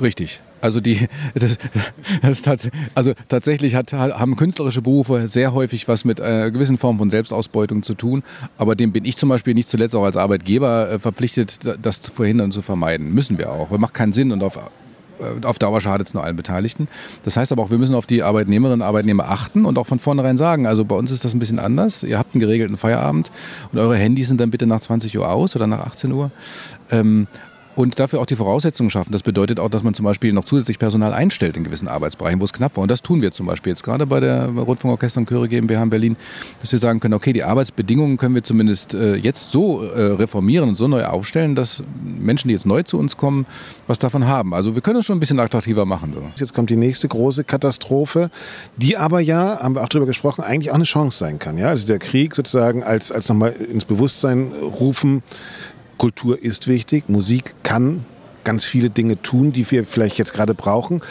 Richtig. 0.00 0.40
Also 0.60 0.80
die, 0.80 1.08
das, 1.34 1.56
das 2.22 2.42
tats 2.42 2.68
also 2.94 3.12
tatsächlich 3.28 3.74
hat, 3.74 3.92
haben 3.92 4.36
künstlerische 4.36 4.82
Berufe 4.82 5.28
sehr 5.28 5.52
häufig 5.52 5.88
was 5.88 6.04
mit 6.04 6.20
einer 6.20 6.50
gewissen 6.50 6.78
Form 6.78 6.98
von 6.98 7.10
Selbstausbeutung 7.10 7.82
zu 7.82 7.94
tun. 7.94 8.22
Aber 8.56 8.74
dem 8.74 8.92
bin 8.92 9.04
ich 9.04 9.16
zum 9.16 9.28
Beispiel 9.28 9.54
nicht 9.54 9.68
zuletzt 9.68 9.94
auch 9.94 10.04
als 10.04 10.16
Arbeitgeber 10.16 10.90
äh, 10.90 10.98
verpflichtet, 10.98 11.60
das 11.80 12.00
zu 12.02 12.12
verhindern 12.12 12.46
und 12.46 12.52
zu 12.52 12.62
vermeiden. 12.62 13.12
Müssen 13.12 13.38
wir 13.38 13.52
auch. 13.52 13.70
Das 13.70 13.78
macht 13.78 13.94
keinen 13.94 14.12
Sinn 14.12 14.32
und 14.32 14.42
auf 14.42 14.58
äh, 15.20 15.44
auf 15.44 15.58
Dauer 15.58 15.80
schadet 15.80 16.08
es 16.08 16.14
nur 16.14 16.24
allen 16.24 16.36
Beteiligten. 16.36 16.88
Das 17.24 17.36
heißt 17.36 17.52
aber 17.52 17.62
auch, 17.62 17.70
wir 17.70 17.78
müssen 17.78 17.94
auf 17.94 18.06
die 18.06 18.22
Arbeitnehmerinnen 18.22 18.80
und 18.80 18.86
Arbeitnehmer 18.86 19.30
achten 19.30 19.64
und 19.64 19.78
auch 19.78 19.86
von 19.86 19.98
vornherein 19.98 20.36
sagen, 20.36 20.66
also 20.66 20.84
bei 20.84 20.96
uns 20.96 21.10
ist 21.10 21.24
das 21.24 21.34
ein 21.34 21.38
bisschen 21.38 21.58
anders. 21.58 22.02
Ihr 22.02 22.18
habt 22.18 22.34
einen 22.34 22.40
geregelten 22.40 22.76
Feierabend 22.76 23.30
und 23.72 23.78
eure 23.78 23.96
Handys 23.96 24.28
sind 24.28 24.40
dann 24.40 24.50
bitte 24.50 24.66
nach 24.66 24.80
20 24.80 25.16
Uhr 25.18 25.28
aus 25.28 25.56
oder 25.56 25.66
nach 25.66 25.80
18 25.80 26.12
Uhr. 26.12 26.30
Ähm, 26.90 27.26
und 27.78 28.00
dafür 28.00 28.20
auch 28.20 28.26
die 28.26 28.34
Voraussetzungen 28.34 28.90
schaffen. 28.90 29.12
Das 29.12 29.22
bedeutet 29.22 29.60
auch, 29.60 29.68
dass 29.68 29.84
man 29.84 29.94
zum 29.94 30.04
Beispiel 30.04 30.32
noch 30.32 30.44
zusätzlich 30.44 30.80
Personal 30.80 31.12
einstellt 31.12 31.56
in 31.56 31.62
gewissen 31.62 31.86
Arbeitsbereichen, 31.86 32.40
wo 32.40 32.44
es 32.44 32.52
knapp 32.52 32.76
war. 32.76 32.82
Und 32.82 32.90
das 32.90 33.02
tun 33.02 33.22
wir 33.22 33.30
zum 33.30 33.46
Beispiel 33.46 33.70
jetzt 33.70 33.84
gerade 33.84 34.04
bei 34.04 34.18
der 34.18 34.48
Rundfunkorchester 34.48 35.20
und 35.20 35.28
Chöre 35.28 35.48
GmbH 35.48 35.84
in 35.84 35.90
Berlin, 35.90 36.16
dass 36.60 36.72
wir 36.72 36.80
sagen 36.80 36.98
können, 36.98 37.14
okay, 37.14 37.32
die 37.32 37.44
Arbeitsbedingungen 37.44 38.16
können 38.16 38.34
wir 38.34 38.42
zumindest 38.42 38.94
äh, 38.94 39.14
jetzt 39.14 39.52
so 39.52 39.84
äh, 39.84 40.00
reformieren 40.00 40.70
und 40.70 40.74
so 40.74 40.88
neu 40.88 41.04
aufstellen, 41.04 41.54
dass 41.54 41.84
Menschen, 42.02 42.48
die 42.48 42.54
jetzt 42.54 42.66
neu 42.66 42.82
zu 42.82 42.98
uns 42.98 43.16
kommen, 43.16 43.46
was 43.86 44.00
davon 44.00 44.26
haben. 44.26 44.54
Also 44.54 44.74
wir 44.74 44.82
können 44.82 44.98
es 44.98 45.06
schon 45.06 45.16
ein 45.16 45.20
bisschen 45.20 45.38
attraktiver 45.38 45.86
machen. 45.86 46.16
Jetzt 46.34 46.54
kommt 46.54 46.70
die 46.70 46.76
nächste 46.76 47.06
große 47.06 47.44
Katastrophe, 47.44 48.30
die 48.76 48.96
aber 48.96 49.20
ja, 49.20 49.60
haben 49.60 49.76
wir 49.76 49.84
auch 49.84 49.88
darüber 49.88 50.06
gesprochen, 50.06 50.42
eigentlich 50.42 50.72
auch 50.72 50.76
eine 50.76 50.84
Chance 50.84 51.18
sein 51.18 51.38
kann. 51.38 51.56
Ja? 51.56 51.68
Also 51.68 51.86
der 51.86 52.00
Krieg 52.00 52.34
sozusagen 52.34 52.82
als, 52.82 53.12
als 53.12 53.28
nochmal 53.28 53.52
ins 53.52 53.84
Bewusstsein 53.84 54.52
rufen, 54.52 55.22
Kultur 55.98 56.40
ist 56.42 56.68
wichtig, 56.68 57.08
Musik 57.08 57.54
kann 57.62 58.04
ganz 58.44 58.64
viele 58.64 58.88
Dinge 58.88 59.20
tun, 59.20 59.52
die 59.52 59.70
wir 59.70 59.84
vielleicht 59.84 60.16
jetzt 60.16 60.32
gerade 60.32 60.54
brauchen. 60.54 61.02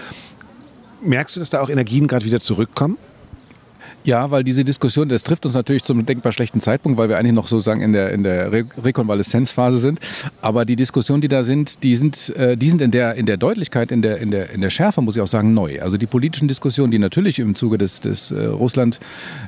Merkst 1.04 1.36
du, 1.36 1.40
dass 1.40 1.52
da 1.52 1.62
auch 1.62 1.70
Energien 1.70 2.08
gerade 2.08 2.26
wieder 2.26 2.40
zurückkommen? 2.40 2.98
Ja, 4.08 4.32
weil 4.32 4.46
diese 4.46 4.64
Diskussion, 4.64 5.10
das 5.10 5.24
trifft 5.24 5.46
uns 5.46 5.54
natürlich 5.54 5.84
zum 5.84 6.06
denkbar 6.06 6.32
schlechten 6.32 6.62
Zeitpunkt, 6.62 6.98
weil 6.98 7.10
wir 7.10 7.18
eigentlich 7.18 7.34
noch 7.34 7.50
sozusagen 7.50 7.82
in 7.82 7.92
der, 7.92 8.14
in 8.14 8.24
der 8.24 8.54
Re 8.54 8.64
Rekonvaleszenzphase 8.82 9.80
sind. 9.80 10.00
Aber 10.42 10.64
die 10.64 10.78
Diskussionen, 10.78 11.20
die 11.20 11.28
da 11.28 11.44
sind, 11.44 11.84
die 11.84 11.98
sind, 11.98 12.34
äh, 12.38 12.56
die 12.56 12.70
sind 12.70 12.82
in 12.82 12.92
der, 12.92 13.16
in 13.16 13.26
der 13.26 13.36
Deutlichkeit, 13.36 13.92
in 13.92 14.02
der, 14.02 14.20
in, 14.20 14.32
der, 14.32 14.52
in 14.52 14.62
der 14.62 14.70
Schärfe, 14.70 15.02
muss 15.02 15.18
ich 15.18 15.22
auch 15.22 15.28
sagen, 15.28 15.54
neu. 15.54 15.82
Also 15.82 15.98
die 15.98 16.06
politischen 16.06 16.48
Diskussionen, 16.48 16.90
die 16.90 17.00
natürlich 17.00 17.38
im 17.40 17.54
Zuge 17.54 17.78
des, 17.78 18.00
des 18.00 18.32
äh, 18.32 18.46
Russland, 18.46 19.02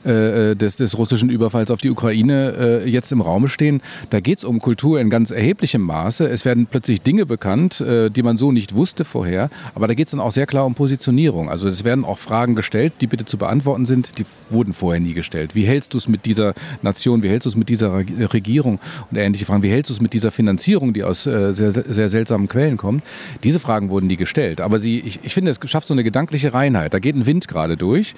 äh, 0.04 0.58
des, 0.58 0.76
des 0.76 0.98
russischen 0.98 1.30
Überfalls 1.30 1.72
auf 1.72 1.80
die 1.80 1.90
Ukraine 1.90 2.82
äh, 2.84 2.90
jetzt 2.90 3.14
im 3.14 3.22
Raum 3.22 3.48
stehen, 3.48 3.82
da 4.10 4.20
geht 4.20 4.40
es 4.40 4.44
um 4.44 4.60
Kultur 4.60 5.00
in 5.00 5.10
ganz 5.10 5.32
erheblichem 5.32 5.84
Maße. 5.84 6.28
Es 6.28 6.44
werden 6.44 6.68
plötzlich 6.70 7.02
Dinge 7.02 7.26
bekannt, 7.26 7.80
äh, 7.80 8.10
die 8.10 8.24
man 8.24 8.38
so 8.38 8.52
nicht 8.52 8.76
wusste 8.76 9.06
vorher. 9.06 9.50
Aber 9.74 9.88
da 9.88 9.94
geht 9.94 10.08
es 10.08 10.12
dann 10.12 10.20
auch 10.20 10.34
sehr 10.34 10.48
klar 10.48 10.66
um 10.66 10.76
Positionierung. 10.76 11.50
Also 11.50 11.70
es 11.70 11.86
werden 11.86 12.04
auch 12.04 12.18
Fragen 12.18 12.56
gestellt, 12.56 12.92
die 13.00 13.08
bitte 13.08 13.24
zu 13.24 13.38
beantworten 13.38 13.86
sind, 13.86 14.18
die 14.18 14.26
wurden 14.52 14.74
vorher 14.74 15.00
nie 15.00 15.14
gestellt. 15.14 15.56
Wie 15.56 15.64
hältst 15.64 15.94
du 15.94 15.98
es 15.98 16.08
mit 16.08 16.26
dieser 16.26 16.54
Nation, 16.82 17.24
wie 17.24 17.30
hältst 17.30 17.46
du 17.46 17.50
es 17.50 17.56
mit 17.56 17.70
dieser 17.70 17.94
Regierung 17.98 18.80
und 19.12 19.18
ähnliche 19.18 19.46
Fragen, 19.46 19.64
wie 19.64 19.70
hältst 19.70 19.90
du 19.90 19.94
es 19.94 20.02
mit 20.02 20.14
dieser 20.14 20.32
Finanzierung, 20.32 20.94
die 20.94 21.04
aus 21.04 21.26
äh, 21.26 21.54
sehr, 21.54 21.72
sehr 21.72 22.10
seltsamen 22.10 22.48
Quellen 22.48 22.78
kommt? 22.78 23.04
Diese 23.44 23.60
Fragen 23.60 23.90
wurden 23.90 24.08
nie 24.08 24.18
gestellt. 24.18 24.62
Aber 24.62 24.80
sie, 24.80 25.00
ich, 25.00 25.20
ich 25.24 25.34
finde, 25.34 25.52
es 25.52 25.60
schafft 25.70 25.88
so 25.88 25.94
eine 25.94 26.04
gedankliche 26.04 26.54
Reinheit. 26.54 26.94
Da 26.94 27.00
geht 27.00 27.16
ein 27.16 27.26
Wind 27.26 27.48
gerade 27.48 27.78
durch. 27.78 28.16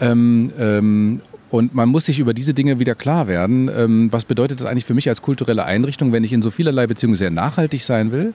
Ähm, 0.00 0.52
ähm, 0.58 1.20
und 1.54 1.72
man 1.72 1.88
muss 1.88 2.06
sich 2.06 2.18
über 2.18 2.34
diese 2.34 2.52
Dinge 2.52 2.80
wieder 2.80 2.96
klar 2.96 3.28
werden. 3.28 3.70
Ähm, 3.72 4.08
was 4.10 4.24
bedeutet 4.24 4.58
das 4.58 4.66
eigentlich 4.66 4.84
für 4.84 4.92
mich 4.92 5.08
als 5.08 5.22
kulturelle 5.22 5.64
Einrichtung, 5.64 6.10
wenn 6.10 6.24
ich 6.24 6.32
in 6.32 6.42
so 6.42 6.50
vielerlei 6.50 6.88
Beziehungen 6.88 7.14
sehr 7.14 7.30
nachhaltig 7.30 7.84
sein 7.84 8.10
will 8.10 8.34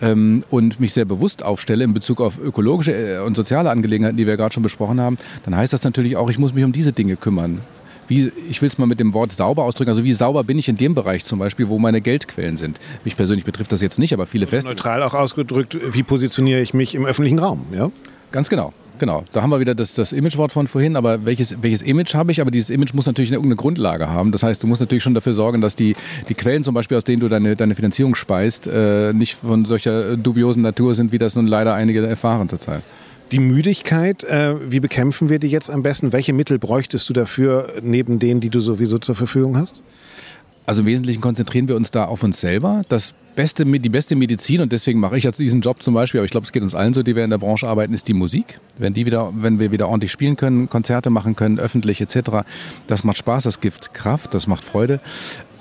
ähm, 0.00 0.44
und 0.48 0.80
mich 0.80 0.94
sehr 0.94 1.04
bewusst 1.04 1.42
aufstelle 1.42 1.84
in 1.84 1.92
Bezug 1.92 2.22
auf 2.22 2.38
ökologische 2.38 2.92
äh, 2.92 3.18
und 3.18 3.36
soziale 3.36 3.68
Angelegenheiten, 3.68 4.16
die 4.16 4.26
wir 4.26 4.38
gerade 4.38 4.54
schon 4.54 4.62
besprochen 4.62 4.98
haben, 4.98 5.18
dann 5.44 5.54
heißt 5.54 5.74
das 5.74 5.84
natürlich 5.84 6.16
auch, 6.16 6.30
ich 6.30 6.38
muss 6.38 6.54
mich 6.54 6.64
um 6.64 6.72
diese 6.72 6.94
Dinge 6.94 7.16
kümmern. 7.16 7.60
Wie, 8.08 8.32
ich 8.48 8.62
will 8.62 8.70
es 8.70 8.78
mal 8.78 8.86
mit 8.86 8.98
dem 8.98 9.12
Wort 9.12 9.32
sauber 9.32 9.64
ausdrücken. 9.64 9.90
Also 9.90 10.02
wie 10.02 10.14
sauber 10.14 10.42
bin 10.42 10.58
ich 10.58 10.70
in 10.70 10.78
dem 10.78 10.94
Bereich 10.94 11.26
zum 11.26 11.40
Beispiel, 11.40 11.68
wo 11.68 11.78
meine 11.78 12.00
Geldquellen 12.00 12.56
sind. 12.56 12.80
Mich 13.04 13.14
persönlich 13.14 13.44
betrifft 13.44 13.72
das 13.72 13.82
jetzt 13.82 13.98
nicht, 13.98 14.14
aber 14.14 14.24
viele 14.24 14.46
fest. 14.46 14.66
Neutral 14.66 15.02
auch 15.02 15.12
ausgedrückt, 15.12 15.76
wie 15.92 16.02
positioniere 16.02 16.62
ich 16.62 16.72
mich 16.72 16.94
im 16.94 17.04
öffentlichen 17.04 17.40
Raum? 17.40 17.66
Ja? 17.74 17.90
Ganz 18.32 18.48
genau. 18.48 18.72
Genau, 18.98 19.24
da 19.32 19.42
haben 19.42 19.50
wir 19.50 19.58
wieder 19.58 19.74
das, 19.74 19.94
das 19.94 20.12
Imagewort 20.12 20.52
von 20.52 20.68
vorhin, 20.68 20.94
aber 20.94 21.24
welches, 21.24 21.60
welches 21.60 21.82
Image 21.82 22.14
habe 22.14 22.30
ich? 22.30 22.40
Aber 22.40 22.52
dieses 22.52 22.70
Image 22.70 22.94
muss 22.94 23.06
natürlich 23.06 23.30
eine, 23.30 23.36
irgendeine 23.36 23.56
Grundlage 23.56 24.08
haben. 24.08 24.30
Das 24.30 24.44
heißt, 24.44 24.62
du 24.62 24.68
musst 24.68 24.80
natürlich 24.80 25.02
schon 25.02 25.14
dafür 25.14 25.34
sorgen, 25.34 25.60
dass 25.60 25.74
die, 25.74 25.96
die 26.28 26.34
Quellen 26.34 26.62
zum 26.62 26.74
Beispiel, 26.74 26.96
aus 26.96 27.04
denen 27.04 27.20
du 27.20 27.28
deine, 27.28 27.56
deine 27.56 27.74
Finanzierung 27.74 28.14
speist, 28.14 28.68
äh, 28.68 29.12
nicht 29.12 29.34
von 29.34 29.64
solcher 29.64 30.16
dubiosen 30.16 30.62
Natur 30.62 30.94
sind, 30.94 31.10
wie 31.10 31.18
das 31.18 31.34
nun 31.34 31.48
leider 31.48 31.74
einige 31.74 32.06
erfahren 32.06 32.48
zurzeit. 32.48 32.82
Die 33.32 33.40
Müdigkeit, 33.40 34.22
äh, 34.22 34.54
wie 34.70 34.80
bekämpfen 34.80 35.28
wir 35.28 35.40
die 35.40 35.48
jetzt 35.48 35.70
am 35.70 35.82
besten? 35.82 36.12
Welche 36.12 36.32
Mittel 36.32 36.60
bräuchtest 36.60 37.08
du 37.08 37.12
dafür, 37.12 37.72
neben 37.82 38.20
denen, 38.20 38.40
die 38.40 38.50
du 38.50 38.60
sowieso 38.60 38.98
zur 38.98 39.16
Verfügung 39.16 39.56
hast? 39.56 39.82
Also 40.66 40.80
im 40.80 40.86
Wesentlichen 40.86 41.20
konzentrieren 41.20 41.68
wir 41.68 41.76
uns 41.76 41.90
da 41.90 42.06
auf 42.06 42.22
uns 42.22 42.40
selber. 42.40 42.82
Das 42.88 43.12
beste, 43.36 43.66
die 43.66 43.88
beste 43.88 44.16
Medizin, 44.16 44.60
und 44.60 44.72
deswegen 44.72 44.98
mache 44.98 45.18
ich 45.18 45.24
jetzt 45.24 45.38
diesen 45.38 45.60
Job 45.60 45.82
zum 45.82 45.92
Beispiel, 45.92 46.20
aber 46.20 46.24
ich 46.24 46.30
glaube, 46.30 46.44
es 46.44 46.52
geht 46.52 46.62
uns 46.62 46.74
allen 46.74 46.94
so, 46.94 47.02
die 47.02 47.14
wir 47.14 47.24
in 47.24 47.30
der 47.30 47.38
Branche 47.38 47.68
arbeiten, 47.68 47.92
ist 47.92 48.08
die 48.08 48.14
Musik. 48.14 48.60
Wenn, 48.78 48.94
die 48.94 49.04
wieder, 49.04 49.32
wenn 49.34 49.58
wir 49.58 49.72
wieder 49.72 49.88
ordentlich 49.88 50.12
spielen 50.12 50.36
können, 50.36 50.68
Konzerte 50.68 51.10
machen 51.10 51.36
können, 51.36 51.58
öffentlich 51.58 52.00
etc., 52.00 52.46
das 52.86 53.04
macht 53.04 53.18
Spaß, 53.18 53.44
das 53.44 53.60
gibt 53.60 53.92
Kraft, 53.92 54.32
das 54.32 54.46
macht 54.46 54.64
Freude. 54.64 55.00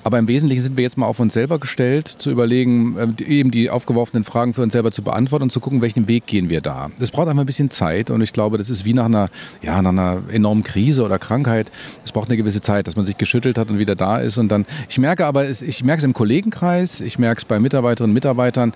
Aber 0.03 0.19
im 0.19 0.27
Wesentlichen 0.27 0.61
sind 0.61 0.77
wir 0.77 0.83
jetzt 0.83 0.97
mal 0.97 1.05
auf 1.05 1.19
uns 1.19 1.33
selber 1.33 1.59
gestellt, 1.59 2.07
zu 2.07 2.29
überlegen, 2.29 3.15
äh, 3.19 3.23
eben 3.23 3.51
die 3.51 3.69
aufgeworfenen 3.69 4.23
Fragen 4.23 4.53
für 4.53 4.61
uns 4.61 4.73
selber 4.73 4.91
zu 4.91 5.01
beantworten 5.01 5.43
und 5.43 5.51
zu 5.51 5.59
gucken, 5.59 5.81
welchen 5.81 6.07
Weg 6.07 6.27
gehen 6.27 6.49
wir 6.49 6.61
da. 6.61 6.91
Das 6.99 7.11
braucht 7.11 7.27
einfach 7.27 7.43
ein 7.43 7.45
bisschen 7.45 7.71
Zeit 7.71 8.09
und 8.09 8.21
ich 8.21 8.33
glaube, 8.33 8.57
das 8.57 8.69
ist 8.69 8.85
wie 8.85 8.93
nach 8.93 9.05
einer, 9.05 9.29
ja, 9.61 9.81
nach 9.81 9.91
einer 9.91 10.21
enormen 10.31 10.63
Krise 10.63 11.03
oder 11.03 11.19
Krankheit. 11.19 11.71
Es 12.03 12.11
braucht 12.11 12.29
eine 12.29 12.37
gewisse 12.37 12.61
Zeit, 12.61 12.87
dass 12.87 12.95
man 12.95 13.05
sich 13.05 13.17
geschüttelt 13.17 13.57
hat 13.57 13.69
und 13.69 13.79
wieder 13.79 13.95
da 13.95 14.17
ist. 14.17 14.37
Und 14.37 14.49
dann, 14.49 14.65
ich 14.89 14.97
merke 14.97 15.25
aber, 15.25 15.49
ich 15.49 15.83
merke 15.83 15.99
es 15.99 16.03
im 16.03 16.13
Kollegenkreis, 16.13 17.01
ich 17.01 17.17
merke 17.17 17.39
es 17.39 17.45
bei 17.45 17.59
Mitarbeiterinnen 17.59 18.11
und 18.11 18.13
Mitarbeitern, 18.13 18.73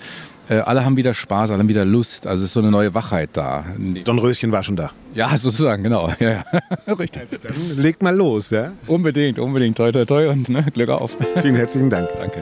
äh, 0.49 0.59
alle 0.59 0.85
haben 0.85 0.97
wieder 0.97 1.13
Spaß, 1.13 1.51
alle 1.51 1.59
haben 1.59 1.69
wieder 1.69 1.85
Lust. 1.85 2.27
Also 2.27 2.43
es 2.43 2.49
ist 2.49 2.53
so 2.53 2.59
eine 2.61 2.71
neue 2.71 2.93
Wachheit 2.93 3.31
da. 3.33 3.65
Don 4.05 4.19
Röschen 4.19 4.51
war 4.51 4.63
schon 4.63 4.75
da. 4.75 4.91
Ja, 5.13 5.35
sozusagen, 5.37 5.83
genau. 5.83 6.13
Ja, 6.19 6.43
ja. 6.87 6.93
Richtig. 6.93 7.21
Also 7.23 7.37
dann 7.41 7.77
legt 7.77 8.01
mal 8.01 8.15
los, 8.15 8.49
ja? 8.49 8.71
Unbedingt, 8.87 9.39
unbedingt. 9.39 9.77
Toi, 9.77 9.91
toi, 9.91 10.05
toi 10.05 10.29
und 10.29 10.49
ne, 10.49 10.63
Glück 10.73 10.89
auf. 10.89 11.17
Vielen 11.41 11.55
herzlichen 11.55 11.89
Dank. 11.89 12.09
Danke. 12.17 12.41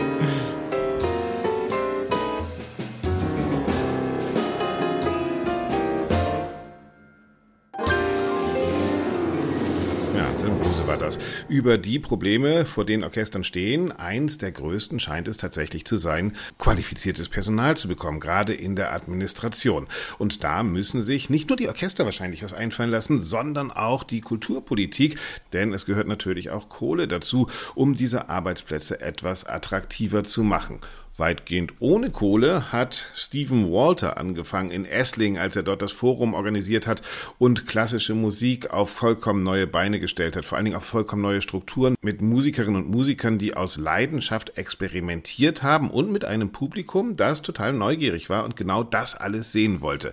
Über 11.47 11.77
die 11.77 11.99
Probleme, 11.99 12.65
vor 12.65 12.85
denen 12.85 13.03
Orchestern 13.03 13.43
stehen, 13.43 13.91
eins 13.91 14.39
der 14.39 14.51
größten 14.51 14.99
scheint 14.99 15.27
es 15.27 15.37
tatsächlich 15.37 15.85
zu 15.85 15.95
sein, 15.95 16.35
qualifiziertes 16.57 17.29
Personal 17.29 17.77
zu 17.77 17.87
bekommen, 17.87 18.19
gerade 18.19 18.55
in 18.55 18.75
der 18.75 18.93
Administration. 18.93 19.87
Und 20.17 20.43
da 20.43 20.63
müssen 20.63 21.03
sich 21.03 21.29
nicht 21.29 21.47
nur 21.47 21.55
die 21.55 21.67
Orchester 21.67 22.03
wahrscheinlich 22.03 22.41
was 22.41 22.53
einfallen 22.53 22.89
lassen, 22.89 23.21
sondern 23.21 23.69
auch 23.69 24.03
die 24.03 24.21
Kulturpolitik, 24.21 25.19
denn 25.53 25.71
es 25.71 25.85
gehört 25.85 26.07
natürlich 26.07 26.49
auch 26.49 26.67
Kohle 26.67 27.07
dazu, 27.07 27.47
um 27.75 27.95
diese 27.95 28.27
Arbeitsplätze 28.27 28.99
etwas 28.99 29.45
attraktiver 29.45 30.23
zu 30.23 30.41
machen. 30.41 30.79
Weitgehend 31.17 31.75
ohne 31.79 32.09
Kohle 32.09 32.73
hat 32.73 33.05
Stephen 33.15 33.71
Walter 33.71 34.17
angefangen 34.17 34.69
in 34.69 34.83
Essling, 34.83 35.37
als 35.37 35.55
er 35.55 35.63
dort 35.63 35.81
das 35.81 35.93
Forum 35.93 36.33
organisiert 36.33 36.87
hat 36.87 37.01
und 37.37 37.65
klassische 37.65 38.15
Musik 38.15 38.71
auf 38.71 38.89
vollkommen 38.89 39.43
neue 39.43 39.65
Beine 39.65 40.01
gestellt 40.01 40.35
hat, 40.35 40.43
vor 40.43 40.57
allen 40.57 40.65
Dingen 40.65 40.77
auf 40.77 40.83
vollkommen 40.83 41.21
neue 41.21 41.41
Strukturen 41.41 41.95
mit 42.01 42.21
Musikerinnen 42.21 42.83
und 42.83 42.89
Musikern, 42.89 43.37
die 43.37 43.55
aus 43.55 43.77
Leidenschaft 43.77 44.57
experimentiert 44.57 45.63
haben 45.63 45.89
und 45.89 46.11
mit 46.11 46.25
einem 46.25 46.51
Publikum, 46.51 47.15
das 47.15 47.41
total 47.41 47.71
neugierig 47.71 48.29
war 48.29 48.43
und 48.43 48.57
genau 48.57 48.83
das 48.83 49.15
alles 49.15 49.53
sehen 49.53 49.79
wollte. 49.79 50.11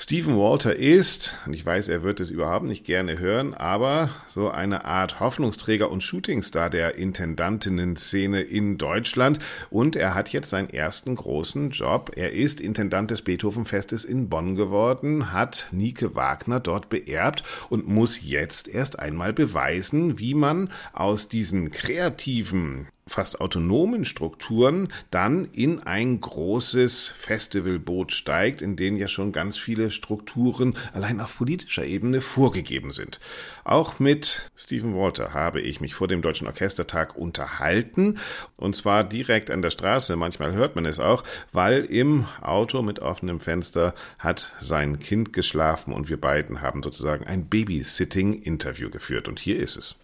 Stephen 0.00 0.38
Walter 0.38 0.76
ist, 0.76 1.32
und 1.44 1.54
ich 1.54 1.66
weiß, 1.66 1.88
er 1.88 2.04
wird 2.04 2.20
es 2.20 2.30
überhaupt 2.30 2.64
nicht 2.64 2.84
gerne 2.84 3.18
hören, 3.18 3.52
aber 3.52 4.10
so 4.28 4.48
eine 4.48 4.84
Art 4.84 5.18
Hoffnungsträger 5.18 5.90
und 5.90 6.04
Shootingstar 6.04 6.70
der 6.70 6.94
Intendantinnen-Szene 6.94 8.42
in 8.42 8.78
Deutschland. 8.78 9.40
Und 9.70 9.96
er 9.96 10.14
hat 10.14 10.28
jetzt 10.28 10.50
seinen 10.50 10.70
ersten 10.70 11.16
großen 11.16 11.70
Job. 11.70 12.12
Er 12.14 12.32
ist 12.32 12.60
Intendant 12.60 13.10
des 13.10 13.22
Beethovenfestes 13.22 14.04
in 14.04 14.28
Bonn 14.28 14.54
geworden, 14.54 15.32
hat 15.32 15.66
Nike 15.72 16.14
Wagner 16.14 16.60
dort 16.60 16.90
beerbt 16.90 17.42
und 17.68 17.88
muss 17.88 18.20
jetzt 18.22 18.68
erst 18.68 19.00
einmal 19.00 19.32
beweisen, 19.32 20.20
wie 20.20 20.34
man 20.34 20.70
aus 20.92 21.26
diesen 21.26 21.72
kreativen 21.72 22.86
fast 23.08 23.40
autonomen 23.40 24.04
Strukturen 24.04 24.88
dann 25.10 25.46
in 25.52 25.80
ein 25.80 26.20
großes 26.20 27.08
Festivalboot 27.08 28.12
steigt, 28.12 28.62
in 28.62 28.76
dem 28.76 28.96
ja 28.96 29.08
schon 29.08 29.32
ganz 29.32 29.58
viele 29.58 29.90
Strukturen 29.90 30.76
allein 30.92 31.20
auf 31.20 31.36
politischer 31.36 31.84
Ebene 31.84 32.20
vorgegeben 32.20 32.90
sind. 32.90 33.20
Auch 33.64 33.98
mit 33.98 34.50
Stephen 34.56 34.94
Walter 34.94 35.34
habe 35.34 35.60
ich 35.60 35.80
mich 35.80 35.94
vor 35.94 36.08
dem 36.08 36.22
Deutschen 36.22 36.46
Orchestertag 36.46 37.16
unterhalten 37.16 38.18
und 38.56 38.76
zwar 38.76 39.04
direkt 39.04 39.50
an 39.50 39.62
der 39.62 39.70
Straße, 39.70 40.16
manchmal 40.16 40.52
hört 40.52 40.74
man 40.74 40.86
es 40.86 41.00
auch, 41.00 41.24
weil 41.52 41.84
im 41.84 42.26
Auto 42.40 42.82
mit 42.82 43.00
offenem 43.00 43.40
Fenster 43.40 43.94
hat 44.18 44.52
sein 44.60 44.98
Kind 44.98 45.32
geschlafen 45.32 45.92
und 45.92 46.08
wir 46.08 46.20
beiden 46.20 46.60
haben 46.60 46.82
sozusagen 46.82 47.26
ein 47.26 47.46
Babysitting-Interview 47.46 48.90
geführt 48.90 49.28
und 49.28 49.38
hier 49.38 49.58
ist 49.58 49.76
es. 49.76 49.96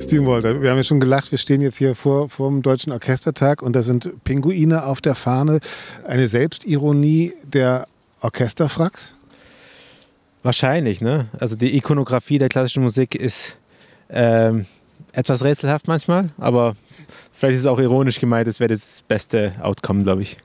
Steven 0.00 0.26
Walter, 0.26 0.60
wir 0.60 0.70
haben 0.70 0.76
ja 0.76 0.82
schon 0.82 0.98
gelacht, 0.98 1.30
wir 1.30 1.38
stehen 1.38 1.60
jetzt 1.60 1.76
hier 1.76 1.94
vor, 1.94 2.28
vor 2.28 2.48
dem 2.48 2.62
Deutschen 2.62 2.92
Orchestertag 2.92 3.62
und 3.62 3.74
da 3.74 3.82
sind 3.82 4.24
Pinguine 4.24 4.84
auf 4.84 5.00
der 5.00 5.14
Fahne. 5.14 5.60
Eine 6.04 6.26
Selbstironie 6.26 7.32
der 7.44 7.86
Orchesterfracks? 8.20 9.16
Wahrscheinlich, 10.42 11.00
ne? 11.00 11.26
Also 11.38 11.54
die 11.54 11.76
Ikonografie 11.76 12.38
der 12.38 12.48
klassischen 12.48 12.82
Musik 12.82 13.14
ist 13.14 13.56
ähm, 14.08 14.66
etwas 15.12 15.44
rätselhaft 15.44 15.86
manchmal, 15.86 16.30
aber 16.38 16.76
vielleicht 17.32 17.56
ist 17.56 17.60
es 17.62 17.66
auch 17.66 17.78
ironisch 17.78 18.18
gemeint, 18.18 18.48
es 18.48 18.58
wäre 18.58 18.72
das 18.72 19.04
beste 19.06 19.52
Outcome, 19.60 20.02
glaube 20.02 20.22
ich. 20.22 20.38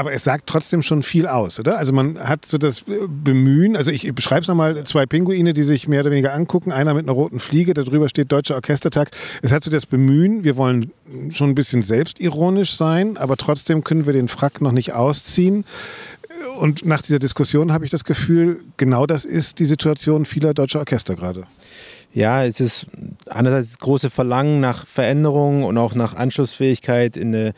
Aber 0.00 0.14
es 0.14 0.24
sagt 0.24 0.46
trotzdem 0.46 0.82
schon 0.82 1.02
viel 1.02 1.26
aus, 1.26 1.60
oder? 1.60 1.76
Also 1.76 1.92
man 1.92 2.18
hat 2.18 2.46
so 2.46 2.56
das 2.56 2.84
Bemühen, 3.06 3.76
also 3.76 3.90
ich 3.90 4.10
beschreibe 4.14 4.40
es 4.40 4.48
nochmal, 4.48 4.84
zwei 4.84 5.04
Pinguine, 5.04 5.52
die 5.52 5.62
sich 5.62 5.88
mehr 5.88 6.00
oder 6.00 6.10
weniger 6.10 6.32
angucken, 6.32 6.72
einer 6.72 6.94
mit 6.94 7.04
einer 7.04 7.12
roten 7.12 7.38
Fliege, 7.38 7.74
darüber 7.74 8.08
steht 8.08 8.32
Deutscher 8.32 8.54
Orchestertag. 8.54 9.10
Es 9.42 9.52
hat 9.52 9.62
so 9.62 9.70
das 9.70 9.84
Bemühen, 9.84 10.42
wir 10.42 10.56
wollen 10.56 10.90
schon 11.28 11.50
ein 11.50 11.54
bisschen 11.54 11.82
selbstironisch 11.82 12.74
sein, 12.74 13.18
aber 13.18 13.36
trotzdem 13.36 13.84
können 13.84 14.06
wir 14.06 14.14
den 14.14 14.28
Frack 14.28 14.62
noch 14.62 14.72
nicht 14.72 14.94
ausziehen. 14.94 15.66
Und 16.58 16.86
nach 16.86 17.02
dieser 17.02 17.18
Diskussion 17.18 17.70
habe 17.70 17.84
ich 17.84 17.90
das 17.90 18.04
Gefühl, 18.04 18.62
genau 18.78 19.04
das 19.04 19.26
ist 19.26 19.58
die 19.58 19.66
Situation 19.66 20.24
vieler 20.24 20.54
deutscher 20.54 20.78
Orchester 20.78 21.14
gerade. 21.14 21.44
Ja, 22.14 22.42
es 22.42 22.58
ist 22.58 22.86
einerseits 23.28 23.72
das 23.72 23.78
große 23.80 24.08
Verlangen 24.08 24.60
nach 24.60 24.86
Veränderung 24.86 25.62
und 25.64 25.76
auch 25.76 25.94
nach 25.94 26.14
Anschlussfähigkeit 26.14 27.18
in 27.18 27.34
eine 27.34 27.52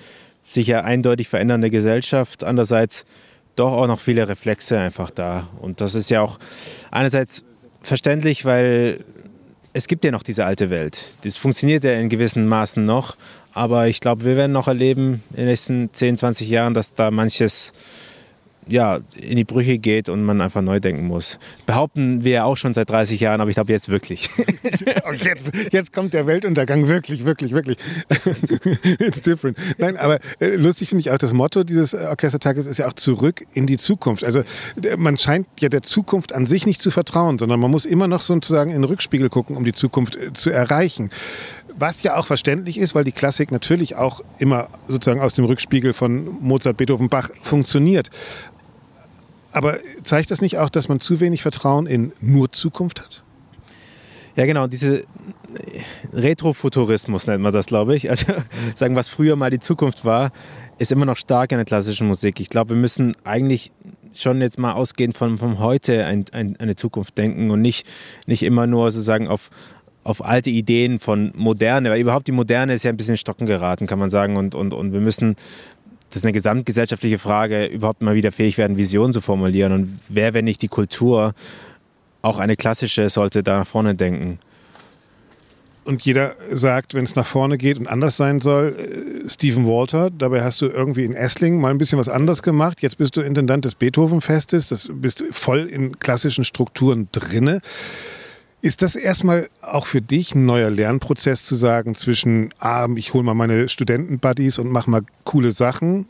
sich 0.44 0.66
ja 0.66 0.83
eindeutig 0.83 1.28
verändernde 1.28 1.70
Gesellschaft. 1.70 2.44
Andererseits 2.44 3.05
doch 3.57 3.72
auch 3.72 3.87
noch 3.87 4.00
viele 4.00 4.28
Reflexe 4.28 4.78
einfach 4.78 5.11
da. 5.11 5.48
Und 5.61 5.81
das 5.81 5.94
ist 5.94 6.11
ja 6.11 6.22
auch 6.22 6.38
einerseits 6.90 7.44
verständlich, 7.81 8.44
weil 8.44 9.05
es 9.72 9.88
gibt 9.88 10.05
ja 10.05 10.11
noch 10.11 10.22
diese 10.22 10.44
alte 10.44 10.70
Welt. 10.70 11.12
Das 11.22 11.37
funktioniert 11.37 11.85
ja 11.85 11.92
in 11.92 12.09
gewissen 12.09 12.46
Maßen 12.46 12.85
noch. 12.85 13.16
Aber 13.52 13.87
ich 13.88 14.00
glaube, 14.00 14.24
wir 14.24 14.37
werden 14.37 14.52
noch 14.52 14.68
erleben 14.68 15.22
in 15.31 15.37
den 15.37 15.46
nächsten 15.46 15.92
10, 15.92 16.16
20 16.16 16.48
Jahren, 16.48 16.74
dass 16.74 16.94
da 16.94 17.11
manches 17.11 17.72
ja, 18.68 19.01
in 19.16 19.37
die 19.37 19.44
Brüche 19.44 19.79
geht 19.79 20.09
und 20.09 20.22
man 20.22 20.40
einfach 20.40 20.62
neu 20.62 20.81
denken 20.81 21.07
muss. 21.07 21.38
Behaupten 21.66 22.25
wir 22.25 22.33
ja 22.33 22.44
auch 22.44 22.57
schon 22.57 22.75
seit 22.75 22.90
30 22.90 23.20
Jahren, 23.20 23.40
aber 23.40 23.51
ich 23.51 23.55
glaube 23.55 23.72
jetzt 23.72 23.88
wirklich. 23.88 24.29
jetzt, 25.25 25.53
jetzt 25.72 25.92
kommt 25.92 26.14
der 26.14 26.27
Weltuntergang 26.27 26.87
wirklich, 26.87 27.25
wirklich, 27.25 27.53
wirklich. 27.53 27.79
It's 28.98 29.22
different. 29.22 29.59
Nein, 29.79 29.96
aber 29.96 30.18
äh, 30.40 30.55
lustig 30.57 30.88
finde 30.88 31.01
ich 31.01 31.11
auch, 31.11 31.18
das 31.18 31.33
Motto 31.33 31.64
dieses 31.64 31.94
Orchestertages 31.94 32.66
ist 32.66 32.79
ja 32.79 32.88
auch 32.88 32.92
zurück 32.92 33.44
in 33.55 33.66
die 33.66 33.79
Zukunft. 33.79 34.25
Also 34.25 34.42
man 34.96 35.16
scheint 35.18 35.46
ja 35.61 35.68
der 35.68 35.83
Zukunft 35.83 36.33
an 36.33 36.46
sich 36.46 36.66
nicht 36.66 36.81
zu 36.81 36.90
vertrauen, 36.90 37.38
sondern 37.38 37.59
man 37.61 37.70
muss 37.70 37.85
immer 37.85 38.07
noch 38.07 38.22
sozusagen 38.22 38.70
in 38.70 38.83
den 38.83 38.85
Rückspiegel 38.85 39.29
gucken, 39.29 39.57
um 39.57 39.64
die 39.64 39.72
Zukunft 39.72 40.16
äh, 40.16 40.33
zu 40.33 40.51
erreichen. 40.51 41.11
Was 41.75 42.03
ja 42.03 42.16
auch 42.16 42.27
verständlich 42.27 42.79
ist, 42.79 42.94
weil 42.94 43.05
die 43.05 43.12
Klassik 43.12 43.51
natürlich 43.51 43.96
auch 43.96 44.20
immer 44.38 44.68
sozusagen 44.88 45.20
aus 45.20 45.35
dem 45.35 45.46
Rückspiegel 45.46 45.94
von 45.94 46.37
Mozart, 46.40 46.77
Beethoven, 46.77 47.09
Bach 47.09 47.31
funktioniert. 47.42 48.11
Aber 49.52 49.78
zeigt 50.02 50.30
das 50.30 50.40
nicht 50.40 50.58
auch, 50.58 50.70
dass 50.70 50.88
man 50.88 51.00
zu 51.00 51.20
wenig 51.20 51.42
Vertrauen 51.42 51.86
in 51.86 52.12
nur 52.20 52.52
Zukunft 52.52 53.00
hat? 53.00 53.22
Ja, 54.34 54.46
genau. 54.46 54.66
Diese 54.66 55.04
Retrofuturismus 56.12 57.26
nennt 57.26 57.42
man 57.42 57.52
das, 57.52 57.66
glaube 57.66 57.94
ich. 57.94 58.08
Also 58.08 58.32
sagen, 58.74 58.96
was 58.96 59.08
früher 59.08 59.36
mal 59.36 59.50
die 59.50 59.60
Zukunft 59.60 60.04
war, 60.04 60.32
ist 60.78 60.90
immer 60.90 61.04
noch 61.04 61.18
stark 61.18 61.52
in 61.52 61.58
der 61.58 61.66
klassischen 61.66 62.08
Musik. 62.08 62.40
Ich 62.40 62.48
glaube, 62.48 62.70
wir 62.70 62.80
müssen 62.80 63.14
eigentlich 63.24 63.72
schon 64.14 64.40
jetzt 64.40 64.58
mal 64.58 64.72
ausgehend 64.72 65.16
von, 65.16 65.38
von 65.38 65.58
heute 65.58 66.06
ein, 66.06 66.24
ein, 66.32 66.56
eine 66.58 66.76
Zukunft 66.76 67.16
denken 67.18 67.50
und 67.50 67.60
nicht, 67.60 67.86
nicht 68.26 68.42
immer 68.42 68.66
nur 68.66 68.90
sozusagen 68.90 69.28
auf, 69.28 69.50
auf 70.04 70.24
alte 70.24 70.50
Ideen 70.50 70.98
von 70.98 71.32
Moderne, 71.34 71.90
weil 71.90 72.00
überhaupt 72.00 72.26
die 72.26 72.32
Moderne 72.32 72.74
ist 72.74 72.82
ja 72.82 72.90
ein 72.90 72.96
bisschen 72.96 73.14
in 73.14 73.18
Stocken 73.18 73.46
geraten, 73.46 73.86
kann 73.86 73.98
man 73.98 74.10
sagen. 74.10 74.36
Und, 74.36 74.54
und, 74.54 74.72
und 74.72 74.92
wir 74.92 75.00
müssen 75.00 75.36
das 76.12 76.20
ist 76.20 76.25
eine 76.25 76.33
gesamtgesellschaftliche 76.33 77.18
Frage, 77.18 77.64
überhaupt 77.64 78.03
mal 78.03 78.14
wieder 78.14 78.33
fähig 78.33 78.59
werden, 78.59 78.77
Visionen 78.77 79.14
zu 79.14 79.22
formulieren. 79.22 79.72
Und 79.72 79.98
wer, 80.11 80.35
wenn 80.35 80.44
nicht 80.44 80.61
die 80.61 80.68
Kultur, 80.68 81.33
auch 82.20 82.38
eine 82.38 82.55
klassische, 82.55 83.09
sollte 83.09 83.42
da 83.42 83.61
nach 83.61 83.66
vorne 83.66 83.94
denken. 83.94 84.38
Und 85.85 86.03
jeder 86.03 86.37
sagt, 86.51 86.92
wenn 86.92 87.05
es 87.05 87.16
nach 87.16 87.27
vorne 87.27 87.57
geht 87.57 87.79
und 87.79 87.88
anders 87.88 88.18
sein 88.18 88.42
soll, 88.42 89.25
äh, 89.25 89.29
Stephen 89.29 89.66
Walter, 89.66 90.11
dabei 90.11 90.44
hast 90.44 90.61
du 90.61 90.66
irgendwie 90.66 91.07
in 91.07 91.14
Essling 91.14 91.59
mal 91.59 91.70
ein 91.70 91.79
bisschen 91.79 91.98
was 91.98 92.11
anders 92.11 92.42
gemacht. 92.42 92.83
Jetzt 92.83 92.98
bist 92.98 93.16
du 93.16 93.22
Intendant 93.22 93.64
des 93.64 93.75
Beethoven-Festes, 93.75 94.68
das 94.68 94.90
bist 94.92 95.25
voll 95.31 95.61
in 95.61 95.98
klassischen 95.98 96.44
Strukturen 96.44 97.09
drinne. 97.11 97.62
Ist 98.62 98.81
das 98.81 98.94
erstmal 98.94 99.48
auch 99.61 99.87
für 99.87 100.01
dich 100.01 100.37
ein 100.37 100.46
neuer 100.46 100.70
Lernprozess 100.70 101.42
zu 101.42 101.57
sagen 101.57 101.96
zwischen, 101.96 102.55
ah, 102.61 102.87
ich 102.94 103.12
hole 103.12 103.25
mal 103.25 103.35
meine 103.35 103.68
Studenten-Buddies 103.68 104.61
und 104.61 104.70
mache 104.70 104.88
mal 104.88 105.03
coole 105.25 105.51
Sachen 105.51 106.07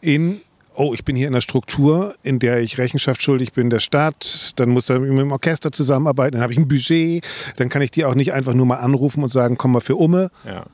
in, 0.00 0.40
oh, 0.76 0.94
ich 0.94 1.04
bin 1.04 1.16
hier 1.16 1.26
in 1.26 1.34
einer 1.34 1.40
Struktur, 1.40 2.14
in 2.22 2.38
der 2.38 2.60
ich 2.60 2.78
Rechenschaft 2.78 3.20
schuldig 3.24 3.54
bin 3.54 3.70
der 3.70 3.80
Stadt, 3.80 4.52
dann 4.54 4.68
muss 4.68 4.88
er 4.88 5.00
mit 5.00 5.18
dem 5.18 5.32
Orchester 5.32 5.72
zusammenarbeiten, 5.72 6.34
dann 6.34 6.42
habe 6.42 6.52
ich 6.52 6.60
ein 6.60 6.68
Budget, 6.68 7.26
dann 7.56 7.68
kann 7.68 7.82
ich 7.82 7.90
die 7.90 8.04
auch 8.04 8.14
nicht 8.14 8.32
einfach 8.32 8.54
nur 8.54 8.66
mal 8.66 8.76
anrufen 8.76 9.24
und 9.24 9.32
sagen, 9.32 9.58
komm 9.58 9.72
mal 9.72 9.80
für 9.80 9.96
Umme. 9.96 10.30
Ja, 10.46 10.66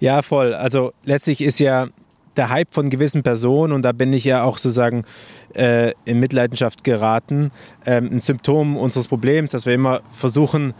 ja 0.00 0.22
voll. 0.22 0.54
Also 0.54 0.94
letztlich 1.04 1.42
ist 1.42 1.60
ja 1.60 1.88
der 2.36 2.48
Hype 2.48 2.72
von 2.72 2.90
gewissen 2.90 3.22
Personen, 3.22 3.72
und 3.72 3.82
da 3.82 3.92
bin 3.92 4.12
ich 4.12 4.24
ja 4.24 4.42
auch 4.42 4.58
sozusagen 4.58 5.04
äh, 5.54 5.92
in 6.04 6.20
Mitleidenschaft 6.20 6.84
geraten, 6.84 7.50
ähm, 7.84 8.10
ein 8.12 8.20
Symptom 8.20 8.76
unseres 8.76 9.08
Problems, 9.08 9.52
dass 9.52 9.66
wir 9.66 9.74
immer 9.74 10.00
versuchen, 10.10 10.74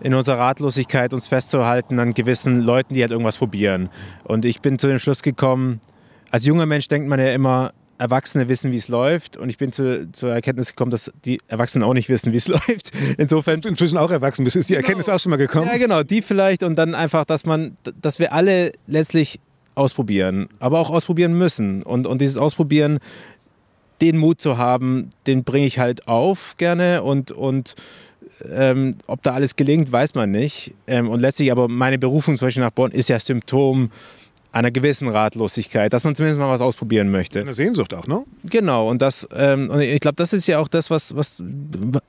in 0.00 0.14
unserer 0.14 0.38
Ratlosigkeit 0.38 1.12
uns 1.12 1.28
festzuhalten 1.28 1.98
an 2.00 2.12
gewissen 2.12 2.60
Leuten, 2.60 2.94
die 2.94 3.02
halt 3.02 3.12
irgendwas 3.12 3.38
probieren. 3.38 3.88
Und 4.24 4.44
ich 4.44 4.60
bin 4.60 4.78
zu 4.78 4.88
dem 4.88 4.98
Schluss 4.98 5.22
gekommen, 5.22 5.80
als 6.30 6.44
junger 6.44 6.66
Mensch 6.66 6.88
denkt 6.88 7.08
man 7.08 7.20
ja 7.20 7.28
immer, 7.32 7.72
Erwachsene 7.98 8.48
wissen, 8.48 8.72
wie 8.72 8.76
es 8.76 8.88
läuft. 8.88 9.36
Und 9.36 9.48
ich 9.48 9.58
bin 9.58 9.70
zu, 9.70 10.10
zur 10.10 10.32
Erkenntnis 10.32 10.70
gekommen, 10.70 10.90
dass 10.90 11.12
die 11.24 11.40
Erwachsenen 11.46 11.84
auch 11.84 11.94
nicht 11.94 12.08
wissen, 12.08 12.32
wie 12.32 12.36
es 12.36 12.48
läuft. 12.48 12.90
Insofern. 13.16 13.60
Du 13.60 13.68
inzwischen 13.68 13.96
auch 13.96 14.10
erwachsen 14.10 14.42
bist, 14.42 14.56
ist 14.56 14.68
die 14.68 14.74
Erkenntnis 14.74 15.06
genau. 15.06 15.16
auch 15.16 15.20
schon 15.20 15.30
mal 15.30 15.36
gekommen? 15.36 15.68
Ja, 15.70 15.78
genau, 15.78 16.02
die 16.02 16.20
vielleicht. 16.20 16.64
Und 16.64 16.74
dann 16.76 16.96
einfach, 16.96 17.24
dass 17.24 17.46
man, 17.46 17.76
dass 18.00 18.18
wir 18.18 18.32
alle 18.32 18.72
letztlich 18.88 19.40
ausprobieren, 19.74 20.48
aber 20.58 20.78
auch 20.78 20.90
ausprobieren 20.90 21.34
müssen. 21.34 21.82
Und, 21.82 22.06
und 22.06 22.20
dieses 22.20 22.36
Ausprobieren, 22.36 22.98
den 24.00 24.18
Mut 24.18 24.40
zu 24.40 24.58
haben, 24.58 25.10
den 25.26 25.44
bringe 25.44 25.66
ich 25.66 25.78
halt 25.78 26.08
auf 26.08 26.56
gerne 26.56 27.02
und, 27.02 27.30
und 27.30 27.74
ähm, 28.50 28.96
ob 29.06 29.22
da 29.22 29.32
alles 29.32 29.56
gelingt, 29.56 29.92
weiß 29.92 30.14
man 30.14 30.30
nicht. 30.30 30.74
Ähm, 30.86 31.08
und 31.08 31.20
letztlich 31.20 31.52
aber 31.52 31.68
meine 31.68 31.98
Berufung 31.98 32.36
zum 32.36 32.46
Beispiel 32.46 32.62
nach 32.62 32.70
Bonn 32.70 32.90
ist 32.90 33.08
ja 33.08 33.18
Symptom 33.20 33.90
einer 34.50 34.70
gewissen 34.70 35.08
Ratlosigkeit, 35.08 35.92
dass 35.92 36.04
man 36.04 36.14
zumindest 36.14 36.38
mal 36.38 36.50
was 36.50 36.60
ausprobieren 36.60 37.10
möchte. 37.10 37.40
Eine 37.40 37.54
Sehnsucht 37.54 37.94
auch, 37.94 38.06
ne? 38.06 38.24
Genau, 38.44 38.88
und 38.88 39.00
das, 39.00 39.26
ähm, 39.34 39.70
und 39.70 39.80
ich 39.80 40.00
glaube, 40.00 40.16
das 40.16 40.32
ist 40.32 40.46
ja 40.46 40.58
auch 40.58 40.68
das, 40.68 40.90
was, 40.90 41.16
was 41.16 41.42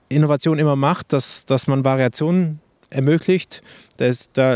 Innovation 0.09 0.59
immer 0.59 0.75
macht, 0.75 1.13
dass, 1.13 1.45
dass 1.45 1.67
man 1.67 1.85
Variationen 1.85 2.59
ermöglicht. 2.93 3.61
Das, 3.97 4.29
da 4.33 4.53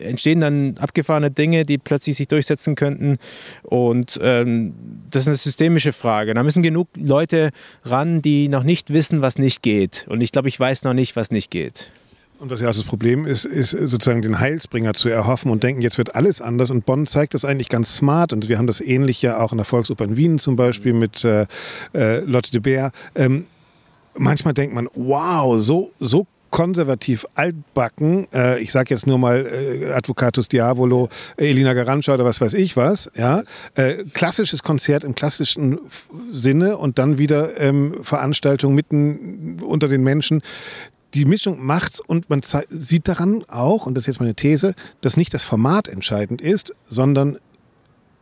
entstehen 0.00 0.40
dann 0.40 0.76
abgefahrene 0.78 1.30
Dinge, 1.30 1.64
die 1.64 1.78
plötzlich 1.78 2.16
sich 2.16 2.28
durchsetzen 2.28 2.74
könnten. 2.74 3.18
Und 3.62 4.18
ähm, 4.22 4.74
das 5.10 5.24
ist 5.24 5.28
eine 5.28 5.36
systemische 5.36 5.92
Frage. 5.92 6.34
Da 6.34 6.42
müssen 6.42 6.62
genug 6.62 6.88
Leute 6.96 7.50
ran, 7.84 8.22
die 8.22 8.48
noch 8.48 8.62
nicht 8.62 8.92
wissen, 8.92 9.22
was 9.22 9.38
nicht 9.38 9.62
geht. 9.62 10.06
Und 10.08 10.20
ich 10.20 10.32
glaube, 10.32 10.48
ich 10.48 10.58
weiß 10.58 10.84
noch 10.84 10.94
nicht, 10.94 11.16
was 11.16 11.30
nicht 11.30 11.50
geht. 11.50 11.90
Und 12.40 12.50
was 12.50 12.60
ja 12.60 12.70
auch 12.70 12.72
das 12.72 12.84
Problem 12.84 13.26
ist, 13.26 13.44
ist 13.44 13.72
sozusagen 13.72 14.22
den 14.22 14.40
Heilsbringer 14.40 14.94
zu 14.94 15.10
erhoffen 15.10 15.50
und 15.50 15.62
denken, 15.62 15.82
jetzt 15.82 15.98
wird 15.98 16.14
alles 16.14 16.40
anders. 16.40 16.70
Und 16.70 16.86
Bonn 16.86 17.06
zeigt 17.06 17.34
das 17.34 17.44
eigentlich 17.44 17.68
ganz 17.68 17.94
smart. 17.94 18.32
Und 18.32 18.48
wir 18.48 18.56
haben 18.56 18.66
das 18.66 18.80
ähnlich 18.80 19.20
ja 19.20 19.38
auch 19.38 19.52
in 19.52 19.58
der 19.58 19.66
Volksoper 19.66 20.04
in 20.04 20.16
Wien 20.16 20.38
zum 20.38 20.56
Beispiel 20.56 20.94
mit 20.94 21.22
äh, 21.22 21.46
äh 21.92 22.20
Lotte 22.20 22.50
de 22.50 22.60
Beer. 22.60 22.92
Ähm, 23.14 23.44
manchmal 24.16 24.54
denkt 24.54 24.74
man, 24.74 24.88
wow, 24.94 25.60
so, 25.60 25.92
so 26.00 26.26
konservativ 26.50 27.26
altbacken, 27.34 28.26
äh, 28.32 28.60
ich 28.60 28.72
sage 28.72 28.94
jetzt 28.94 29.06
nur 29.06 29.18
mal 29.18 29.46
äh, 29.46 29.92
Advocatus 29.92 30.48
Diavolo, 30.48 31.08
Elina 31.36 31.72
Garantscha 31.74 32.14
oder 32.14 32.24
was 32.24 32.40
weiß 32.40 32.54
ich 32.54 32.76
was, 32.76 33.10
ja, 33.16 33.42
äh, 33.74 34.04
klassisches 34.12 34.62
Konzert 34.62 35.04
im 35.04 35.14
klassischen 35.14 35.78
Sinne 36.32 36.76
und 36.76 36.98
dann 36.98 37.18
wieder 37.18 37.60
ähm, 37.60 37.96
Veranstaltung 38.02 38.74
mitten 38.74 39.60
unter 39.62 39.88
den 39.88 40.02
Menschen. 40.02 40.42
Die 41.14 41.24
Mischung 41.24 41.64
macht's 41.64 42.00
und 42.00 42.30
man 42.30 42.40
sieht 42.68 43.08
daran 43.08 43.44
auch, 43.48 43.86
und 43.86 43.94
das 43.94 44.02
ist 44.02 44.06
jetzt 44.08 44.20
meine 44.20 44.34
These, 44.34 44.74
dass 45.00 45.16
nicht 45.16 45.34
das 45.34 45.42
Format 45.42 45.88
entscheidend 45.88 46.40
ist, 46.40 46.72
sondern 46.88 47.38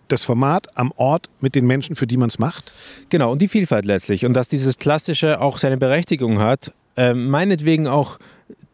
das 0.09 0.25
Format 0.25 0.69
am 0.77 0.93
Ort 0.97 1.29
mit 1.41 1.55
den 1.55 1.67
Menschen, 1.67 1.97
für 1.97 2.07
die 2.07 2.17
man 2.17 2.29
es 2.29 2.39
macht? 2.39 2.73
Genau, 3.11 3.33
und 3.33 3.41
die 3.41 3.49
Vielfalt 3.49 3.85
letztlich. 3.85 4.25
Und 4.25 4.35
dass 4.35 4.49
dieses 4.49 4.79
Klassische 4.79 5.41
auch 5.41 5.59
seine 5.59 5.77
Berechtigung 5.77 6.39
hat, 6.39 6.73
äh, 6.99 7.15
meinetwegen 7.15 7.87
auch 7.87 8.19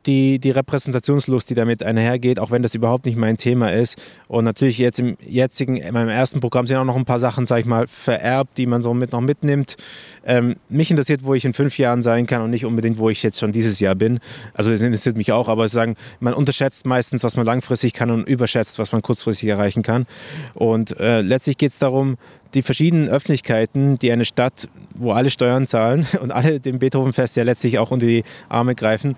die, 0.06 0.38
die 0.38 0.50
Repräsentationslust, 0.50 1.50
die 1.50 1.54
damit 1.54 1.82
einhergeht, 1.82 2.38
auch 2.38 2.50
wenn 2.50 2.62
das 2.62 2.74
überhaupt 2.74 3.06
nicht 3.06 3.16
mein 3.16 3.36
Thema 3.36 3.72
ist. 3.72 4.00
Und 4.28 4.44
natürlich 4.44 4.78
jetzt 4.78 5.00
im 5.00 5.16
jetzigen, 5.20 5.76
in 5.76 5.94
meinem 5.94 6.08
ersten 6.08 6.40
Programm 6.40 6.66
sind 6.66 6.76
auch 6.76 6.84
noch 6.84 6.96
ein 6.96 7.04
paar 7.04 7.20
Sachen, 7.20 7.46
sag 7.46 7.60
ich 7.60 7.66
mal, 7.66 7.86
vererbt, 7.86 8.58
die 8.58 8.66
man 8.66 8.82
so 8.82 8.94
mit 8.94 9.12
noch 9.12 9.20
mitnimmt. 9.20 9.76
Ähm, 10.24 10.56
mich 10.68 10.90
interessiert, 10.90 11.24
wo 11.24 11.34
ich 11.34 11.44
in 11.44 11.54
fünf 11.54 11.78
Jahren 11.78 12.02
sein 12.02 12.26
kann 12.26 12.42
und 12.42 12.50
nicht 12.50 12.64
unbedingt, 12.64 12.98
wo 12.98 13.10
ich 13.10 13.22
jetzt 13.22 13.38
schon 13.38 13.52
dieses 13.52 13.80
Jahr 13.80 13.94
bin. 13.94 14.20
Also 14.54 14.70
das 14.70 14.80
interessiert 14.80 15.16
mich 15.16 15.32
auch, 15.32 15.48
aber 15.48 15.68
sagen, 15.68 15.96
man 16.20 16.34
unterschätzt 16.34 16.86
meistens, 16.86 17.24
was 17.24 17.36
man 17.36 17.46
langfristig 17.46 17.92
kann 17.92 18.10
und 18.10 18.28
überschätzt, 18.28 18.78
was 18.78 18.92
man 18.92 19.02
kurzfristig 19.02 19.48
erreichen 19.48 19.82
kann. 19.82 20.06
Und 20.54 20.98
äh, 20.98 21.20
letztlich 21.20 21.58
geht 21.58 21.72
es 21.72 21.78
darum, 21.78 22.16
die 22.54 22.62
verschiedenen 22.62 23.08
Öffentlichkeiten, 23.08 23.98
die 23.98 24.12
eine 24.12 24.24
Stadt, 24.24 24.68
wo 24.94 25.12
alle 25.12 25.30
Steuern 25.30 25.66
zahlen 25.66 26.06
und 26.20 26.30
alle 26.30 26.60
dem 26.60 26.78
Beethovenfest 26.78 27.36
ja 27.36 27.42
letztlich 27.42 27.78
auch 27.78 27.90
unter 27.90 28.06
die 28.06 28.24
Arme 28.48 28.74
greifen, 28.74 29.16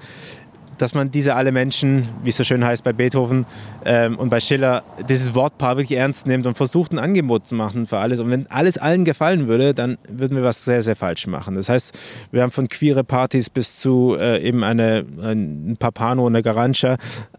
dass 0.79 0.95
man 0.95 1.11
diese 1.11 1.35
alle 1.35 1.53
Menschen, 1.53 2.09
wie 2.23 2.31
es 2.31 2.37
so 2.37 2.45
schön 2.45 2.65
heißt 2.65 2.85
bei 2.85 2.93
Beethoven 2.93 3.47
ähm, 3.85 4.19
und 4.19 4.29
bei 4.29 4.41
Schiller, 4.41 4.83
dieses 5.09 5.35
Wortpaar 5.35 5.77
wirklich 5.77 5.99
ernst 5.99 6.27
nimmt 6.27 6.47
und 6.47 6.57
versucht 6.57 6.93
ein 6.93 6.99
Angebot 6.99 7.49
zu 7.49 7.55
machen 7.55 7.87
für 7.87 7.99
alles. 7.99 8.21
Und 8.21 8.31
wenn 8.31 8.47
alles 8.49 8.79
allen 8.79 9.05
gefallen 9.05 9.49
würde, 9.49 9.75
dann 9.75 9.99
würden 10.09 10.37
wir 10.37 10.45
was 10.45 10.65
sehr, 10.65 10.83
sehr 10.83 10.97
falsch 10.97 11.27
machen. 11.27 11.55
Das 11.55 11.69
heißt, 11.69 11.97
wir 12.31 12.43
haben 12.43 12.51
von 12.51 12.69
queere 12.69 13.05
Partys 13.05 13.51
bis 13.51 13.79
zu 13.79 14.17
äh, 14.19 14.43
eben 14.47 14.65
eine, 14.65 15.05
ein 15.23 15.77
Papano, 15.79 16.27
eine 16.27 16.43
Garancha, 16.43 16.97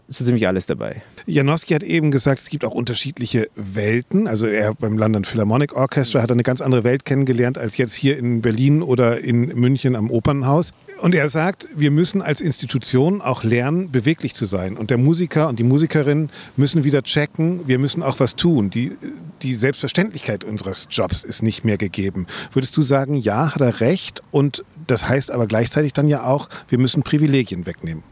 so 0.08 0.24
ziemlich 0.24 0.48
alles 0.48 0.66
dabei. 0.66 1.02
Janowski 1.26 1.74
hat 1.74 1.84
eben 1.84 2.12
gesagt, 2.12 2.40
es 2.40 2.50
gibt 2.50 2.64
auch 2.64 2.72
unterschiedliche 2.72 3.50
Welten. 3.56 4.28
Also 4.28 4.48
er 4.48 4.74
beim 4.74 4.98
London 4.98 5.26
Philharmonic 5.26 5.74
Orchestra 5.74 6.22
hat 6.22 6.32
eine 6.32 6.44
ganz 6.44 6.62
andere 6.62 6.84
Welt 6.84 7.04
kennengelernt 7.04 7.58
als 7.58 7.78
jetzt 7.78 7.94
hier 7.94 8.18
in 8.18 8.42
Berlin 8.42 8.82
oder 8.82 9.20
in 9.20 9.48
München 9.48 9.96
am 9.96 10.10
Opernhaus. 10.10 10.72
Und 11.00 11.14
er 11.14 11.30
sagt, 11.30 11.68
wir 11.76 11.92
müssen 11.92 12.22
als 12.22 12.42
Institution 12.42 13.22
auch 13.22 13.44
lernen, 13.44 13.92
beweglich 13.92 14.34
zu 14.34 14.46
sein. 14.46 14.78
Und 14.78 14.90
der 14.90 14.98
Musiker 14.98 15.48
und 15.48 15.60
die 15.60 15.64
Musikerin 15.64 16.30
müssen 16.56 16.84
wieder 16.84 17.04
checken, 17.04 17.68
wir 17.68 17.78
müssen 17.78 18.02
auch 18.02 18.20
was 18.20 18.36
tun. 18.36 18.70
Die, 18.70 18.98
die 19.44 19.54
Selbstverständlichkeit 19.54 20.44
unseres 20.44 20.88
Jobs 20.90 21.24
ist 21.24 21.44
nicht 21.44 21.64
mehr 21.64 21.78
gegeben. 21.78 22.26
Würdest 22.52 22.76
du 22.78 22.82
sagen, 22.82 23.16
ja, 23.16 23.54
hat 23.54 23.62
er 23.62 23.80
recht? 23.80 24.22
Und 24.32 24.64
das 24.88 25.08
heißt 25.08 25.32
aber 25.32 25.46
gleichzeitig 25.46 25.94
dann 25.94 26.08
ja 26.08 26.24
auch, 26.24 26.50
wir 26.68 26.80
müssen 26.80 27.04
Privilegien 27.04 27.66
wegnehmen. 27.66 28.04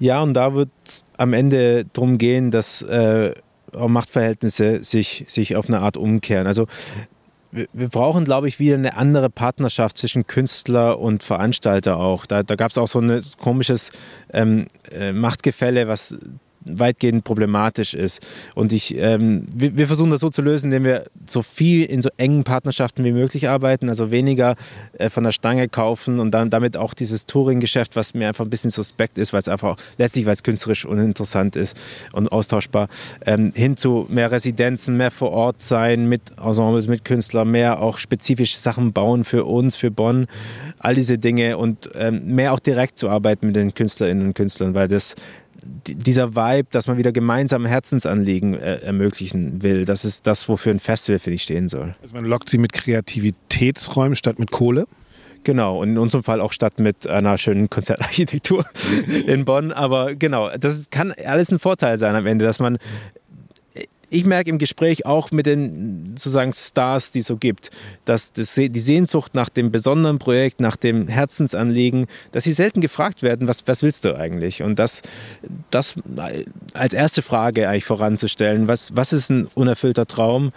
Ja, 0.00 0.22
und 0.22 0.34
da 0.34 0.54
wird 0.54 0.70
am 1.16 1.32
Ende 1.32 1.84
darum 1.92 2.18
gehen, 2.18 2.50
dass 2.50 2.82
äh, 2.82 3.32
Machtverhältnisse 3.72 4.82
sich, 4.84 5.24
sich 5.28 5.56
auf 5.56 5.68
eine 5.68 5.80
Art 5.80 5.96
umkehren. 5.96 6.46
Also 6.46 6.66
wir 7.72 7.88
brauchen, 7.88 8.24
glaube 8.24 8.48
ich, 8.48 8.58
wieder 8.58 8.74
eine 8.74 8.96
andere 8.96 9.30
Partnerschaft 9.30 9.98
zwischen 9.98 10.26
Künstler 10.26 10.98
und 10.98 11.22
Veranstalter 11.22 11.98
auch. 11.98 12.26
Da, 12.26 12.42
da 12.42 12.56
gab 12.56 12.70
es 12.70 12.78
auch 12.78 12.88
so 12.88 13.00
ein 13.00 13.22
komisches 13.38 13.90
ähm, 14.32 14.66
äh, 14.90 15.12
Machtgefälle, 15.12 15.86
was 15.86 16.16
weitgehend 16.64 17.24
problematisch 17.24 17.94
ist. 17.94 18.20
Und 18.54 18.72
ich, 18.72 18.96
ähm, 18.96 19.46
wir, 19.52 19.76
wir, 19.76 19.86
versuchen 19.86 20.10
das 20.10 20.20
so 20.20 20.30
zu 20.30 20.42
lösen, 20.42 20.66
indem 20.66 20.84
wir 20.84 21.04
so 21.26 21.42
viel 21.42 21.84
in 21.84 22.02
so 22.02 22.10
engen 22.16 22.44
Partnerschaften 22.44 23.04
wie 23.04 23.12
möglich 23.12 23.48
arbeiten, 23.48 23.88
also 23.88 24.10
weniger 24.10 24.56
äh, 24.98 25.10
von 25.10 25.24
der 25.24 25.32
Stange 25.32 25.68
kaufen 25.68 26.20
und 26.20 26.32
dann 26.32 26.50
damit 26.50 26.76
auch 26.76 26.94
dieses 26.94 27.26
Touring-Geschäft, 27.26 27.96
was 27.96 28.14
mir 28.14 28.28
einfach 28.28 28.44
ein 28.44 28.50
bisschen 28.50 28.70
suspekt 28.70 29.18
ist, 29.18 29.32
weil 29.32 29.40
es 29.40 29.48
einfach 29.48 29.76
letztlich, 29.98 30.26
weil 30.26 30.32
es 30.32 30.42
künstlerisch 30.42 30.84
uninteressant 30.84 31.56
ist 31.56 31.76
und 32.12 32.32
austauschbar, 32.32 32.88
ähm, 33.26 33.52
hin 33.54 33.76
zu 33.76 34.06
mehr 34.08 34.30
Residenzen, 34.30 34.96
mehr 34.96 35.10
vor 35.10 35.30
Ort 35.30 35.62
sein, 35.62 36.08
mit 36.08 36.22
Ensembles, 36.42 36.88
mit 36.88 37.04
Künstlern, 37.04 37.50
mehr 37.50 37.80
auch 37.80 37.98
spezifische 37.98 38.58
Sachen 38.58 38.92
bauen 38.92 39.24
für 39.24 39.44
uns, 39.44 39.76
für 39.76 39.90
Bonn, 39.90 40.26
all 40.78 40.94
diese 40.94 41.18
Dinge 41.18 41.58
und 41.58 41.90
ähm, 41.94 42.34
mehr 42.34 42.52
auch 42.52 42.58
direkt 42.58 42.98
zu 42.98 43.08
arbeiten 43.08 43.46
mit 43.46 43.56
den 43.56 43.74
Künstlerinnen 43.74 44.28
und 44.28 44.34
Künstlern, 44.34 44.74
weil 44.74 44.88
das 44.88 45.14
dieser 45.86 46.34
Vibe, 46.34 46.68
dass 46.70 46.86
man 46.86 46.98
wieder 46.98 47.12
gemeinsam 47.12 47.66
Herzensanliegen 47.66 48.54
äh, 48.54 48.76
ermöglichen 48.76 49.62
will, 49.62 49.84
das 49.84 50.04
ist 50.04 50.26
das, 50.26 50.48
wofür 50.48 50.72
ein 50.72 50.80
Festival, 50.80 51.18
finde 51.18 51.36
ich, 51.36 51.42
stehen 51.42 51.68
soll. 51.68 51.94
Also 52.02 52.14
man 52.14 52.24
lockt 52.24 52.48
sie 52.48 52.58
mit 52.58 52.72
Kreativitätsräumen 52.72 54.16
statt 54.16 54.38
mit 54.38 54.50
Kohle? 54.50 54.86
Genau, 55.44 55.80
und 55.80 55.90
in 55.90 55.98
unserem 55.98 56.24
Fall 56.24 56.40
auch 56.40 56.52
statt 56.52 56.80
mit 56.80 57.06
einer 57.06 57.36
schönen 57.36 57.68
Konzertarchitektur 57.68 58.64
in 59.26 59.44
Bonn. 59.44 59.72
Aber 59.72 60.14
genau, 60.14 60.50
das 60.58 60.88
kann 60.90 61.12
alles 61.12 61.52
ein 61.52 61.58
Vorteil 61.58 61.98
sein 61.98 62.14
am 62.14 62.26
Ende, 62.26 62.46
dass 62.46 62.60
man 62.60 62.78
ich 64.14 64.24
merke 64.24 64.50
im 64.50 64.58
Gespräch 64.58 65.06
auch 65.06 65.32
mit 65.32 65.46
den 65.46 66.14
sozusagen 66.16 66.52
Stars, 66.52 67.10
die 67.10 67.18
es 67.18 67.26
so 67.26 67.36
gibt, 67.36 67.70
dass 68.04 68.32
das, 68.32 68.54
die 68.54 68.80
Sehnsucht 68.80 69.34
nach 69.34 69.48
dem 69.48 69.72
besonderen 69.72 70.18
Projekt, 70.18 70.60
nach 70.60 70.76
dem 70.76 71.08
Herzensanliegen, 71.08 72.06
dass 72.30 72.44
sie 72.44 72.52
selten 72.52 72.80
gefragt 72.80 73.22
werden, 73.22 73.48
was, 73.48 73.66
was 73.66 73.82
willst 73.82 74.04
du 74.04 74.16
eigentlich? 74.16 74.62
Und 74.62 74.78
das, 74.78 75.02
das 75.70 75.96
als 76.74 76.94
erste 76.94 77.22
Frage 77.22 77.68
eigentlich 77.68 77.84
voranzustellen, 77.84 78.68
was, 78.68 78.94
was 78.94 79.12
ist 79.12 79.30
ein 79.30 79.48
unerfüllter 79.54 80.06
Traum? 80.06 80.52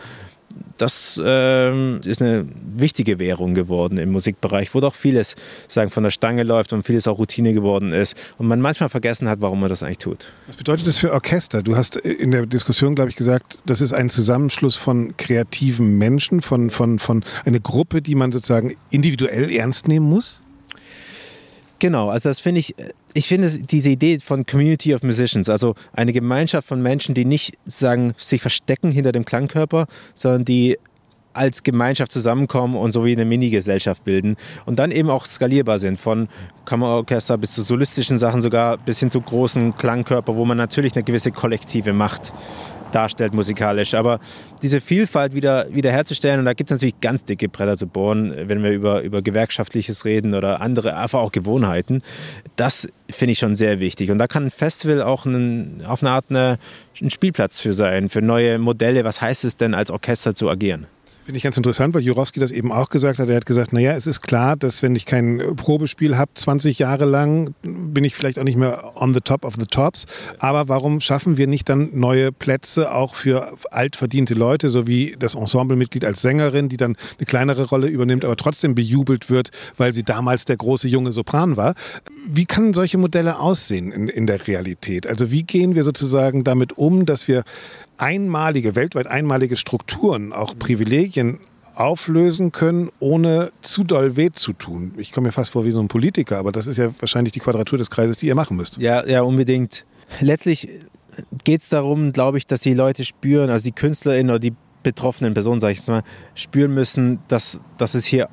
Das 0.77 1.21
ähm, 1.23 2.01
ist 2.05 2.21
eine 2.21 2.47
wichtige 2.75 3.19
Währung 3.19 3.53
geworden 3.53 3.97
im 3.97 4.11
Musikbereich, 4.11 4.73
wo 4.73 4.79
doch 4.79 4.95
vieles 4.95 5.35
sagen, 5.67 5.89
von 5.89 6.03
der 6.03 6.11
Stange 6.11 6.43
läuft 6.43 6.73
und 6.73 6.83
vieles 6.83 7.07
auch 7.07 7.17
Routine 7.17 7.53
geworden 7.53 7.93
ist 7.93 8.15
und 8.37 8.47
man 8.47 8.61
manchmal 8.61 8.89
vergessen 8.89 9.27
hat, 9.27 9.41
warum 9.41 9.59
man 9.59 9.69
das 9.69 9.83
eigentlich 9.83 9.97
tut. 9.99 10.27
Was 10.47 10.55
bedeutet 10.55 10.87
das 10.87 10.97
für 10.97 11.11
Orchester? 11.11 11.63
Du 11.63 11.75
hast 11.75 11.95
in 11.95 12.31
der 12.31 12.45
Diskussion, 12.45 12.95
glaube 12.95 13.09
ich, 13.09 13.15
gesagt, 13.15 13.59
das 13.65 13.81
ist 13.81 13.93
ein 13.93 14.09
Zusammenschluss 14.09 14.75
von 14.75 15.15
kreativen 15.17 15.97
Menschen, 15.97 16.41
von, 16.41 16.69
von, 16.69 16.99
von 16.99 17.23
einer 17.45 17.59
Gruppe, 17.59 18.01
die 18.01 18.15
man 18.15 18.31
sozusagen 18.31 18.75
individuell 18.89 19.51
ernst 19.51 19.87
nehmen 19.87 20.09
muss? 20.09 20.41
Genau, 21.79 22.09
also 22.09 22.29
das 22.29 22.39
finde 22.39 22.59
ich, 22.59 22.75
ich 23.17 23.27
finde 23.27 23.49
diese 23.49 23.89
Idee 23.89 24.19
von 24.19 24.45
Community 24.45 24.93
of 24.93 25.01
Musicians, 25.01 25.49
also 25.49 25.73
eine 25.91 26.13
Gemeinschaft 26.13 26.67
von 26.67 26.83
Menschen, 26.83 27.15
die 27.15 27.25
nicht 27.25 27.57
sagen, 27.65 28.13
sich 28.15 28.41
verstecken 28.41 28.91
hinter 28.91 29.11
dem 29.11 29.25
Klangkörper, 29.25 29.87
sondern 30.13 30.45
die 30.45 30.77
als 31.33 31.63
Gemeinschaft 31.63 32.11
zusammenkommen 32.11 32.75
und 32.75 32.91
so 32.91 33.05
wie 33.05 33.11
eine 33.11 33.25
Mini-Gesellschaft 33.25 34.03
bilden 34.03 34.37
und 34.65 34.77
dann 34.77 34.91
eben 34.91 35.09
auch 35.09 35.25
skalierbar 35.25 35.79
sind, 35.79 35.97
von 35.97 36.29
Kammerorchester 36.65 37.37
bis 37.37 37.53
zu 37.53 37.63
solistischen 37.63 38.19
Sachen 38.19 38.41
sogar 38.41 38.77
bis 38.77 38.99
hin 38.99 39.09
zu 39.09 39.21
großen 39.21 39.75
Klangkörper, 39.75 40.35
wo 40.35 40.45
man 40.45 40.57
natürlich 40.57 40.93
eine 40.93 41.03
gewisse 41.03 41.31
kollektive 41.31 41.93
Macht 41.93 42.33
darstellt 42.91 43.33
musikalisch. 43.33 43.93
Aber 43.93 44.19
diese 44.61 44.81
Vielfalt 44.81 45.33
wieder, 45.35 45.73
wieder 45.73 45.91
herzustellen, 45.91 46.39
und 46.39 46.45
da 46.45 46.53
gibt 46.53 46.71
es 46.71 46.75
natürlich 46.75 46.99
ganz 47.01 47.23
dicke 47.23 47.49
Bretter 47.49 47.77
zu 47.77 47.87
bohren, 47.87 48.33
wenn 48.35 48.63
wir 48.63 48.71
über, 48.71 49.01
über 49.01 49.21
Gewerkschaftliches 49.21 50.05
reden 50.05 50.33
oder 50.33 50.61
andere, 50.61 50.97
einfach 50.97 51.19
auch 51.19 51.31
Gewohnheiten, 51.31 52.01
das 52.55 52.87
finde 53.09 53.33
ich 53.33 53.39
schon 53.39 53.55
sehr 53.55 53.79
wichtig. 53.79 54.11
Und 54.11 54.17
da 54.17 54.27
kann 54.27 54.45
ein 54.45 54.51
Festival 54.51 55.01
auch 55.01 55.25
einen, 55.25 55.83
auf 55.85 56.01
eine 56.01 56.11
Art 56.11 56.25
eine, 56.29 56.57
ein 57.01 57.09
Spielplatz 57.09 57.59
für 57.59 57.73
sein, 57.73 58.09
für 58.09 58.21
neue 58.21 58.59
Modelle. 58.59 59.03
Was 59.03 59.21
heißt 59.21 59.45
es 59.45 59.55
denn, 59.55 59.73
als 59.73 59.91
Orchester 59.91 60.35
zu 60.35 60.49
agieren? 60.49 60.87
Finde 61.27 61.39
ich 61.39 61.43
ganz 61.43 61.57
interessant, 61.57 61.93
weil 61.93 62.03
Jurowski 62.03 62.39
das 62.39 62.51
eben 62.51 62.71
auch 62.71 62.87
gesagt 62.87 63.19
hat. 63.19 63.27
Er 63.27 63.35
hat 63.35 63.45
gesagt, 63.45 63.73
naja, 63.73 63.91
es 63.91 64.07
ist 64.07 64.21
klar, 64.21 64.55
dass 64.55 64.81
wenn 64.81 64.95
ich 64.95 65.05
kein 65.05 65.57
Probespiel 65.57 66.15
habe, 66.15 66.31
20 66.33 66.79
Jahre 66.79 67.03
lang, 67.03 67.53
bin 67.63 68.05
ich 68.05 68.15
vielleicht 68.15 68.39
auch 68.39 68.45
nicht 68.45 68.55
mehr 68.55 68.93
on 68.95 69.13
the 69.13 69.19
top 69.19 69.43
of 69.43 69.55
the 69.59 69.65
tops. 69.65 70.05
Aber 70.39 70.69
warum 70.69 71.01
schaffen 71.01 71.35
wir 71.35 71.47
nicht 71.47 71.67
dann 71.67 71.89
neue 71.91 72.31
Plätze 72.31 72.93
auch 72.93 73.13
für 73.13 73.55
altverdiente 73.71 74.35
Leute, 74.35 74.69
so 74.69 74.87
wie 74.87 75.17
das 75.19 75.35
Ensemblemitglied 75.35 76.05
als 76.05 76.21
Sängerin, 76.21 76.69
die 76.69 76.77
dann 76.77 76.95
eine 77.17 77.25
kleinere 77.25 77.65
Rolle 77.65 77.87
übernimmt, 77.89 78.23
aber 78.23 78.37
trotzdem 78.37 78.73
bejubelt 78.73 79.29
wird, 79.29 79.49
weil 79.75 79.93
sie 79.93 80.03
damals 80.03 80.45
der 80.45 80.55
große 80.55 80.87
junge 80.87 81.11
Sopran 81.11 81.57
war. 81.57 81.75
Wie 82.25 82.45
können 82.45 82.73
solche 82.73 82.97
Modelle 82.97 83.37
aussehen 83.37 83.91
in, 83.91 84.07
in 84.07 84.27
der 84.27 84.47
Realität? 84.47 85.05
Also 85.05 85.29
wie 85.29 85.43
gehen 85.43 85.75
wir 85.75 85.83
sozusagen 85.83 86.45
damit 86.45 86.77
um, 86.77 87.05
dass 87.05 87.27
wir 87.27 87.43
einmalige, 87.97 88.75
weltweit 88.75 89.07
einmalige 89.07 89.55
Strukturen, 89.55 90.33
auch 90.33 90.57
Privilegien 90.57 91.39
auflösen 91.75 92.51
können, 92.51 92.89
ohne 92.99 93.51
zu 93.61 93.83
doll 93.83 94.15
weh 94.15 94.31
zu 94.31 94.53
tun. 94.53 94.93
Ich 94.97 95.11
komme 95.11 95.27
mir 95.27 95.31
fast 95.31 95.51
vor 95.51 95.63
wie 95.63 95.71
so 95.71 95.79
ein 95.79 95.87
Politiker, 95.87 96.37
aber 96.37 96.51
das 96.51 96.65
ist 96.65 96.77
ja 96.77 96.89
wahrscheinlich 96.99 97.33
die 97.33 97.39
Quadratur 97.39 97.77
des 97.77 97.91
Kreises, 97.91 98.17
die 98.17 98.27
ihr 98.27 98.35
machen 98.35 98.57
müsst. 98.57 98.77
Ja, 98.77 99.05
ja, 99.05 99.21
unbedingt. 99.21 99.85
Letztlich 100.19 100.69
geht 101.43 101.61
es 101.61 101.69
darum, 101.69 102.13
glaube 102.13 102.39
ich, 102.39 102.47
dass 102.47 102.61
die 102.61 102.73
Leute 102.73 103.05
spüren, 103.05 103.49
also 103.49 103.63
die 103.63 103.71
KünstlerInnen 103.71 104.31
oder 104.31 104.39
die 104.39 104.53
betroffenen 104.83 105.33
Personen, 105.33 105.59
sage 105.59 105.73
ich 105.73 105.79
jetzt 105.79 105.89
mal, 105.89 106.03
spüren 106.33 106.73
müssen, 106.73 107.19
dass, 107.27 107.59
dass 107.77 107.93
es 107.93 108.05
hier 108.05 108.29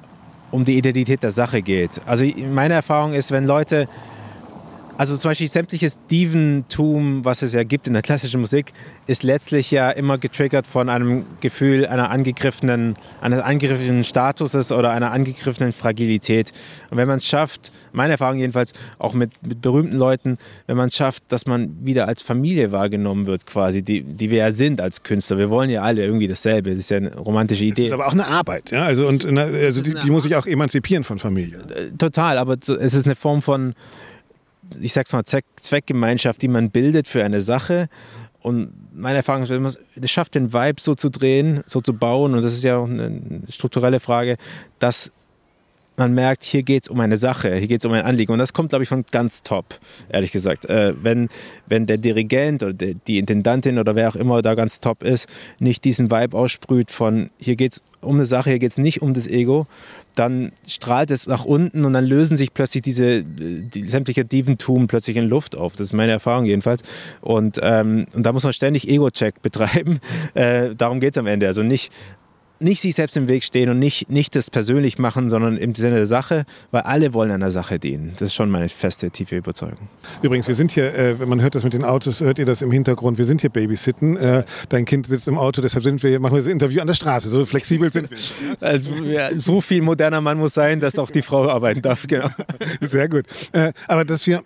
um 0.50 0.64
die 0.64 0.76
Identität 0.78 1.22
der 1.22 1.32
Sache 1.32 1.62
geht. 1.62 2.00
Also 2.06 2.24
meine 2.50 2.74
Erfahrung 2.74 3.12
ist, 3.12 3.30
wenn 3.30 3.44
Leute 3.44 3.88
also 4.96 5.16
zum 5.16 5.30
Beispiel 5.30 5.48
sämtliches 5.48 5.98
Diventum, 6.10 7.24
was 7.24 7.42
es 7.42 7.52
ja 7.52 7.64
gibt 7.64 7.86
in 7.86 7.94
der 7.94 8.02
klassischen 8.02 8.40
Musik, 8.40 8.72
ist 9.06 9.22
letztlich 9.22 9.70
ja 9.70 9.90
immer 9.90 10.18
getriggert 10.18 10.66
von 10.66 10.88
einem 10.88 11.24
Gefühl 11.40 11.86
einer 11.86 12.10
angegriffenen, 12.10 12.96
eines 13.20 13.40
angegriffenen 13.40 14.04
Statuses 14.04 14.72
oder 14.72 14.92
einer 14.92 15.10
angegriffenen 15.10 15.72
Fragilität. 15.72 16.52
Und 16.90 16.96
wenn 16.96 17.08
man 17.08 17.18
es 17.18 17.26
schafft, 17.26 17.72
meine 17.92 18.12
Erfahrung 18.12 18.38
jedenfalls, 18.38 18.72
auch 18.98 19.14
mit, 19.14 19.30
mit 19.42 19.60
berühmten 19.60 19.96
Leuten, 19.96 20.38
wenn 20.66 20.76
man 20.76 20.88
es 20.88 20.96
schafft, 20.96 21.24
dass 21.28 21.46
man 21.46 21.84
wieder 21.84 22.06
als 22.06 22.22
Familie 22.22 22.72
wahrgenommen 22.72 23.26
wird, 23.26 23.46
quasi, 23.46 23.82
die, 23.82 24.02
die 24.02 24.30
wir 24.30 24.38
ja 24.38 24.52
sind 24.52 24.80
als 24.80 25.02
Künstler. 25.02 25.38
Wir 25.38 25.50
wollen 25.50 25.70
ja 25.70 25.82
alle 25.82 26.04
irgendwie 26.04 26.28
dasselbe. 26.28 26.70
Das 26.70 26.80
ist 26.80 26.90
ja 26.90 26.98
eine 26.98 27.14
romantische 27.16 27.64
Idee. 27.64 27.82
Das 27.82 27.86
ist 27.86 27.92
aber 27.92 28.06
auch 28.06 28.12
eine 28.12 28.26
Arbeit, 28.26 28.70
ja. 28.70 28.84
Also, 28.84 29.06
und 29.06 29.24
also 29.26 29.82
die, 29.82 29.94
die 29.94 30.10
muss 30.10 30.22
sich 30.22 30.36
auch 30.36 30.46
emanzipieren 30.46 31.04
von 31.04 31.18
Familie. 31.18 31.60
Total, 31.98 32.38
aber 32.38 32.56
es 32.62 32.68
ist 32.68 33.06
eine 33.06 33.14
Form 33.14 33.42
von 33.42 33.74
ich 34.80 34.92
sag's 34.92 35.12
mal, 35.12 35.24
Zweck, 35.24 35.44
Zweckgemeinschaft, 35.56 36.42
die 36.42 36.48
man 36.48 36.70
bildet 36.70 37.08
für 37.08 37.24
eine 37.24 37.40
Sache. 37.40 37.88
Und 38.40 38.72
meine 38.94 39.16
Erfahrung 39.16 39.42
ist, 39.42 39.50
wenn 39.50 39.62
man 39.62 39.74
es 40.00 40.10
schafft, 40.10 40.34
den 40.34 40.52
Vibe 40.52 40.80
so 40.80 40.94
zu 40.94 41.08
drehen, 41.08 41.62
so 41.66 41.80
zu 41.80 41.94
bauen, 41.94 42.34
und 42.34 42.42
das 42.42 42.52
ist 42.52 42.62
ja 42.62 42.76
auch 42.76 42.88
eine 42.88 43.42
strukturelle 43.48 44.00
Frage, 44.00 44.36
dass 44.78 45.10
man 45.96 46.12
merkt, 46.12 46.44
hier 46.44 46.62
geht 46.62 46.84
es 46.84 46.88
um 46.88 47.00
eine 47.00 47.18
Sache, 47.18 47.54
hier 47.54 47.68
geht 47.68 47.80
es 47.80 47.84
um 47.84 47.92
ein 47.92 48.04
Anliegen. 48.04 48.32
Und 48.32 48.38
das 48.38 48.52
kommt, 48.52 48.70
glaube 48.70 48.82
ich, 48.82 48.88
von 48.88 49.04
ganz 49.10 49.42
top, 49.42 49.78
ehrlich 50.08 50.32
gesagt. 50.32 50.64
Äh, 50.66 50.94
wenn, 51.00 51.28
wenn 51.66 51.86
der 51.86 51.98
Dirigent 51.98 52.62
oder 52.62 52.72
die 52.72 53.18
Intendantin 53.18 53.78
oder 53.78 53.94
wer 53.94 54.08
auch 54.08 54.16
immer 54.16 54.42
da 54.42 54.54
ganz 54.54 54.80
top 54.80 55.02
ist, 55.02 55.28
nicht 55.58 55.84
diesen 55.84 56.10
Vibe 56.10 56.36
aussprüht 56.36 56.90
von, 56.90 57.30
hier 57.38 57.56
geht 57.56 57.74
es 57.74 57.82
um 58.04 58.16
eine 58.16 58.26
Sache, 58.26 58.50
hier 58.50 58.58
geht 58.58 58.70
es 58.70 58.78
nicht 58.78 59.02
um 59.02 59.14
das 59.14 59.26
Ego, 59.26 59.66
dann 60.14 60.52
strahlt 60.66 61.10
es 61.10 61.26
nach 61.26 61.44
unten 61.44 61.84
und 61.84 61.92
dann 61.92 62.04
lösen 62.04 62.36
sich 62.36 62.54
plötzlich 62.54 62.82
diese 62.82 63.24
die, 63.24 63.88
sämtliche 63.88 64.24
Dieventum 64.24 64.86
plötzlich 64.86 65.16
in 65.16 65.28
Luft 65.28 65.56
auf. 65.56 65.72
Das 65.76 65.88
ist 65.88 65.92
meine 65.92 66.12
Erfahrung 66.12 66.44
jedenfalls. 66.44 66.82
Und, 67.20 67.58
ähm, 67.62 68.06
und 68.14 68.24
da 68.24 68.32
muss 68.32 68.44
man 68.44 68.52
ständig 68.52 68.88
Ego-Check 68.88 69.42
betreiben. 69.42 70.00
Äh, 70.34 70.74
darum 70.74 71.00
geht 71.00 71.14
es 71.14 71.18
am 71.18 71.26
Ende. 71.26 71.46
Also 71.46 71.62
nicht 71.62 71.92
nicht 72.60 72.80
sich 72.80 72.94
selbst 72.94 73.16
im 73.16 73.28
Weg 73.28 73.44
stehen 73.44 73.68
und 73.68 73.78
nicht, 73.78 74.10
nicht 74.10 74.34
das 74.36 74.50
persönlich 74.50 74.98
machen, 74.98 75.28
sondern 75.28 75.56
im 75.56 75.74
Sinne 75.74 75.96
der 75.96 76.06
Sache, 76.06 76.44
weil 76.70 76.82
alle 76.82 77.12
wollen 77.12 77.30
einer 77.30 77.50
Sache 77.50 77.78
dienen. 77.78 78.12
Das 78.12 78.28
ist 78.28 78.34
schon 78.34 78.50
meine 78.50 78.68
feste, 78.68 79.10
tiefe 79.10 79.36
Überzeugung. 79.36 79.88
Übrigens, 80.22 80.46
wir 80.46 80.54
sind 80.54 80.70
hier, 80.70 80.94
äh, 80.94 81.18
wenn 81.18 81.28
man 81.28 81.42
hört 81.42 81.54
das 81.54 81.64
mit 81.64 81.72
den 81.72 81.84
Autos, 81.84 82.20
hört 82.20 82.38
ihr 82.38 82.46
das 82.46 82.62
im 82.62 82.70
Hintergrund, 82.70 83.18
wir 83.18 83.24
sind 83.24 83.40
hier 83.40 83.50
Babysitten. 83.50 84.16
Äh, 84.16 84.44
dein 84.68 84.84
Kind 84.84 85.06
sitzt 85.06 85.28
im 85.28 85.38
Auto, 85.38 85.60
deshalb 85.60 85.84
sind 85.84 86.02
wir, 86.02 86.18
machen 86.20 86.34
wir 86.34 86.42
das 86.42 86.48
Interview 86.48 86.80
an 86.80 86.86
der 86.86 86.94
Straße. 86.94 87.28
So 87.28 87.44
flexibel 87.44 87.92
sind 87.92 88.10
wir. 88.10 88.18
Also, 88.60 88.92
ja, 89.04 89.30
so 89.36 89.60
viel 89.60 89.82
moderner 89.82 90.20
Mann 90.20 90.38
muss 90.38 90.54
sein, 90.54 90.80
dass 90.80 90.98
auch 90.98 91.10
die 91.10 91.22
Frau 91.22 91.48
arbeiten 91.48 91.82
darf. 91.82 92.06
Genau. 92.06 92.28
Sehr 92.80 93.08
gut. 93.08 93.24
Äh, 93.52 93.72
aber 93.88 94.04
dass 94.04 94.26
wir 94.26 94.42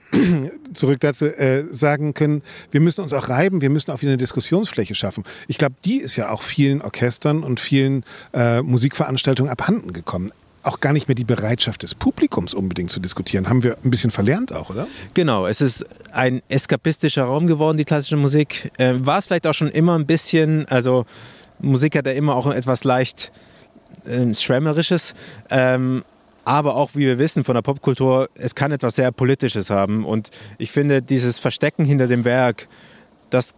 zurück 0.74 1.00
dazu 1.00 1.26
äh, 1.26 1.64
sagen 1.70 2.14
können, 2.14 2.42
wir 2.70 2.80
müssen 2.80 3.00
uns 3.00 3.12
auch 3.12 3.28
reiben, 3.28 3.60
wir 3.60 3.70
müssen 3.70 3.90
auch 3.90 4.00
wieder 4.00 4.12
eine 4.12 4.18
Diskussionsfläche 4.18 4.94
schaffen. 4.94 5.24
Ich 5.46 5.58
glaube, 5.58 5.74
die 5.84 5.98
ist 5.98 6.16
ja 6.16 6.30
auch 6.30 6.42
vielen 6.42 6.82
Orchestern 6.82 7.42
und 7.42 7.60
vielen 7.60 8.04
äh, 8.32 8.62
Musikveranstaltungen 8.62 9.50
abhanden 9.50 9.92
gekommen 9.92 10.32
auch 10.64 10.80
gar 10.80 10.92
nicht 10.92 11.08
mehr 11.08 11.14
die 11.14 11.24
Bereitschaft 11.24 11.82
des 11.82 11.94
Publikums 11.94 12.52
unbedingt 12.52 12.90
zu 12.90 13.00
diskutieren. 13.00 13.48
Haben 13.48 13.62
wir 13.62 13.78
ein 13.82 13.90
bisschen 13.90 14.10
verlernt 14.10 14.52
auch, 14.52 14.68
oder? 14.68 14.86
Genau, 15.14 15.46
es 15.46 15.62
ist 15.62 15.86
ein 16.12 16.42
eskapistischer 16.48 17.24
Raum 17.24 17.46
geworden, 17.46 17.78
die 17.78 17.86
klassische 17.86 18.16
Musik. 18.16 18.70
Äh, 18.76 18.94
war 18.98 19.18
es 19.18 19.26
vielleicht 19.26 19.46
auch 19.46 19.54
schon 19.54 19.68
immer 19.70 19.98
ein 19.98 20.04
bisschen, 20.04 20.66
also 20.66 21.06
Musik 21.60 21.96
hat 21.96 22.06
ja 22.06 22.12
immer 22.12 22.36
auch 22.36 22.46
etwas 22.48 22.84
leicht 22.84 23.32
äh, 24.04 24.34
Schwärmerisches. 24.34 25.14
Ähm, 25.48 26.04
aber 26.48 26.76
auch, 26.76 26.94
wie 26.94 27.00
wir 27.00 27.18
wissen 27.18 27.44
von 27.44 27.56
der 27.56 27.62
Popkultur, 27.62 28.30
es 28.34 28.54
kann 28.54 28.72
etwas 28.72 28.96
sehr 28.96 29.12
Politisches 29.12 29.68
haben. 29.68 30.06
Und 30.06 30.30
ich 30.56 30.72
finde, 30.72 31.02
dieses 31.02 31.38
Verstecken 31.38 31.84
hinter 31.84 32.06
dem 32.06 32.24
Werk, 32.24 32.68
das 33.28 33.54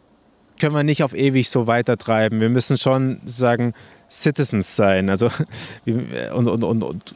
können 0.58 0.74
wir 0.74 0.82
nicht 0.82 1.04
auf 1.04 1.14
ewig 1.14 1.50
so 1.50 1.68
weitertreiben. 1.68 2.40
Wir 2.40 2.48
müssen 2.48 2.78
schon 2.78 3.20
sagen, 3.26 3.74
Citizens 4.10 4.74
sein. 4.74 5.08
Also 5.08 5.30
und, 5.86 6.48
und, 6.48 6.64
und, 6.64 6.82
und 6.82 7.14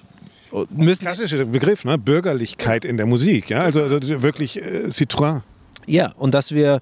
müssen 0.70 1.00
klassischer 1.00 1.44
Begriff, 1.44 1.84
ne? 1.84 1.98
Bürgerlichkeit 1.98 2.84
in 2.84 2.96
der 2.96 3.06
Musik, 3.06 3.50
ja, 3.50 3.64
also 3.64 3.80
wirklich 4.22 4.62
äh, 4.62 4.86
Citroën. 4.90 5.42
Ja, 5.86 6.12
und 6.16 6.34
dass 6.34 6.52
wir 6.52 6.78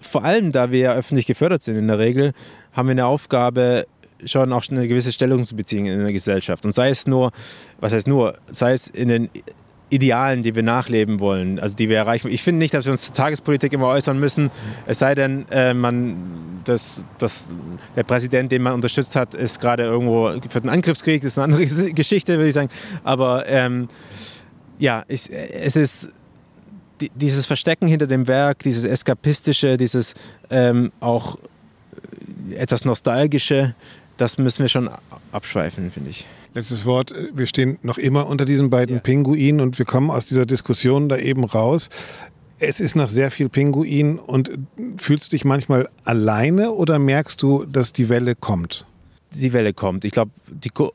vor 0.00 0.24
allem, 0.24 0.50
da 0.50 0.72
wir 0.72 0.80
ja 0.80 0.92
öffentlich 0.94 1.26
gefördert 1.26 1.62
sind 1.62 1.76
in 1.76 1.86
der 1.86 2.00
Regel, 2.00 2.32
haben 2.72 2.88
wir 2.88 2.92
eine 2.92 3.06
Aufgabe, 3.06 3.86
schon 4.24 4.52
auch 4.52 4.64
eine 4.70 4.88
gewisse 4.88 5.12
Stellung 5.12 5.44
zu 5.44 5.56
beziehen 5.56 5.86
in 5.86 5.98
der 6.00 6.12
Gesellschaft. 6.12 6.64
Und 6.64 6.72
sei 6.72 6.90
es 6.90 7.06
nur, 7.06 7.32
was 7.80 7.92
heißt 7.92 8.06
nur, 8.06 8.38
sei 8.50 8.72
es 8.72 8.88
in 8.88 9.08
den 9.08 9.30
Idealen, 9.92 10.42
die 10.42 10.54
wir 10.54 10.62
nachleben 10.62 11.20
wollen, 11.20 11.60
also 11.60 11.76
die 11.76 11.90
wir 11.90 11.98
erreichen. 11.98 12.30
Ich 12.30 12.42
finde 12.42 12.60
nicht, 12.60 12.72
dass 12.72 12.86
wir 12.86 12.92
uns 12.92 13.02
zur 13.02 13.14
Tagespolitik 13.14 13.74
immer 13.74 13.88
äußern 13.88 14.18
müssen, 14.18 14.50
es 14.86 14.98
sei 14.98 15.14
denn, 15.14 15.46
äh, 15.50 15.74
man, 15.74 16.62
das, 16.64 17.04
das, 17.18 17.52
der 17.94 18.02
Präsident, 18.02 18.50
den 18.52 18.62
man 18.62 18.72
unterstützt 18.72 19.14
hat, 19.16 19.34
ist 19.34 19.60
gerade 19.60 19.82
irgendwo 19.82 20.32
für 20.48 20.62
den 20.62 20.70
Angriffskrieg, 20.70 21.20
das 21.20 21.32
ist 21.32 21.38
eine 21.38 21.52
andere 21.52 21.66
Geschichte, 21.92 22.36
würde 22.38 22.48
ich 22.48 22.54
sagen. 22.54 22.70
Aber 23.04 23.46
ähm, 23.46 23.88
ja, 24.78 25.04
ich, 25.08 25.30
es 25.30 25.76
ist 25.76 26.08
dieses 27.14 27.44
Verstecken 27.44 27.86
hinter 27.86 28.06
dem 28.06 28.26
Werk, 28.26 28.60
dieses 28.60 28.84
Eskapistische, 28.84 29.76
dieses 29.76 30.14
ähm, 30.48 30.90
auch 31.00 31.36
etwas 32.56 32.86
Nostalgische, 32.86 33.74
das 34.16 34.38
müssen 34.38 34.62
wir 34.62 34.68
schon 34.68 34.90
abschweifen, 35.32 35.90
finde 35.90 36.10
ich. 36.10 36.26
Letztes 36.54 36.84
Wort. 36.84 37.14
Wir 37.32 37.46
stehen 37.46 37.78
noch 37.82 37.98
immer 37.98 38.26
unter 38.26 38.44
diesen 38.44 38.68
beiden 38.68 38.96
ja. 38.96 39.00
Pinguinen 39.00 39.60
und 39.60 39.78
wir 39.78 39.86
kommen 39.86 40.10
aus 40.10 40.26
dieser 40.26 40.44
Diskussion 40.44 41.08
da 41.08 41.16
eben 41.16 41.44
raus. 41.44 41.88
Es 42.58 42.78
ist 42.78 42.94
noch 42.94 43.08
sehr 43.08 43.30
viel 43.30 43.48
Pinguin 43.48 44.18
und 44.18 44.50
fühlst 44.96 45.26
du 45.26 45.30
dich 45.30 45.44
manchmal 45.44 45.88
alleine 46.04 46.72
oder 46.72 46.98
merkst 46.98 47.42
du, 47.42 47.64
dass 47.64 47.92
die 47.92 48.08
Welle 48.08 48.36
kommt? 48.36 48.86
Die 49.34 49.52
Welle 49.52 49.72
kommt. 49.72 50.04
Ich 50.04 50.12
glaube, 50.12 50.30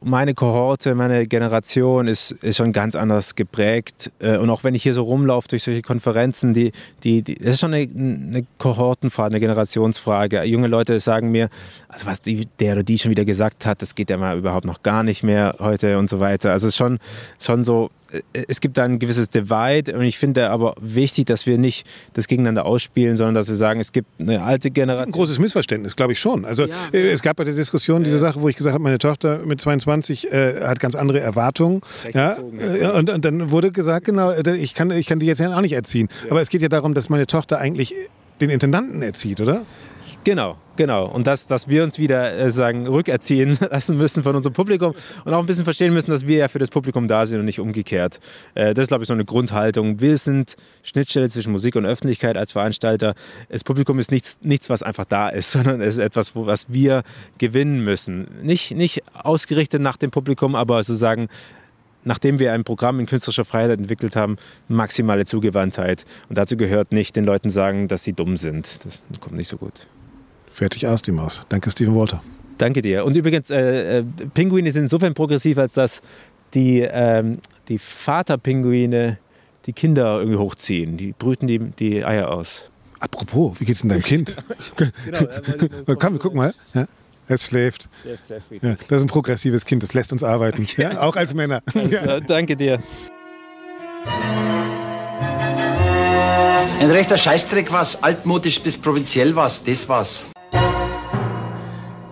meine 0.01 0.33
Kohorte, 0.33 0.95
meine 0.95 1.27
Generation 1.27 2.07
ist, 2.07 2.31
ist 2.31 2.57
schon 2.57 2.73
ganz 2.73 2.95
anders 2.95 3.35
geprägt. 3.35 4.11
Äh, 4.19 4.37
und 4.37 4.49
auch 4.49 4.63
wenn 4.63 4.75
ich 4.75 4.83
hier 4.83 4.93
so 4.93 5.03
rumlaufe 5.03 5.47
durch 5.47 5.63
solche 5.63 5.81
Konferenzen, 5.81 6.53
die, 6.53 6.71
die, 7.03 7.21
die, 7.21 7.35
das 7.35 7.55
ist 7.55 7.59
schon 7.59 7.73
eine, 7.73 7.87
eine 7.89 8.45
Kohortenfrage, 8.57 9.33
eine 9.33 9.39
Generationsfrage. 9.39 10.43
Junge 10.43 10.67
Leute 10.67 10.99
sagen 10.99 11.31
mir, 11.31 11.49
also 11.89 12.05
was 12.05 12.21
die, 12.21 12.47
der 12.59 12.73
oder 12.73 12.83
die 12.83 12.97
schon 12.97 13.11
wieder 13.11 13.25
gesagt 13.25 13.65
hat, 13.65 13.81
das 13.81 13.95
geht 13.95 14.09
ja 14.09 14.17
mal 14.17 14.37
überhaupt 14.37 14.65
noch 14.65 14.83
gar 14.83 15.03
nicht 15.03 15.23
mehr 15.23 15.55
heute 15.59 15.97
und 15.97 16.09
so 16.09 16.19
weiter. 16.19 16.51
Also 16.51 16.67
es 16.67 16.73
ist 16.73 16.77
schon, 16.77 16.99
schon 17.39 17.63
so, 17.63 17.89
es 18.31 18.61
gibt 18.61 18.77
da 18.77 18.83
ein 18.83 18.99
gewisses 18.99 19.29
Divide 19.29 19.95
und 19.95 20.03
ich 20.03 20.17
finde 20.17 20.49
aber 20.49 20.75
wichtig, 20.79 21.25
dass 21.25 21.45
wir 21.45 21.57
nicht 21.57 21.85
das 22.13 22.27
gegeneinander 22.27 22.65
ausspielen, 22.65 23.15
sondern 23.15 23.35
dass 23.35 23.49
wir 23.49 23.55
sagen, 23.55 23.79
es 23.79 23.91
gibt 23.91 24.07
eine 24.19 24.43
alte 24.43 24.71
Generation. 24.71 25.09
Ein 25.09 25.11
großes 25.11 25.39
Missverständnis, 25.39 25.95
glaube 25.95 26.13
ich 26.13 26.19
schon. 26.19 26.45
Also 26.45 26.65
ja. 26.65 26.73
Äh, 26.93 27.11
es 27.11 27.21
gab 27.21 27.37
bei 27.37 27.43
der 27.43 27.53
Diskussion 27.53 28.03
diese 28.03 28.19
Sache, 28.19 28.41
wo 28.41 28.49
ich 28.49 28.55
gesagt 28.55 28.73
habe, 28.73 28.83
meine 28.83 28.97
Tochter 28.97 29.39
mit 29.39 29.59
22 29.59 30.31
äh, 30.31 30.61
hat 30.61 30.79
ganz 30.79 30.95
andere 30.95 31.19
Erwartungen. 31.19 31.81
Ja? 32.13 32.35
Äh, 32.37 32.87
und, 32.91 33.09
und, 33.09 33.25
dann 33.25 33.51
wurde 33.51 33.71
gesagt, 33.71 34.05
genau, 34.05 34.31
ich 34.33 34.73
kann, 34.73 34.91
ich 34.91 35.07
kann 35.07 35.19
die 35.19 35.25
jetzt 35.25 35.39
ja 35.39 35.55
auch 35.55 35.61
nicht 35.61 35.73
erziehen. 35.73 36.07
Ja. 36.23 36.31
Aber 36.31 36.41
es 36.41 36.49
geht 36.49 36.61
ja 36.61 36.69
darum, 36.69 36.93
dass 36.93 37.09
meine 37.09 37.27
Tochter 37.27 37.59
eigentlich 37.59 37.93
den 38.39 38.49
Intendanten 38.49 39.01
erzieht, 39.01 39.41
oder? 39.41 39.65
Genau, 40.27 40.57
genau. 40.75 41.05
Und 41.05 41.25
dass, 41.25 41.47
dass 41.47 41.69
wir 41.69 41.85
uns 41.85 41.99
wieder 41.99 42.37
äh, 42.37 42.51
sagen, 42.51 42.85
rückerziehen 42.85 43.57
lassen 43.71 43.97
müssen 43.97 44.23
von 44.23 44.35
unserem 44.35 44.51
Publikum 44.51 44.93
und 45.23 45.33
auch 45.33 45.39
ein 45.39 45.45
bisschen 45.45 45.63
verstehen 45.63 45.93
müssen, 45.93 46.11
dass 46.11 46.27
wir 46.27 46.39
ja 46.39 46.47
für 46.49 46.59
das 46.59 46.69
Publikum 46.69 47.07
da 47.07 47.25
sind 47.25 47.39
und 47.39 47.45
nicht 47.45 47.61
umgekehrt. 47.61 48.19
Äh, 48.53 48.73
das 48.73 48.83
ist, 48.83 48.87
glaube 48.89 49.05
ich, 49.05 49.07
so 49.07 49.13
eine 49.13 49.23
Grundhaltung. 49.23 50.01
Wir 50.01 50.17
sind 50.17 50.57
Schnittstelle 50.83 51.29
zwischen 51.29 51.53
Musik 51.53 51.77
und 51.77 51.85
Öffentlichkeit 51.85 52.35
als 52.35 52.51
Veranstalter. 52.51 53.15
Das 53.47 53.63
Publikum 53.63 53.99
ist 53.99 54.11
nichts, 54.11 54.37
nichts 54.41 54.69
was 54.69 54.83
einfach 54.83 55.05
da 55.05 55.29
ist, 55.29 55.49
sondern 55.53 55.79
es 55.79 55.95
ist 55.95 56.03
etwas, 56.03 56.35
wo, 56.35 56.45
was 56.45 56.73
wir 56.73 57.03
gewinnen 57.37 57.85
müssen. 57.85 58.27
Nicht, 58.43 58.75
nicht 58.75 59.03
ausgerichtet 59.13 59.81
nach 59.81 59.95
dem 59.95 60.11
Publikum, 60.11 60.55
aber 60.55 60.83
sozusagen 60.83 61.29
nachdem 62.03 62.37
wir 62.37 62.51
ein 62.51 62.65
Programm 62.65 62.99
in 62.99 63.05
künstlerischer 63.05 63.45
Freiheit 63.45 63.79
entwickelt 63.79 64.17
haben, 64.17 64.35
maximale 64.67 65.23
Zugewandtheit. 65.23 66.03
Und 66.27 66.37
dazu 66.37 66.57
gehört 66.57 66.91
nicht 66.91 67.15
den 67.15 67.23
Leuten 67.23 67.49
sagen, 67.49 67.87
dass 67.87 68.03
sie 68.03 68.11
dumm 68.11 68.35
sind. 68.35 68.83
Das 68.83 68.99
kommt 69.21 69.37
nicht 69.37 69.47
so 69.47 69.55
gut. 69.55 69.87
Fertig 70.57 70.87
aus 70.87 71.03
die 71.03 71.11
Maus. 71.11 71.45
Danke, 71.49 71.69
Stephen 71.69 71.95
Walter. 71.95 72.23
Danke 72.57 72.81
dir. 72.81 73.05
Und 73.05 73.15
übrigens, 73.15 73.51
äh, 73.51 73.99
äh, 73.99 74.03
Pinguine 74.33 74.71
sind 74.71 74.83
insofern 74.83 75.13
progressiv, 75.13 75.59
als 75.59 75.73
dass 75.73 76.01
die, 76.55 76.79
ähm, 76.79 77.33
die 77.67 77.77
Vaterpinguine 77.77 79.19
die 79.67 79.73
Kinder 79.73 80.17
irgendwie 80.17 80.39
hochziehen. 80.39 80.97
Die 80.97 81.13
brüten 81.13 81.45
die, 81.45 81.59
die 81.59 82.03
Eier 82.03 82.31
aus. 82.31 82.71
Apropos, 82.99 83.59
wie 83.59 83.65
geht's 83.65 83.81
denn 83.81 83.89
deinem 83.89 84.01
Kind? 84.01 84.35
genau, 84.75 85.95
Komm, 85.99 86.17
guck 86.17 86.33
mal. 86.33 86.55
Ja. 86.73 86.87
Es 87.27 87.45
schläft. 87.45 87.87
schläft 88.01 88.63
ja, 88.63 88.77
das 88.87 88.97
ist 88.97 89.03
ein 89.03 89.09
progressives 89.09 89.63
Kind, 89.63 89.83
das 89.83 89.93
lässt 89.93 90.11
uns 90.11 90.23
arbeiten. 90.23 90.65
Ja, 90.77 91.01
auch 91.01 91.17
als 91.17 91.35
Männer. 91.35 91.61
Ja. 91.87 92.19
Danke 92.19 92.55
dir. 92.55 92.79
Ein 96.79 96.89
rechter 96.89 97.17
Scheißdreck 97.17 97.71
was, 97.71 98.01
altmodisch 98.01 98.59
bis 98.59 98.75
provinziell 98.75 99.35
was, 99.35 99.63
das 99.63 99.87
was. 99.87 100.25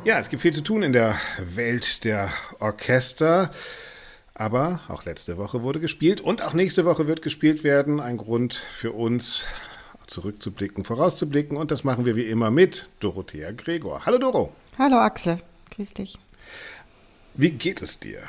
Ja, 0.04 0.20
es 0.20 0.30
gibt 0.30 0.42
viel 0.42 0.54
zu 0.54 0.62
tun 0.62 0.84
in 0.84 0.94
der 0.94 1.16
Welt 1.40 2.04
der 2.04 2.30
Orchester. 2.60 3.52
Aber 4.36 4.82
auch 4.90 5.06
letzte 5.06 5.38
Woche 5.38 5.64
wurde 5.64 5.80
gespielt 5.80 6.22
und 6.22 6.42
auch 6.42 6.54
nächste 6.54 6.86
Woche 6.86 7.08
wird 7.08 7.22
gespielt 7.22 7.64
werden. 7.64 8.00
Ein 8.00 8.18
Grund 8.18 8.54
für 8.54 8.92
uns, 8.92 9.46
zurückzublicken, 10.08 10.84
vorauszublicken. 10.84 11.58
Und 11.58 11.72
das 11.72 11.84
machen 11.84 12.06
wir 12.06 12.16
wie 12.16 12.26
immer 12.26 12.52
mit 12.52 12.90
Dorothea 13.00 13.52
Gregor. 13.52 14.06
Hallo 14.06 14.18
Doro. 14.18 14.54
Hallo 14.78 14.98
Axel, 14.98 15.40
grüß 15.76 15.94
dich. 15.94 16.18
Wie 17.34 17.52
geht 17.52 17.82
es 17.82 18.00
dir? 18.00 18.22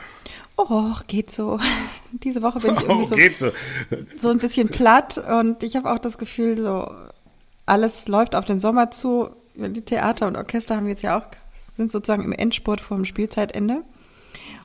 Oh, 0.56 0.92
geht 1.06 1.30
so. 1.30 1.58
Diese 2.12 2.42
Woche 2.42 2.60
bin 2.60 2.74
ich 2.74 2.80
irgendwie 2.88 3.14
oh, 3.14 3.30
so, 3.34 3.50
so. 3.90 3.96
so 4.18 4.30
ein 4.30 4.38
bisschen 4.38 4.68
platt 4.68 5.18
und 5.18 5.62
ich 5.62 5.76
habe 5.76 5.90
auch 5.90 5.98
das 5.98 6.18
Gefühl, 6.18 6.56
so 6.56 6.90
alles 7.66 8.08
läuft 8.08 8.34
auf 8.34 8.44
den 8.44 8.60
Sommer 8.60 8.90
zu. 8.90 9.30
Die 9.56 9.82
Theater 9.82 10.26
und 10.26 10.36
Orchester 10.36 10.76
haben 10.76 10.88
jetzt 10.88 11.02
ja 11.02 11.18
auch 11.18 11.26
sind 11.76 11.90
sozusagen 11.90 12.24
im 12.24 12.32
Endspurt 12.32 12.80
vor 12.80 12.96
dem 12.96 13.04
Spielzeitende. 13.04 13.82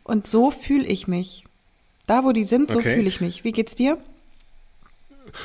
Und 0.03 0.27
so 0.27 0.49
fühle 0.49 0.85
ich 0.85 1.07
mich. 1.07 1.45
Da, 2.07 2.23
wo 2.23 2.31
die 2.31 2.43
sind, 2.43 2.71
so 2.71 2.79
okay. 2.79 2.95
fühle 2.95 3.07
ich 3.07 3.21
mich. 3.21 3.43
Wie 3.43 3.51
geht's 3.51 3.75
dir? 3.75 3.97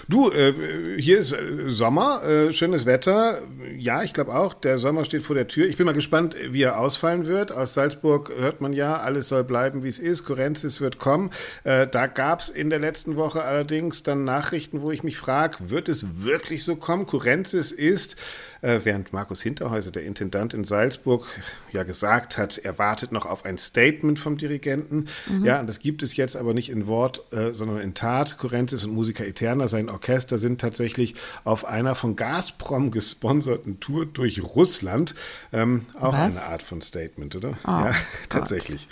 Du, 0.08 0.30
äh, 0.30 0.52
hier 0.98 1.18
ist 1.18 1.32
äh, 1.32 1.68
Sommer, 1.68 2.22
äh, 2.24 2.52
schönes 2.52 2.86
Wetter. 2.86 3.42
Ja, 3.76 4.02
ich 4.02 4.12
glaube 4.12 4.34
auch, 4.34 4.54
der 4.54 4.78
Sommer 4.78 5.04
steht 5.04 5.22
vor 5.22 5.36
der 5.36 5.48
Tür. 5.48 5.66
Ich 5.66 5.76
bin 5.76 5.86
mal 5.86 5.92
gespannt, 5.92 6.36
wie 6.50 6.62
er 6.62 6.78
ausfallen 6.78 7.26
wird. 7.26 7.52
Aus 7.52 7.74
Salzburg 7.74 8.32
hört 8.36 8.60
man 8.60 8.72
ja, 8.72 8.98
alles 8.98 9.28
soll 9.28 9.44
bleiben, 9.44 9.82
wie 9.82 9.88
es 9.88 9.98
ist. 9.98 10.24
Kurenzis 10.24 10.80
wird 10.80 10.98
kommen. 10.98 11.30
Äh, 11.64 11.86
da 11.86 12.06
gab 12.06 12.40
es 12.40 12.48
in 12.48 12.70
der 12.70 12.78
letzten 12.78 13.16
Woche 13.16 13.42
allerdings 13.42 14.02
dann 14.02 14.24
Nachrichten, 14.24 14.82
wo 14.82 14.90
ich 14.90 15.02
mich 15.02 15.16
frage, 15.16 15.70
wird 15.70 15.88
es 15.88 16.06
wirklich 16.18 16.64
so 16.64 16.76
kommen? 16.76 17.06
Kurenzis 17.06 17.72
ist 17.72 18.16
äh, 18.62 18.80
während 18.84 19.12
Markus 19.12 19.42
Hinterhäuser, 19.42 19.90
der 19.90 20.04
Intendant 20.04 20.54
in 20.54 20.64
Salzburg, 20.64 21.26
ja 21.72 21.82
gesagt 21.82 22.38
hat, 22.38 22.58
er 22.58 22.78
wartet 22.78 23.12
noch 23.12 23.26
auf 23.26 23.44
ein 23.44 23.58
Statement 23.58 24.18
vom 24.18 24.38
Dirigenten. 24.38 25.08
Mhm. 25.28 25.44
Ja, 25.44 25.60
und 25.60 25.68
das 25.68 25.78
gibt 25.78 26.02
es 26.02 26.16
jetzt 26.16 26.36
aber 26.36 26.54
nicht 26.54 26.70
in 26.70 26.86
Wort, 26.86 27.22
äh, 27.32 27.52
sondern 27.52 27.80
in 27.80 27.94
Tat. 27.94 28.38
Kurenzis 28.38 28.84
und 28.84 28.92
Musica 28.92 29.24
Eterna, 29.24 29.68
sein 29.76 29.90
Orchester, 29.90 30.38
sind 30.38 30.60
tatsächlich 30.60 31.14
auf 31.44 31.64
einer 31.64 31.94
von 31.94 32.16
Gazprom 32.16 32.90
gesponserten 32.90 33.80
Tour 33.80 34.06
durch 34.06 34.42
Russland. 34.42 35.14
Ähm, 35.52 35.86
auch 36.00 36.12
was? 36.12 36.36
eine 36.36 36.46
Art 36.46 36.62
von 36.62 36.80
Statement, 36.80 37.36
oder? 37.36 37.50
Oh, 37.64 37.70
ja, 37.70 37.86
Gott. 37.88 37.96
tatsächlich. 38.28 38.88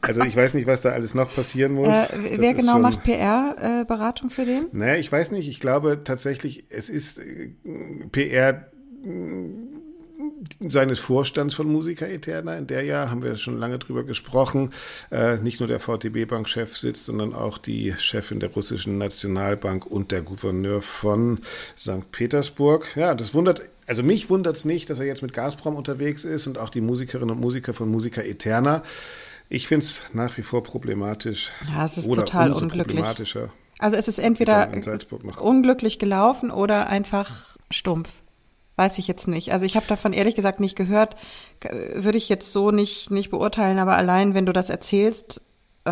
Also 0.00 0.22
ich 0.22 0.36
weiß 0.36 0.54
nicht, 0.54 0.66
was 0.66 0.82
da 0.82 0.90
alles 0.90 1.14
noch 1.14 1.34
passieren 1.34 1.72
muss. 1.72 1.88
Äh, 1.88 2.36
wer 2.36 2.54
genau 2.54 2.72
schon, 2.72 2.82
macht 2.82 3.02
PR-Beratung 3.04 4.30
äh, 4.30 4.32
für 4.32 4.44
den? 4.44 4.66
Naja, 4.72 4.96
ich 4.96 5.10
weiß 5.10 5.30
nicht. 5.32 5.48
Ich 5.48 5.60
glaube 5.60 6.02
tatsächlich, 6.04 6.66
es 6.70 6.90
ist 6.90 7.18
äh, 7.18 7.50
PR 8.12 8.70
seines 10.60 10.98
Vorstands 10.98 11.54
von 11.54 11.70
Musica 11.70 12.06
Eterna, 12.06 12.56
in 12.56 12.66
der 12.66 12.82
ja, 12.84 13.10
haben 13.10 13.22
wir 13.22 13.36
schon 13.36 13.58
lange 13.58 13.78
drüber 13.78 14.04
gesprochen, 14.04 14.70
äh, 15.10 15.36
nicht 15.38 15.60
nur 15.60 15.68
der 15.68 15.80
VTB-Bank-Chef 15.80 16.76
sitzt, 16.76 17.06
sondern 17.06 17.34
auch 17.34 17.58
die 17.58 17.94
Chefin 17.98 18.40
der 18.40 18.50
russischen 18.50 18.98
Nationalbank 18.98 19.86
und 19.86 20.12
der 20.12 20.22
Gouverneur 20.22 20.82
von 20.82 21.40
St. 21.76 22.10
Petersburg. 22.12 22.86
Ja, 22.96 23.14
das 23.14 23.34
wundert, 23.34 23.62
also 23.86 24.02
mich 24.02 24.30
wundert 24.30 24.56
es 24.56 24.64
nicht, 24.64 24.90
dass 24.90 25.00
er 25.00 25.06
jetzt 25.06 25.22
mit 25.22 25.32
Gazprom 25.32 25.76
unterwegs 25.76 26.24
ist 26.24 26.46
und 26.46 26.58
auch 26.58 26.70
die 26.70 26.80
Musikerinnen 26.80 27.34
und 27.34 27.40
Musiker 27.40 27.74
von 27.74 27.90
Musica 27.90 28.22
Eterna. 28.22 28.82
Ich 29.48 29.66
finde 29.66 29.86
es 29.86 30.02
nach 30.12 30.36
wie 30.36 30.42
vor 30.42 30.62
problematisch. 30.62 31.50
Ja, 31.74 31.86
es 31.86 31.96
ist 31.96 32.06
oder 32.06 32.24
total 32.24 32.52
unglücklich. 32.52 33.02
Also 33.78 33.96
es 33.96 34.08
ist 34.08 34.18
entweder 34.18 34.70
unglücklich 35.40 35.98
gelaufen 35.98 36.50
oder 36.50 36.88
einfach 36.88 37.56
stumpf. 37.70 38.10
Weiß 38.78 38.96
ich 38.98 39.08
jetzt 39.08 39.26
nicht. 39.26 39.52
Also 39.52 39.66
ich 39.66 39.74
habe 39.74 39.88
davon 39.88 40.12
ehrlich 40.12 40.36
gesagt 40.36 40.60
nicht 40.60 40.76
gehört. 40.76 41.16
Würde 41.94 42.16
ich 42.16 42.28
jetzt 42.28 42.52
so 42.52 42.70
nicht, 42.70 43.10
nicht 43.10 43.28
beurteilen, 43.28 43.80
aber 43.80 43.96
allein 43.96 44.34
wenn 44.34 44.46
du 44.46 44.52
das 44.52 44.70
erzählst, 44.70 45.40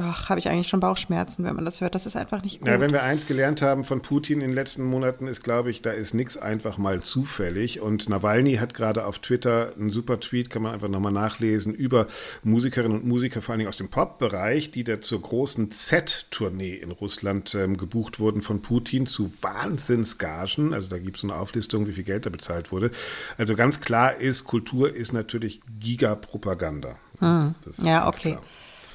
habe 0.03 0.38
ich 0.40 0.49
eigentlich 0.49 0.68
schon 0.68 0.80
Bauchschmerzen, 0.80 1.44
wenn 1.44 1.55
man 1.55 1.64
das 1.64 1.80
hört. 1.80 1.94
Das 1.94 2.07
ist 2.07 2.16
einfach 2.16 2.42
nicht 2.42 2.61
gut. 2.61 2.68
Ja, 2.68 2.80
wenn 2.80 2.92
wir 2.92 3.03
eins 3.03 3.26
gelernt 3.26 3.62
haben 3.62 3.84
von 3.84 4.03
Putin 4.03 4.40
in 4.40 4.49
den 4.49 4.55
letzten 4.55 4.84
Monaten, 4.84 5.26
ist, 5.26 5.42
glaube 5.42 5.70
ich, 5.70 5.82
da 5.82 5.90
ist 5.90 6.14
nichts 6.14 6.36
einfach 6.36 6.78
mal 6.78 7.03
zufällig. 7.03 7.80
Und 7.80 8.09
Nawalny 8.09 8.57
hat 8.57 8.74
gerade 8.74 9.07
auf 9.07 9.18
Twitter 9.18 9.72
einen 9.78 9.90
super 9.90 10.20
Tweet, 10.20 10.51
kann 10.51 10.62
man 10.62 10.74
einfach 10.74 10.88
nochmal 10.88 11.12
nachlesen, 11.12 11.74
über 11.74 12.07
Musikerinnen 12.42 12.99
und 13.01 13.07
Musiker, 13.07 13.42
vor 13.42 13.53
allen 13.53 13.61
Dingen 13.61 13.68
aus 13.68 13.76
dem 13.76 13.88
Pop-Bereich, 13.88 14.70
die 14.70 14.84
da 14.84 15.01
zur 15.01 15.22
großen 15.22 15.70
Z-Tournee 15.70 16.74
in 16.74 16.90
Russland 16.90 17.55
ähm, 17.55 17.76
gebucht 17.76 18.18
wurden 18.18 18.42
von 18.42 18.62
Putin 18.62 19.07
zu 19.07 19.32
Wahnsinnsgagen. 19.42 20.74
Also 20.74 20.88
da 20.88 20.99
gibt 20.99 21.18
es 21.18 21.24
eine 21.24 21.34
Auflistung, 21.34 21.86
wie 21.86 21.92
viel 21.92 22.05
Geld 22.05 22.26
da 22.26 22.30
bezahlt 22.30 22.72
wurde. 22.72 22.90
Also 23.38 23.55
ganz 23.57 23.80
klar 23.80 24.16
ist, 24.16 24.44
Kultur 24.44 24.94
ist 24.94 25.12
natürlich 25.12 25.61
Gigapropaganda. 25.78 26.97
Hm. 27.20 27.55
Ja, 27.82 28.09
okay. 28.09 28.32
Klar. 28.32 28.42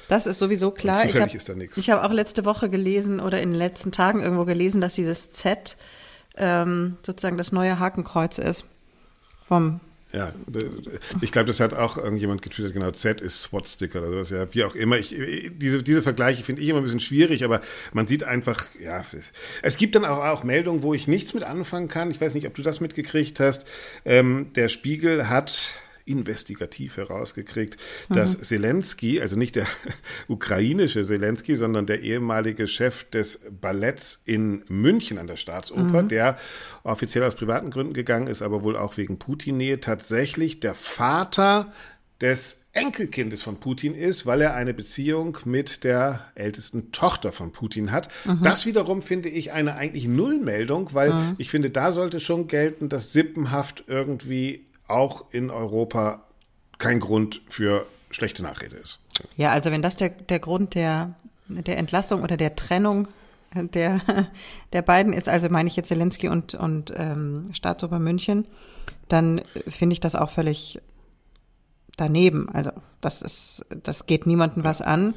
Das 0.08 0.26
ist 0.26 0.38
sowieso 0.38 0.70
klar. 0.70 1.04
Ich 1.04 1.14
habe 1.14 1.30
hab 1.30 2.04
auch 2.04 2.12
letzte 2.12 2.44
Woche 2.44 2.68
gelesen 2.68 3.20
oder 3.20 3.40
in 3.40 3.50
den 3.50 3.58
letzten 3.58 3.92
Tagen 3.92 4.22
irgendwo 4.22 4.44
gelesen, 4.44 4.80
dass 4.80 4.94
dieses 4.94 5.30
Z 5.30 5.76
ähm, 6.36 6.96
sozusagen 7.04 7.36
das 7.36 7.52
neue 7.52 7.78
Hakenkreuz 7.78 8.38
ist. 8.38 8.64
Vom 9.46 9.80
ja, 10.12 10.30
ich 11.22 11.32
glaube, 11.32 11.46
das 11.46 11.58
hat 11.58 11.72
auch 11.72 11.96
irgendjemand 11.96 12.42
getwittert, 12.42 12.74
genau, 12.74 12.90
Z 12.90 13.22
ist 13.22 13.44
SWAT-Sticker 13.44 14.00
oder 14.00 14.10
sowas, 14.10 14.28
ja, 14.28 14.54
wie 14.54 14.64
auch 14.64 14.74
immer. 14.74 14.98
Ich, 14.98 15.16
diese, 15.54 15.82
diese 15.82 16.02
Vergleiche 16.02 16.44
finde 16.44 16.60
ich 16.60 16.68
immer 16.68 16.80
ein 16.80 16.84
bisschen 16.84 17.00
schwierig, 17.00 17.44
aber 17.44 17.62
man 17.94 18.06
sieht 18.06 18.22
einfach, 18.22 18.66
ja, 18.78 19.02
es 19.62 19.78
gibt 19.78 19.94
dann 19.94 20.04
auch, 20.04 20.18
auch 20.18 20.44
Meldungen, 20.44 20.82
wo 20.82 20.92
ich 20.92 21.08
nichts 21.08 21.32
mit 21.32 21.44
anfangen 21.44 21.88
kann. 21.88 22.10
Ich 22.10 22.20
weiß 22.20 22.34
nicht, 22.34 22.46
ob 22.46 22.54
du 22.54 22.60
das 22.60 22.80
mitgekriegt 22.80 23.40
hast. 23.40 23.64
Ähm, 24.04 24.50
der 24.54 24.68
Spiegel 24.68 25.30
hat 25.30 25.72
investigativ 26.04 26.96
herausgekriegt, 26.96 27.76
mhm. 28.08 28.14
dass 28.14 28.40
Zelensky, 28.40 29.20
also 29.20 29.36
nicht 29.36 29.56
der 29.56 29.66
ukrainische 30.28 31.04
Zelensky, 31.04 31.56
sondern 31.56 31.86
der 31.86 32.02
ehemalige 32.02 32.66
Chef 32.66 33.04
des 33.04 33.40
Balletts 33.60 34.22
in 34.24 34.64
München 34.68 35.18
an 35.18 35.26
der 35.26 35.36
Staatsoper, 35.36 36.02
mhm. 36.02 36.08
der 36.08 36.36
offiziell 36.82 37.24
aus 37.24 37.34
privaten 37.34 37.70
Gründen 37.70 37.94
gegangen 37.94 38.26
ist, 38.26 38.42
aber 38.42 38.62
wohl 38.62 38.76
auch 38.76 38.96
wegen 38.96 39.18
Putin-Nähe, 39.18 39.80
tatsächlich 39.80 40.60
der 40.60 40.74
Vater 40.74 41.72
des 42.20 42.58
Enkelkindes 42.72 43.42
von 43.42 43.56
Putin 43.58 43.94
ist, 43.94 44.24
weil 44.24 44.40
er 44.40 44.54
eine 44.54 44.72
Beziehung 44.72 45.36
mit 45.44 45.84
der 45.84 46.24
ältesten 46.34 46.90
Tochter 46.90 47.30
von 47.30 47.52
Putin 47.52 47.92
hat. 47.92 48.08
Mhm. 48.24 48.42
Das 48.42 48.64
wiederum 48.64 49.02
finde 49.02 49.28
ich 49.28 49.52
eine 49.52 49.74
eigentlich 49.74 50.08
Nullmeldung, 50.08 50.94
weil 50.94 51.12
mhm. 51.12 51.34
ich 51.36 51.50
finde, 51.50 51.68
da 51.68 51.92
sollte 51.92 52.18
schon 52.18 52.46
gelten, 52.46 52.88
dass 52.88 53.12
Sippenhaft 53.12 53.84
irgendwie 53.88 54.64
auch 54.92 55.24
in 55.30 55.50
Europa 55.50 56.22
kein 56.78 57.00
Grund 57.00 57.42
für 57.48 57.86
schlechte 58.10 58.42
Nachrede 58.42 58.76
ist. 58.76 59.00
Ja, 59.36 59.50
also 59.50 59.70
wenn 59.70 59.82
das 59.82 59.96
der, 59.96 60.10
der 60.10 60.38
Grund 60.38 60.74
der, 60.74 61.14
der 61.48 61.78
Entlassung 61.78 62.22
oder 62.22 62.36
der 62.36 62.56
Trennung 62.56 63.08
der, 63.54 64.00
der 64.72 64.82
beiden 64.82 65.12
ist, 65.12 65.28
also 65.28 65.48
meine 65.48 65.68
ich 65.68 65.76
jetzt 65.76 65.88
Zelensky 65.88 66.28
und, 66.28 66.54
und 66.54 66.92
ähm, 66.96 67.50
Staatsoper 67.52 67.98
München, 67.98 68.46
dann 69.08 69.42
finde 69.68 69.94
ich 69.94 70.00
das 70.00 70.14
auch 70.14 70.30
völlig 70.30 70.80
daneben. 71.96 72.48
Also 72.48 72.70
das 73.00 73.22
ist, 73.22 73.64
das 73.82 74.06
geht 74.06 74.26
niemandem 74.26 74.64
was 74.64 74.80
an, 74.80 75.14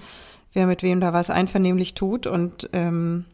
wer 0.53 0.67
mit 0.67 0.83
wem 0.83 0.99
da 0.99 1.13
was 1.13 1.29
einvernehmlich 1.29 1.93
tut 1.93 2.27
und 2.27 2.69
ähm, 2.73 3.25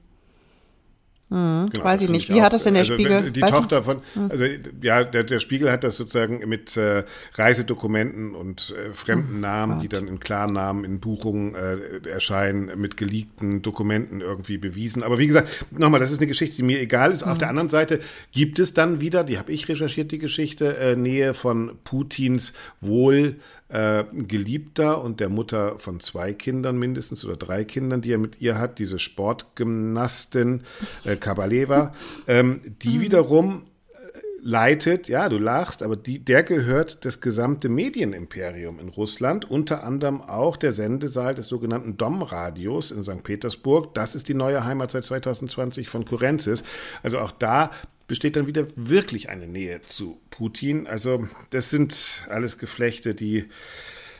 Mhm, 1.32 1.69
genau, 1.71 1.86
weiß 1.86 2.01
ich 2.01 2.09
nicht. 2.09 2.29
Wie 2.29 2.41
auch, 2.41 2.45
hat 2.45 2.51
das 2.51 2.63
denn 2.63 2.73
der 2.73 2.82
also 2.82 2.93
Spiegel? 2.93 3.32
Die 3.32 3.39
Tochter 3.39 3.84
von, 3.84 4.01
hm. 4.15 4.29
also 4.29 4.43
ja, 4.82 5.05
der, 5.05 5.23
der 5.23 5.39
Spiegel 5.39 5.71
hat 5.71 5.86
das 5.86 5.95
sozusagen 5.95 6.47
mit 6.49 6.75
äh, 6.75 7.05
Reisedokumenten 7.36 8.36
und 8.36 8.75
äh, 8.77 8.93
fremden 8.93 9.36
hm, 9.36 9.39
Namen, 9.39 9.73
Gott. 9.75 9.84
die 9.84 9.88
dann 9.88 10.09
in 10.09 10.19
Klarnamen 10.19 10.84
in 10.84 10.99
Buchungen 10.99 11.55
äh, 11.55 12.09
erscheinen, 12.09 12.77
mit 12.77 12.97
geleakten 12.97 13.61
Dokumenten 13.61 14.19
irgendwie 14.19 14.57
bewiesen. 14.57 15.03
Aber 15.03 15.19
wie 15.19 15.27
gesagt, 15.27 15.47
nochmal, 15.71 16.01
das 16.01 16.11
ist 16.11 16.17
eine 16.17 16.27
Geschichte, 16.27 16.57
die 16.57 16.63
mir 16.63 16.82
egal 16.82 17.13
ist. 17.13 17.23
Hm. 17.23 17.32
Auf 17.32 17.38
der 17.38 17.47
anderen 17.47 17.69
Seite 17.69 18.01
gibt 18.34 18.59
es 18.59 18.73
dann 18.73 18.99
wieder, 18.99 19.23
die 19.23 19.39
habe 19.39 19.53
ich 19.53 19.69
recherchiert, 19.69 20.11
die 20.11 20.19
Geschichte, 20.19 20.75
äh, 20.75 20.97
Nähe 20.97 21.34
von 21.34 21.77
Putins 21.86 22.51
wohl 22.82 23.38
äh, 23.72 24.03
Geliebter 24.13 25.01
und 25.01 25.19
der 25.19 25.30
Mutter 25.30 25.80
von 25.80 25.99
zwei 25.99 26.34
Kindern 26.34 26.78
mindestens 26.78 27.24
oder 27.26 27.38
drei 27.38 27.63
Kindern, 27.63 28.01
die 28.01 28.11
er 28.11 28.17
mit 28.17 28.41
ihr 28.41 28.57
hat, 28.57 28.80
diese 28.80 28.99
Sportgymnastin 28.99 30.63
äh, 31.05 31.15
Kabaleva, 31.15 31.93
ähm, 32.28 32.61
die 32.82 32.97
mhm. 32.97 33.01
wiederum 33.01 33.63
äh, 33.93 34.19
leitet, 34.41 35.07
ja, 35.07 35.30
du 35.30 35.38
lachst, 35.38 35.84
aber 35.84 35.95
die, 35.95 36.19
der 36.19 36.43
gehört 36.43 37.05
das 37.05 37.22
gesamte 37.22 37.69
Medienimperium 37.69 38.80
in 38.80 38.89
Russland, 38.89 39.49
unter 39.49 39.84
anderem 39.84 40.22
auch 40.22 40.57
der 40.57 40.74
Sendesaal 40.74 41.34
des 41.34 41.47
sogenannten 41.47 41.95
Dom-Radios 41.95 42.91
in 42.91 43.03
St. 43.03 43.24
Petersburg. 43.24 43.93
Das 43.93 44.15
ist 44.15 44.28
die 44.28 44.34
neue 44.34 44.65
Heimat 44.65 44.91
seit 44.91 45.05
2020 45.05 45.88
von 45.88 46.03
Kurenzis. 46.03 46.63
Also 47.03 47.19
auch 47.19 47.32
da 47.32 47.72
besteht 48.12 48.36
dann 48.36 48.45
wieder 48.45 48.68
wirklich 48.76 49.30
eine 49.30 49.47
Nähe 49.47 49.80
zu 49.88 50.20
Putin. 50.32 50.86
Also 50.86 51.30
das 51.51 51.70
sind 51.70 52.24
alles 52.28 52.57
Geflechte, 52.57 53.16
die 53.16 53.45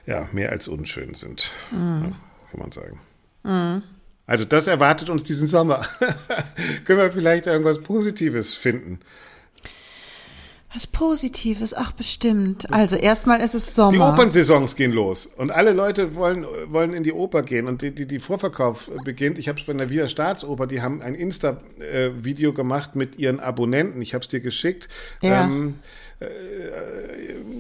ja 0.06 0.30
mehr 0.32 0.54
als 0.54 0.70
unschön 0.70 1.14
sind, 1.14 1.52
mhm. 1.72 2.06
ja, 2.06 2.12
kann 2.52 2.60
man 2.62 2.72
sagen. 2.72 3.02
Mhm. 3.44 3.84
Also 4.26 4.46
das 4.46 4.68
erwartet 4.68 5.10
uns 5.10 5.24
diesen 5.24 5.46
Sommer. 5.46 5.86
Können 6.86 7.00
wir 7.00 7.12
vielleicht 7.12 7.48
irgendwas 7.48 7.80
Positives 7.80 8.56
finden? 8.56 9.02
Was 10.74 10.88
Positives, 10.88 11.74
ach 11.74 11.92
bestimmt. 11.92 12.72
Also 12.72 12.96
erstmal 12.96 13.42
ist 13.42 13.56
es 13.56 13.76
Sommer. 13.76 13.92
Die 13.92 14.00
Opernsaisons 14.00 14.78
gehen 14.78 14.94
los 14.94 15.26
und 15.26 15.52
alle 15.52 15.74
Leute 15.74 16.16
wollen, 16.16 16.46
wollen 16.68 16.94
in 16.94 17.04
die 17.04 17.12
Oper 17.12 17.44
gehen 17.44 17.68
und 17.68 17.82
die, 17.82 17.94
die, 17.94 18.06
die 18.06 18.20
Vorverkauf 18.20 18.90
beginnt. 19.04 19.38
Ich 19.38 19.50
habe 19.50 19.60
es 19.60 19.66
bei 19.66 19.74
der 19.74 19.90
Wiener 19.90 20.08
Staatsoper, 20.08 20.68
die 20.68 20.82
haben 20.82 21.02
ein 21.02 21.14
Insta-Video 21.14 22.54
gemacht 22.54 22.96
mit 22.96 23.18
ihren 23.20 23.42
Abonnenten. 23.42 24.02
Ich 24.02 24.14
habe 24.14 24.22
es 24.22 24.30
dir 24.30 24.40
geschickt. 24.40 24.88
Ja. 25.22 25.44
Ähm, 25.44 25.80
äh, 26.22 26.28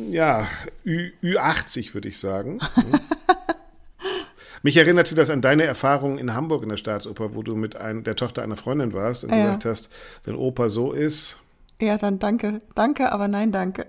ja, 0.09 0.47
Ü, 0.85 1.11
Ü80 1.21 1.93
würde 1.93 2.07
ich 2.07 2.17
sagen. 2.17 2.59
Mich 4.63 4.77
erinnerte 4.77 5.15
das 5.15 5.29
an 5.29 5.41
deine 5.41 5.63
Erfahrungen 5.63 6.17
in 6.17 6.33
Hamburg 6.33 6.63
in 6.63 6.69
der 6.69 6.77
Staatsoper, 6.77 7.35
wo 7.35 7.43
du 7.43 7.55
mit 7.55 7.75
ein, 7.75 8.03
der 8.03 8.15
Tochter 8.15 8.43
einer 8.43 8.55
Freundin 8.55 8.93
warst 8.93 9.25
und 9.25 9.31
ja. 9.31 9.37
gesagt 9.37 9.65
hast, 9.65 9.89
wenn 10.23 10.35
Oper 10.35 10.69
so 10.69 10.93
ist, 10.93 11.37
ja, 11.81 11.97
dann 11.97 12.19
danke. 12.19 12.59
Danke, 12.75 13.11
aber 13.11 13.27
nein, 13.27 13.51
danke. 13.51 13.87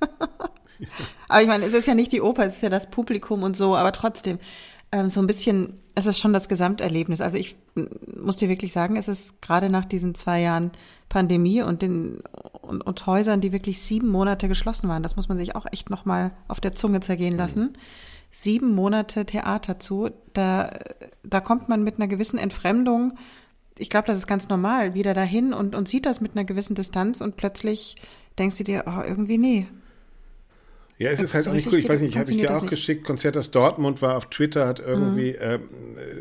aber 1.28 1.42
ich 1.42 1.48
meine, 1.48 1.64
es 1.64 1.74
ist 1.74 1.86
ja 1.86 1.94
nicht 1.94 2.12
die 2.12 2.20
Oper, 2.20 2.46
es 2.46 2.56
ist 2.56 2.62
ja 2.62 2.68
das 2.68 2.90
Publikum 2.90 3.42
und 3.42 3.56
so, 3.56 3.76
aber 3.76 3.92
trotzdem, 3.92 4.38
ähm, 4.94 5.08
so 5.08 5.20
ein 5.20 5.26
bisschen, 5.26 5.80
es 5.96 6.06
ist 6.06 6.20
schon 6.20 6.32
das 6.32 6.48
Gesamterlebnis. 6.48 7.20
Also 7.20 7.36
ich 7.36 7.56
muss 8.16 8.36
dir 8.36 8.48
wirklich 8.48 8.72
sagen, 8.72 8.96
es 8.96 9.08
ist 9.08 9.42
gerade 9.42 9.68
nach 9.68 9.84
diesen 9.84 10.14
zwei 10.14 10.40
Jahren 10.40 10.70
Pandemie 11.08 11.62
und 11.62 11.82
den 11.82 12.20
und, 12.62 12.80
und, 12.80 13.06
Häusern, 13.06 13.40
die 13.40 13.52
wirklich 13.52 13.82
sieben 13.82 14.08
Monate 14.08 14.46
geschlossen 14.46 14.88
waren, 14.88 15.02
das 15.02 15.16
muss 15.16 15.28
man 15.28 15.36
sich 15.36 15.56
auch 15.56 15.66
echt 15.72 15.90
nochmal 15.90 16.30
auf 16.46 16.60
der 16.60 16.72
Zunge 16.72 17.00
zergehen 17.00 17.36
lassen. 17.36 17.60
Mhm. 17.60 17.72
Sieben 18.30 18.74
Monate 18.74 19.26
Theater 19.26 19.80
zu, 19.80 20.10
da, 20.32 20.70
da 21.24 21.40
kommt 21.40 21.68
man 21.68 21.82
mit 21.82 21.96
einer 21.96 22.08
gewissen 22.08 22.38
Entfremdung, 22.38 23.18
ich 23.78 23.90
glaube, 23.90 24.06
das 24.06 24.18
ist 24.18 24.26
ganz 24.26 24.48
normal, 24.48 24.94
wieder 24.94 25.14
dahin 25.14 25.52
und, 25.52 25.74
und 25.74 25.88
sieht 25.88 26.06
das 26.06 26.20
mit 26.20 26.32
einer 26.32 26.44
gewissen 26.44 26.74
Distanz 26.74 27.20
und 27.20 27.36
plötzlich 27.36 27.96
denkst 28.38 28.58
du 28.58 28.64
dir, 28.64 28.84
oh, 28.86 29.02
irgendwie 29.06 29.38
nee, 29.38 29.66
ja, 30.96 31.10
es 31.10 31.18
ist 31.18 31.34
halt 31.34 31.48
auch 31.48 31.52
nicht 31.52 31.68
gut. 31.68 31.78
Ich 31.78 31.88
weiß 31.88 32.00
nicht, 32.00 32.16
habe 32.16 32.30
ich 32.30 32.38
dir 32.38 32.56
auch 32.56 32.66
geschickt. 32.66 33.04
Konzert 33.04 33.36
aus 33.36 33.50
Dortmund 33.50 34.00
war 34.00 34.16
auf 34.16 34.30
Twitter, 34.30 34.68
hat 34.68 34.78
irgendwie 34.78 35.32
mhm. 35.32 35.38
äh, 35.40 35.58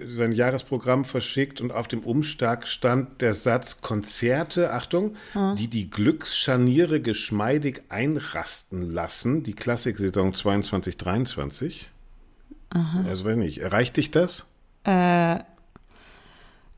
sein 0.08 0.32
Jahresprogramm 0.32 1.06
verschickt 1.06 1.62
und 1.62 1.72
auf 1.72 1.88
dem 1.88 2.00
Umschlag 2.00 2.68
stand 2.68 3.22
der 3.22 3.36
Satz 3.36 3.82
Konzerte, 3.82 4.74
Achtung, 4.74 5.16
mhm. 5.36 5.56
die 5.58 5.68
die 5.68 5.92
Glücksscharniere 5.92 7.02
geschmeidig 7.02 7.84
einrasten 7.90 8.92
lassen. 8.92 9.44
Die 9.44 9.54
Klassiksaison 9.54 10.34
22, 10.34 10.98
23. 10.98 11.90
Aha. 12.72 13.06
Also 13.08 13.26
weiß 13.26 13.38
nicht, 13.38 13.60
erreicht 13.60 13.98
dich 13.98 14.10
das? 14.10 14.48
Äh, 14.86 15.40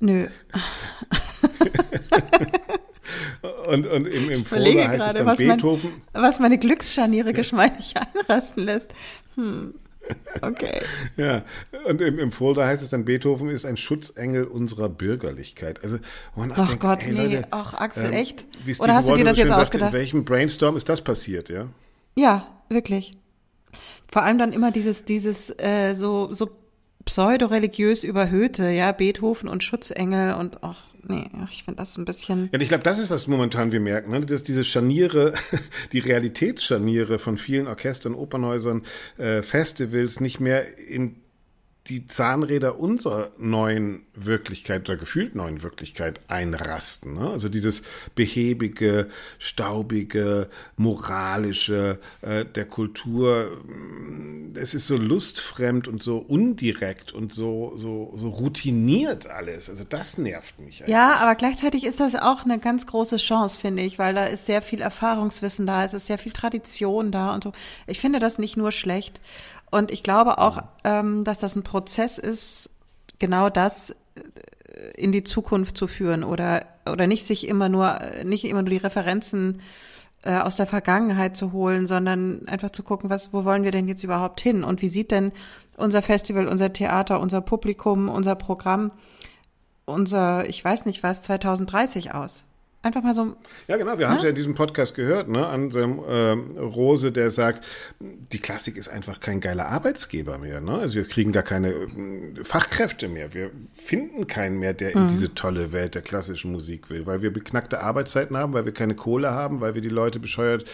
nö. 0.05 0.27
Und, 3.67 3.87
und 3.87 4.05
im, 4.07 4.29
im 4.29 4.45
Folder 4.45 4.87
heißt 4.87 4.97
gerade, 4.97 5.19
es 5.19 5.25
dann 5.25 5.37
Beethoven. 5.37 5.91
Mein, 6.13 6.23
was 6.23 6.39
meine 6.39 6.57
Glücksscharniere 6.57 7.33
geschmeidig 7.33 7.93
einrasten 8.15 8.63
lässt. 8.63 8.87
Hm. 9.35 9.75
Okay. 10.41 10.81
ja, 11.17 11.43
und 11.87 11.99
im, 11.99 12.19
im 12.19 12.31
Folder 12.31 12.67
heißt 12.67 12.83
es 12.83 12.91
dann, 12.91 13.05
Beethoven 13.05 13.49
ist 13.49 13.65
ein 13.65 13.75
Schutzengel 13.75 14.43
unserer 14.43 14.87
Bürgerlichkeit. 14.87 15.83
Also, 15.83 15.97
man 16.35 16.51
Ach 16.51 16.67
denkt, 16.67 16.81
Gott, 16.81 16.99
nee, 17.07 17.11
Leute, 17.11 17.47
ach 17.49 17.73
Axel, 17.73 18.05
ähm, 18.05 18.13
echt? 18.13 18.45
Oder 18.77 18.93
hast 18.93 19.09
du 19.09 19.15
dir 19.15 19.25
das 19.25 19.35
jetzt 19.35 19.49
ausgedacht? 19.49 19.91
Sagt, 19.91 19.95
in 19.95 19.99
welchem 19.99 20.23
Brainstorm 20.23 20.77
ist 20.77 20.89
das 20.89 21.01
passiert, 21.01 21.49
ja? 21.49 21.69
Ja, 22.15 22.45
wirklich. 22.69 23.13
Vor 24.11 24.21
allem 24.21 24.37
dann 24.37 24.53
immer 24.53 24.69
dieses, 24.69 25.05
dieses 25.05 25.49
äh, 25.57 25.95
so, 25.95 26.31
so 26.35 26.51
pseudo-religiös 27.05 28.03
überhöhte, 28.03 28.69
ja, 28.69 28.91
Beethoven 28.91 29.47
und 29.47 29.63
Schutzengel 29.63 30.33
und 30.33 30.63
ach, 30.63 30.81
nee, 31.07 31.29
ich 31.51 31.63
finde 31.63 31.77
das 31.77 31.97
ein 31.97 32.05
bisschen. 32.05 32.49
Ja, 32.51 32.59
ich 32.59 32.67
glaube, 32.67 32.83
das 32.83 32.99
ist, 32.99 33.09
was 33.09 33.27
momentan 33.27 33.71
wir 33.71 33.79
merken, 33.79 34.11
ne? 34.11 34.21
dass 34.21 34.43
diese 34.43 34.63
Scharniere, 34.63 35.33
die 35.91 35.99
Realitätsscharniere 35.99 37.19
von 37.19 37.37
vielen 37.37 37.67
Orchestern, 37.67 38.15
Opernhäusern, 38.15 38.83
äh, 39.17 39.41
Festivals 39.41 40.19
nicht 40.19 40.39
mehr 40.39 40.77
in 40.77 41.15
die 41.87 42.07
Zahnräder 42.07 42.79
unserer 42.79 43.31
neuen 43.37 44.05
Wirklichkeit 44.15 44.89
oder 44.89 44.97
gefühlt 44.97 45.35
neuen 45.35 45.61
Wirklichkeit 45.61 46.19
einrasten. 46.27 47.13
Ne? 47.13 47.29
Also 47.29 47.47
dieses 47.47 47.83
behäbige, 48.15 49.07
staubige, 49.37 50.49
moralische 50.77 51.99
äh, 52.21 52.43
der 52.45 52.65
Kultur. 52.65 53.61
Mm, 53.67 54.55
es 54.55 54.73
ist 54.73 54.87
so 54.87 54.97
lustfremd 54.97 55.87
und 55.87 56.01
so 56.01 56.17
undirekt 56.17 57.11
und 57.11 57.33
so, 57.33 57.73
so, 57.75 58.13
so 58.15 58.29
routiniert 58.29 59.27
alles. 59.27 59.69
Also 59.69 59.83
das 59.83 60.17
nervt 60.17 60.59
mich. 60.59 60.81
Eigentlich. 60.81 60.93
Ja, 60.93 61.17
aber 61.17 61.35
gleichzeitig 61.35 61.85
ist 61.85 61.99
das 61.99 62.15
auch 62.15 62.45
eine 62.45 62.57
ganz 62.57 62.87
große 62.87 63.17
Chance, 63.17 63.59
finde 63.59 63.83
ich, 63.83 63.99
weil 63.99 64.15
da 64.15 64.25
ist 64.25 64.47
sehr 64.47 64.63
viel 64.63 64.81
Erfahrungswissen 64.81 65.67
da, 65.67 65.85
es 65.85 65.93
ist 65.93 66.07
sehr 66.07 66.17
viel 66.17 66.31
Tradition 66.31 67.11
da 67.11 67.33
und 67.35 67.43
so. 67.43 67.51
Ich 67.85 67.99
finde 67.99 68.19
das 68.19 68.39
nicht 68.39 68.57
nur 68.57 68.71
schlecht. 68.71 69.21
Und 69.75 69.91
ich 69.91 70.03
glaube 70.03 70.37
auch, 70.37 70.63
ähm, 70.85 71.25
dass 71.25 71.39
das 71.39 71.57
ein 71.57 71.63
Prozess 71.63 72.17
ist, 72.17 72.69
genau 73.19 73.49
das 73.49 73.89
äh, 73.89 73.95
in 74.95 75.11
die 75.11 75.25
Zukunft 75.25 75.75
zu 75.75 75.87
führen 75.87 76.23
oder 76.23 76.65
oder 76.89 77.07
nicht 77.07 77.27
sich 77.27 77.45
immer 77.45 77.67
nur 77.67 77.99
nicht 78.23 78.45
immer 78.45 78.61
nur 78.61 78.69
die 78.69 78.77
Referenzen 78.77 79.59
äh, 80.23 80.37
aus 80.37 80.55
der 80.55 80.65
Vergangenheit 80.65 81.35
zu 81.35 81.51
holen, 81.51 81.87
sondern 81.87 82.47
einfach 82.47 82.69
zu 82.69 82.83
gucken, 82.83 83.09
was 83.09 83.33
wo 83.33 83.43
wollen 83.43 83.65
wir 83.65 83.71
denn 83.71 83.89
jetzt 83.89 84.05
überhaupt 84.05 84.39
hin 84.39 84.63
und 84.63 84.81
wie 84.81 84.87
sieht 84.87 85.11
denn 85.11 85.33
unser 85.75 86.01
Festival, 86.01 86.47
unser 86.47 86.71
Theater, 86.71 87.19
unser 87.19 87.41
Publikum, 87.41 88.07
unser 88.07 88.35
Programm, 88.35 88.91
unser 89.83 90.47
ich 90.47 90.63
weiß 90.63 90.85
nicht 90.85 91.03
was 91.03 91.21
2030 91.23 92.13
aus? 92.13 92.45
Einfach 92.85 93.01
mal 93.01 93.15
so. 93.15 93.35
Ja, 93.67 93.77
genau. 93.77 93.97
Wir 93.97 94.07
haben 94.07 94.17
es 94.17 94.21
ja 94.21 94.29
in 94.29 94.35
diesem 94.35 94.53
Podcast 94.53 94.93
gehört, 94.93 95.27
ne? 95.27 95.47
An 95.47 95.71
dem 95.71 95.99
ähm, 96.07 96.55
Rose, 96.55 97.11
der 97.11 97.31
sagt, 97.31 97.65
die 97.99 98.37
Klassik 98.37 98.77
ist 98.77 98.89
einfach 98.89 99.19
kein 99.19 99.39
geiler 99.39 99.69
Arbeitsgeber 99.69 100.37
mehr. 100.37 100.61
Ne? 100.61 100.73
Also 100.73 100.97
wir 100.97 101.07
kriegen 101.07 101.31
da 101.31 101.41
keine 101.41 101.71
äh, 101.71 102.43
Fachkräfte 102.43 103.07
mehr. 103.07 103.33
Wir 103.33 103.49
finden 103.73 104.27
keinen 104.27 104.59
mehr, 104.59 104.75
der 104.75 104.91
in 104.93 105.05
mhm. 105.05 105.07
diese 105.07 105.33
tolle 105.33 105.71
Welt 105.71 105.95
der 105.95 106.03
klassischen 106.03 106.51
Musik 106.51 106.91
will, 106.91 107.07
weil 107.07 107.23
wir 107.23 107.33
beknackte 107.33 107.81
Arbeitszeiten 107.81 108.37
haben, 108.37 108.53
weil 108.53 108.65
wir 108.65 108.73
keine 108.75 108.93
Kohle 108.93 109.31
haben, 109.31 109.61
weil 109.61 109.73
wir 109.73 109.81
die 109.81 109.89
Leute 109.89 110.19
bescheuert 110.19 110.65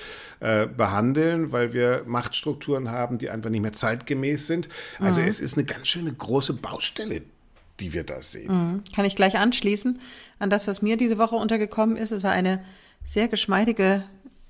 äh, 0.41 0.67
behandeln, 0.67 1.53
weil 1.53 1.71
wir 1.71 2.03
Machtstrukturen 2.05 2.91
haben, 2.91 3.19
die 3.19 3.29
einfach 3.29 3.49
nicht 3.49 3.61
mehr 3.61 3.71
zeitgemäß 3.71 4.47
sind. 4.47 4.67
Also 4.99 5.21
mhm. 5.21 5.27
es 5.27 5.39
ist 5.39 5.57
eine 5.57 5.63
ganz 5.63 5.87
schöne 5.87 6.11
große 6.11 6.55
Baustelle, 6.55 7.21
die 7.79 7.93
wir 7.93 8.03
da 8.03 8.21
sehen. 8.21 8.51
Mhm. 8.51 8.83
Kann 8.95 9.05
ich 9.05 9.15
gleich 9.15 9.37
anschließen 9.37 9.99
an 10.39 10.49
das, 10.49 10.67
was 10.67 10.81
mir 10.81 10.97
diese 10.97 11.17
Woche 11.17 11.35
untergekommen 11.35 11.95
ist. 11.95 12.11
Es 12.11 12.23
war 12.23 12.31
eine 12.31 12.63
sehr 13.03 13.27
geschmeidige, 13.27 14.03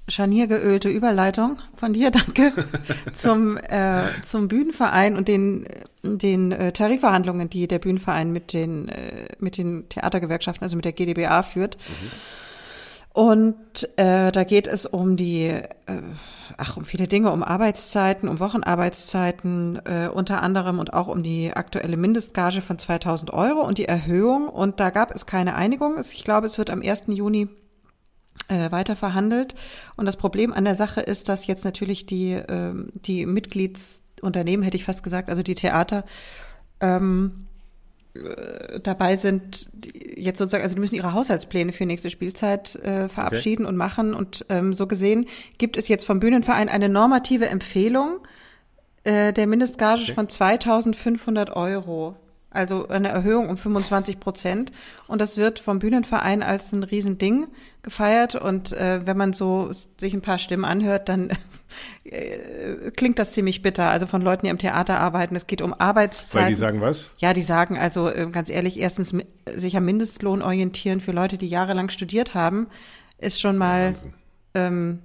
scharniergeölte 0.08 0.90
Überleitung 0.90 1.60
von 1.76 1.94
dir, 1.94 2.12
danke, 2.12 2.54
zum, 3.14 3.58
äh, 3.58 4.10
zum 4.24 4.48
Bühnenverein 4.48 5.16
und 5.16 5.28
den, 5.28 5.66
den 6.04 6.52
äh, 6.52 6.72
Tarifverhandlungen, 6.72 7.50
die 7.50 7.68
der 7.68 7.80
Bühnenverein 7.80 8.32
mit 8.32 8.54
den, 8.54 8.90
äh, 8.90 9.28
mit 9.40 9.58
den 9.58 9.88
Theatergewerkschaften, 9.90 10.64
also 10.64 10.76
mit 10.76 10.86
der 10.86 10.94
GdBA 10.94 11.44
führt. 11.44 11.78
Mhm. 11.78 12.12
Und 13.14 13.90
äh, 13.98 14.32
da 14.32 14.44
geht 14.46 14.68
es 14.68 14.86
um 14.86 15.18
die, 15.18 15.48
äh, 15.48 15.66
ach, 16.58 16.78
um 16.78 16.86
viele 16.86 17.08
Dinge, 17.08 17.32
um 17.32 17.44
Arbeitszeiten, 17.44 18.30
um 18.30 18.40
Wochenarbeitszeiten, 18.40 19.82
äh, 19.86 20.08
unter 20.08 20.42
anderem 20.42 20.80
und 20.80 20.94
auch 20.94 21.08
um 21.08 21.22
die 21.22 21.52
aktuelle 21.54 21.98
Mindestgage 21.98 22.62
von 22.62 22.78
2000 22.78 23.32
Euro 23.34 23.62
und 23.68 23.78
die 23.78 23.86
Erhöhung. 23.86 24.48
Und 24.48 24.80
da 24.80 24.92
gab 24.92 25.14
es 25.14 25.26
keine 25.26 25.56
Einigung. 25.56 26.00
Ich 26.00 26.24
glaube, 26.24 26.48
es 26.48 26.58
wird 26.58 26.70
am 26.70 26.82
1. 26.82 27.04
Juni 27.08 27.50
äh, 28.48 28.72
weiter 28.72 28.96
verhandelt. 28.96 29.56
Und 29.98 30.06
das 30.06 30.16
Problem 30.16 30.54
an 30.54 30.64
der 30.64 30.78
Sache 30.78 31.02
ist, 31.02 31.28
dass 31.28 31.48
jetzt 31.48 31.66
natürlich 31.66 32.06
die, 32.06 32.32
äh, 32.32 32.74
die 32.94 33.26
Mitgliedsunternehmen, 33.26 34.64
hätte 34.64 34.78
ich 34.78 34.86
fast 34.86 35.04
gesagt, 35.04 35.30
also 35.30 35.44
die 35.44 35.56
Theater, 35.56 36.06
ähm, 36.80 37.48
äh, 37.48 37.51
dabei 38.84 39.16
sind, 39.16 39.70
jetzt 40.16 40.38
sozusagen, 40.38 40.64
also 40.64 40.76
die 40.76 40.82
müssen 40.82 40.96
ihre 40.96 41.14
Haushaltspläne 41.14 41.72
für 41.72 41.86
nächste 41.86 42.10
Spielzeit 42.10 42.76
äh, 42.76 43.08
verabschieden 43.08 43.64
okay. 43.64 43.70
und 43.70 43.78
machen. 43.78 44.14
Und 44.14 44.46
ähm, 44.50 44.74
so 44.74 44.88
gesehen 44.88 45.26
gibt 45.58 45.78
es 45.78 45.88
jetzt 45.88 46.06
vom 46.06 46.20
Bühnenverein 46.20 46.70
eine 46.70 46.90
normative 46.90 47.48
Empfehlung 47.48 48.20
äh, 49.04 49.32
der 49.34 49.48
Mindestgage 49.48 50.04
okay. 50.04 50.14
von 50.14 50.30
2500 50.30 51.56
Euro. 51.56 52.18
Also 52.54 52.90
eine 52.90 53.08
Erhöhung 53.08 53.48
um 53.48 53.58
25 53.58 54.20
Prozent. 54.20 54.74
Und 55.08 55.22
das 55.22 55.38
wird 55.38 55.60
vom 55.60 55.80
Bühnenverein 55.80 56.44
als 56.44 56.74
ein 56.74 56.84
Riesending 56.84 57.48
gefeiert. 57.82 58.36
Und 58.36 58.74
äh, 58.74 59.06
wenn 59.06 59.16
man 59.16 59.32
so 59.32 59.72
sich 59.98 60.14
ein 60.14 60.22
paar 60.22 60.38
Stimmen 60.38 60.66
anhört, 60.66 61.08
dann 61.08 61.30
äh, 62.04 62.92
klingt 62.92 63.20
das 63.20 63.32
ziemlich 63.32 63.62
bitter. 63.62 63.90
Also 63.90 64.06
von 64.06 64.22
Leuten, 64.22 64.46
die 64.46 64.52
am 64.52 64.58
Theater 64.58 65.00
arbeiten. 65.00 65.38
Es 65.38 65.48
geht 65.48 65.62
um 65.62 65.74
Arbeitszeiten. 65.74 66.46
Weil 66.46 66.50
die 66.50 66.56
sagen 66.56 66.82
was? 66.82 67.12
Ja, 67.20 67.34
die 67.34 67.42
sagen 67.42 67.78
also 67.78 68.10
äh, 68.10 68.28
ganz 68.30 68.50
ehrlich, 68.50 68.78
erstens 68.78 69.16
sich 69.56 69.78
am 69.78 69.86
Mindestlohn 69.86 70.42
orientieren 70.42 71.00
für 71.00 71.14
Leute, 71.14 71.38
die 71.38 71.48
jahrelang 71.48 71.90
studiert 71.90 72.36
haben, 72.36 72.68
ist 73.18 73.40
schon 73.40 73.58
mal 73.58 73.94
ähm, 74.56 75.00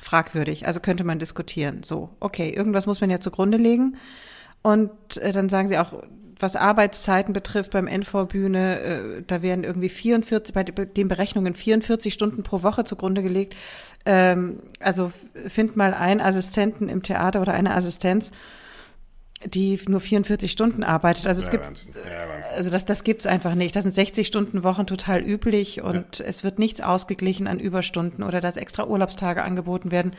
fragwürdig. 0.00 0.66
Also 0.66 0.80
könnte 0.80 1.04
man 1.04 1.20
diskutieren. 1.20 1.84
So, 1.84 2.10
okay, 2.18 2.50
irgendwas 2.50 2.86
muss 2.86 3.00
man 3.00 3.10
ja 3.10 3.20
zugrunde 3.20 3.58
legen. 3.58 3.96
Und 4.62 5.16
äh, 5.18 5.32
dann 5.32 5.48
sagen 5.48 5.68
sie 5.68 5.78
auch, 5.78 6.02
was 6.40 6.56
Arbeitszeiten 6.56 7.32
betrifft 7.32 7.70
beim 7.70 7.86
NV-Bühne, 7.86 8.80
äh, 8.80 9.22
da 9.26 9.42
werden 9.42 9.64
irgendwie 9.64 9.88
44, 9.88 10.54
bei 10.54 10.64
den 10.64 11.08
Berechnungen 11.08 11.54
44 11.54 12.12
Stunden 12.12 12.42
pro 12.42 12.62
Woche 12.62 12.84
zugrunde 12.84 13.22
gelegt. 13.22 13.54
Ähm, 14.06 14.60
also 14.80 15.12
find 15.48 15.76
mal 15.76 15.94
einen 15.94 16.20
Assistenten 16.20 16.88
im 16.88 17.02
Theater 17.02 17.42
oder 17.42 17.52
eine 17.52 17.74
Assistenz, 17.74 18.30
die 19.44 19.80
nur 19.88 20.00
44 20.00 20.50
Stunden 20.52 20.84
arbeitet. 20.84 21.26
Also 21.26 21.40
es 21.40 21.46
ja, 21.46 21.52
gibt, 21.52 21.86
ja, 21.94 22.56
also 22.56 22.70
das, 22.70 22.84
das 22.84 23.04
gibt's 23.04 23.26
einfach 23.26 23.54
nicht. 23.54 23.74
Das 23.74 23.84
sind 23.84 23.94
60 23.94 24.26
Stunden 24.26 24.62
Wochen 24.62 24.86
total 24.86 25.22
üblich 25.22 25.80
und 25.80 26.18
ja. 26.18 26.24
es 26.26 26.44
wird 26.44 26.58
nichts 26.58 26.80
ausgeglichen 26.82 27.46
an 27.46 27.58
Überstunden 27.58 28.22
oder 28.22 28.40
dass 28.40 28.56
extra 28.56 28.86
Urlaubstage 28.86 29.42
angeboten 29.42 29.90
werden 29.90 30.12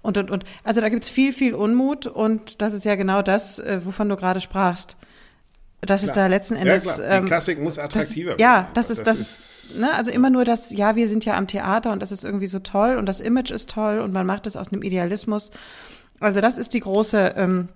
und 0.00 0.16
und 0.16 0.30
und. 0.30 0.44
Also 0.62 0.80
da 0.80 0.88
gibt's 0.88 1.08
viel 1.08 1.32
viel 1.32 1.54
Unmut 1.54 2.06
und 2.06 2.62
das 2.62 2.72
ist 2.72 2.84
ja 2.84 2.94
genau 2.94 3.22
das, 3.22 3.58
äh, 3.58 3.80
wovon 3.84 4.08
du 4.08 4.16
gerade 4.16 4.40
sprachst. 4.40 4.96
Das 5.80 6.02
klar. 6.02 6.10
ist 6.10 6.16
da 6.16 6.26
letzten 6.26 6.56
Endes. 6.56 6.84
Ja, 6.84 6.92
klar. 6.94 7.08
Die 7.08 7.16
ähm, 7.16 7.24
Klassik 7.26 7.60
muss 7.60 7.78
attraktiver 7.78 8.32
das, 8.32 8.40
Ja, 8.40 8.68
das 8.74 8.90
ist, 8.90 8.98
das, 8.98 9.06
das 9.06 9.20
ist, 9.20 9.80
ne, 9.80 9.94
also 9.94 10.10
immer 10.10 10.28
nur 10.28 10.44
das, 10.44 10.70
ja, 10.70 10.96
wir 10.96 11.08
sind 11.08 11.24
ja 11.24 11.36
am 11.36 11.46
Theater 11.46 11.92
und 11.92 12.00
das 12.00 12.10
ist 12.10 12.24
irgendwie 12.24 12.48
so 12.48 12.58
toll 12.58 12.96
und 12.96 13.06
das 13.06 13.20
Image 13.20 13.52
ist 13.52 13.70
toll 13.70 14.00
und 14.00 14.12
man 14.12 14.26
macht 14.26 14.46
es 14.46 14.56
aus 14.56 14.72
einem 14.72 14.82
Idealismus. 14.82 15.50
Also 16.18 16.40
das 16.40 16.58
ist 16.58 16.74
die 16.74 16.80
große, 16.80 17.34
ähm, 17.36 17.68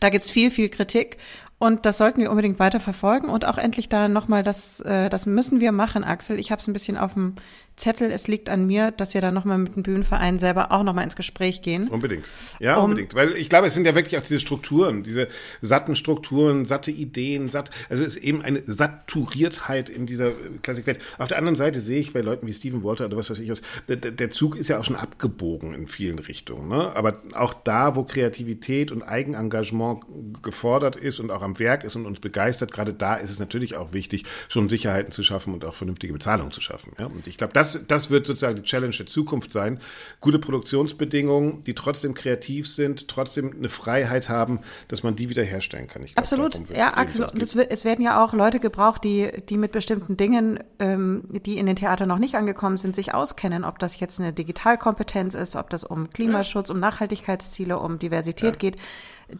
da 0.00 0.08
gibt's 0.08 0.30
viel, 0.30 0.50
viel 0.50 0.70
Kritik 0.70 1.18
Und 1.62 1.86
das 1.86 1.98
sollten 1.98 2.20
wir 2.20 2.28
unbedingt 2.30 2.58
weiter 2.58 2.80
verfolgen 2.80 3.28
und 3.28 3.44
auch 3.44 3.56
endlich 3.56 3.88
da 3.88 4.08
nochmal, 4.08 4.42
das, 4.42 4.80
äh, 4.80 5.08
das 5.08 5.26
müssen 5.26 5.60
wir 5.60 5.70
machen, 5.70 6.02
Axel. 6.02 6.40
Ich 6.40 6.50
habe 6.50 6.60
es 6.60 6.66
ein 6.66 6.72
bisschen 6.72 6.96
auf 6.96 7.14
dem 7.14 7.36
Zettel, 7.76 8.10
es 8.10 8.28
liegt 8.28 8.48
an 8.48 8.66
mir, 8.66 8.90
dass 8.90 9.14
wir 9.14 9.20
da 9.20 9.30
nochmal 9.30 9.58
mit 9.58 9.74
dem 9.76 9.82
Bühnenverein 9.82 10.38
selber 10.38 10.72
auch 10.72 10.82
nochmal 10.82 11.04
ins 11.04 11.16
Gespräch 11.16 11.62
gehen. 11.62 11.88
Unbedingt. 11.88 12.24
Ja, 12.60 12.76
um, 12.76 12.84
unbedingt. 12.84 13.14
Weil 13.14 13.32
ich 13.36 13.48
glaube, 13.48 13.66
es 13.66 13.74
sind 13.74 13.86
ja 13.86 13.94
wirklich 13.94 14.18
auch 14.18 14.22
diese 14.22 14.40
Strukturen, 14.40 15.02
diese 15.02 15.28
satten 15.62 15.96
Strukturen, 15.96 16.66
satte 16.66 16.90
Ideen, 16.90 17.48
satt, 17.48 17.70
also 17.88 18.04
es 18.04 18.16
ist 18.16 18.24
eben 18.24 18.42
eine 18.42 18.62
Saturiertheit 18.66 19.88
in 19.88 20.06
dieser 20.06 20.32
Klassikwelt. 20.62 21.00
Auf 21.18 21.28
der 21.28 21.38
anderen 21.38 21.56
Seite 21.56 21.80
sehe 21.80 21.98
ich 21.98 22.12
bei 22.12 22.20
Leuten 22.20 22.46
wie 22.46 22.52
Stephen 22.52 22.84
Walter 22.84 23.06
oder 23.06 23.16
was 23.16 23.30
weiß 23.30 23.38
ich 23.38 23.50
was, 23.50 23.62
der, 23.88 23.96
der 23.96 24.30
Zug 24.30 24.56
ist 24.56 24.68
ja 24.68 24.78
auch 24.78 24.84
schon 24.84 24.96
abgebogen 24.96 25.74
in 25.74 25.86
vielen 25.86 26.18
Richtungen. 26.18 26.68
Ne? 26.68 26.94
Aber 26.94 27.20
auch 27.34 27.54
da, 27.54 27.96
wo 27.96 28.04
Kreativität 28.04 28.90
und 28.90 29.02
Eigenengagement 29.02 30.04
gefordert 30.42 30.96
ist 30.96 31.20
und 31.20 31.30
auch 31.30 31.42
am 31.42 31.58
Werk 31.58 31.84
ist 31.84 31.96
und 31.96 32.06
uns 32.06 32.20
begeistert, 32.20 32.72
gerade 32.72 32.92
da 32.92 33.14
ist 33.14 33.30
es 33.30 33.38
natürlich 33.38 33.76
auch 33.76 33.92
wichtig, 33.92 34.24
schon 34.48 34.68
Sicherheiten 34.68 35.12
zu 35.12 35.22
schaffen 35.22 35.54
und 35.54 35.64
auch 35.64 35.74
vernünftige 35.74 36.12
Bezahlung 36.12 36.50
zu 36.50 36.60
schaffen. 36.60 36.92
Ja? 36.98 37.06
Und 37.06 37.26
ich 37.26 37.36
glaube, 37.36 37.52
das, 37.62 37.86
das 37.86 38.10
wird 38.10 38.26
sozusagen 38.26 38.56
die 38.56 38.62
Challenge 38.62 38.94
der 38.94 39.06
Zukunft 39.06 39.52
sein. 39.52 39.78
Gute 40.20 40.38
Produktionsbedingungen, 40.38 41.62
die 41.64 41.74
trotzdem 41.74 42.14
kreativ 42.14 42.68
sind, 42.68 43.08
trotzdem 43.08 43.52
eine 43.56 43.68
Freiheit 43.68 44.28
haben, 44.28 44.60
dass 44.88 45.02
man 45.02 45.14
die 45.14 45.28
wiederherstellen 45.28 45.86
kann. 45.86 46.04
Glaub, 46.04 46.18
Absolut, 46.18 46.58
ja, 46.76 46.96
Axel. 46.96 47.24
Und 47.24 47.42
es, 47.42 47.54
es, 47.54 47.84
werden 47.84 48.04
ja 48.04 48.22
auch 48.22 48.32
Leute 48.32 48.58
gebraucht, 48.58 49.04
die, 49.04 49.30
die 49.48 49.56
mit 49.56 49.72
bestimmten 49.72 50.16
Dingen, 50.16 50.58
ähm, 50.78 51.24
die 51.30 51.58
in 51.58 51.66
den 51.66 51.76
Theatern 51.76 52.08
noch 52.08 52.18
nicht 52.18 52.34
angekommen 52.34 52.78
sind, 52.78 52.96
sich 52.96 53.14
auskennen. 53.14 53.64
Ob 53.64 53.78
das 53.78 53.98
jetzt 54.00 54.18
eine 54.18 54.32
Digitalkompetenz 54.32 55.34
ist, 55.34 55.56
ob 55.56 55.70
das 55.70 55.84
um 55.84 56.10
Klimaschutz, 56.10 56.70
um 56.70 56.80
Nachhaltigkeitsziele, 56.80 57.78
um 57.78 57.98
Diversität 57.98 58.56
ja. 58.56 58.70
geht 58.70 58.76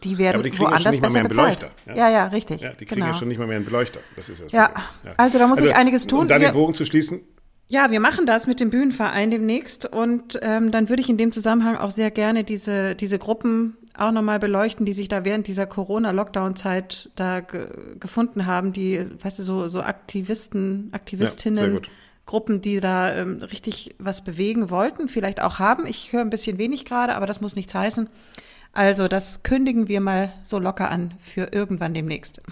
die 0.01 0.17
werden 0.17 0.25
ja, 0.25 0.33
aber 0.33 0.43
die 0.43 0.49
kriegen 0.49 0.63
woanders 0.63 0.83
ja 0.83 0.91
schon 0.91 0.91
nicht 0.91 1.01
mal 1.01 1.11
mehr 1.11 1.19
einen 1.21 1.29
Beleuchter. 1.29 1.71
Ja? 1.85 1.95
ja, 1.95 2.09
ja, 2.09 2.25
richtig. 2.27 2.61
Ja, 2.61 2.69
die 2.69 2.85
kriegen 2.85 3.01
genau. 3.01 3.11
ja 3.11 3.13
schon 3.13 3.27
nicht 3.27 3.37
mal 3.37 3.47
mehr 3.47 3.57
einen 3.57 3.65
Beleuchter. 3.65 3.99
Das 4.15 4.29
ist 4.29 4.43
ja. 4.51 4.71
ja. 5.03 5.13
also 5.17 5.37
da 5.37 5.47
muss 5.47 5.59
also, 5.59 5.69
ich 5.69 5.75
einiges 5.75 6.07
tun. 6.07 6.21
Um 6.21 6.27
da 6.27 6.39
den 6.39 6.53
Bogen 6.53 6.73
zu 6.73 6.85
schließen, 6.85 7.21
ja, 7.73 7.89
wir 7.89 7.99
machen 7.99 8.27
das 8.27 8.45
mit 8.45 8.59
dem 8.59 8.69
Bühnenverein 8.69 9.31
demnächst 9.31 9.87
und 9.87 10.39
ähm, 10.43 10.71
dann 10.71 10.89
würde 10.89 11.01
ich 11.01 11.09
in 11.09 11.17
dem 11.17 11.31
Zusammenhang 11.31 11.75
auch 11.75 11.89
sehr 11.89 12.11
gerne 12.11 12.43
diese, 12.43 12.93
diese 12.93 13.17
Gruppen 13.17 13.75
auch 13.97 14.11
nochmal 14.11 14.37
beleuchten, 14.37 14.85
die 14.85 14.93
sich 14.93 15.07
da 15.07 15.25
während 15.25 15.47
dieser 15.47 15.65
Corona-Lockdown-Zeit 15.65 17.09
da 17.15 17.39
ge 17.39 17.65
gefunden 17.99 18.45
haben, 18.45 18.73
die, 18.73 19.03
weißt 19.23 19.39
du, 19.39 19.43
so, 19.43 19.69
so 19.69 19.81
Aktivisten, 19.81 20.89
Aktivistinnen, 20.91 21.73
ja, 21.73 21.81
Gruppen, 22.27 22.61
die 22.61 22.79
da 22.79 23.11
ähm, 23.15 23.39
richtig 23.41 23.95
was 23.97 24.23
bewegen 24.23 24.69
wollten, 24.69 25.09
vielleicht 25.09 25.41
auch 25.41 25.57
haben. 25.57 25.87
Ich 25.87 26.13
höre 26.13 26.21
ein 26.21 26.29
bisschen 26.29 26.59
wenig 26.59 26.85
gerade, 26.85 27.15
aber 27.15 27.25
das 27.25 27.41
muss 27.41 27.55
nichts 27.55 27.73
heißen. 27.73 28.07
Also 28.71 29.07
das 29.07 29.41
kündigen 29.41 29.87
wir 29.87 29.99
mal 29.99 30.31
so 30.43 30.59
locker 30.59 30.91
an 30.91 31.15
für 31.19 31.49
irgendwann 31.51 31.95
demnächst. 31.95 32.43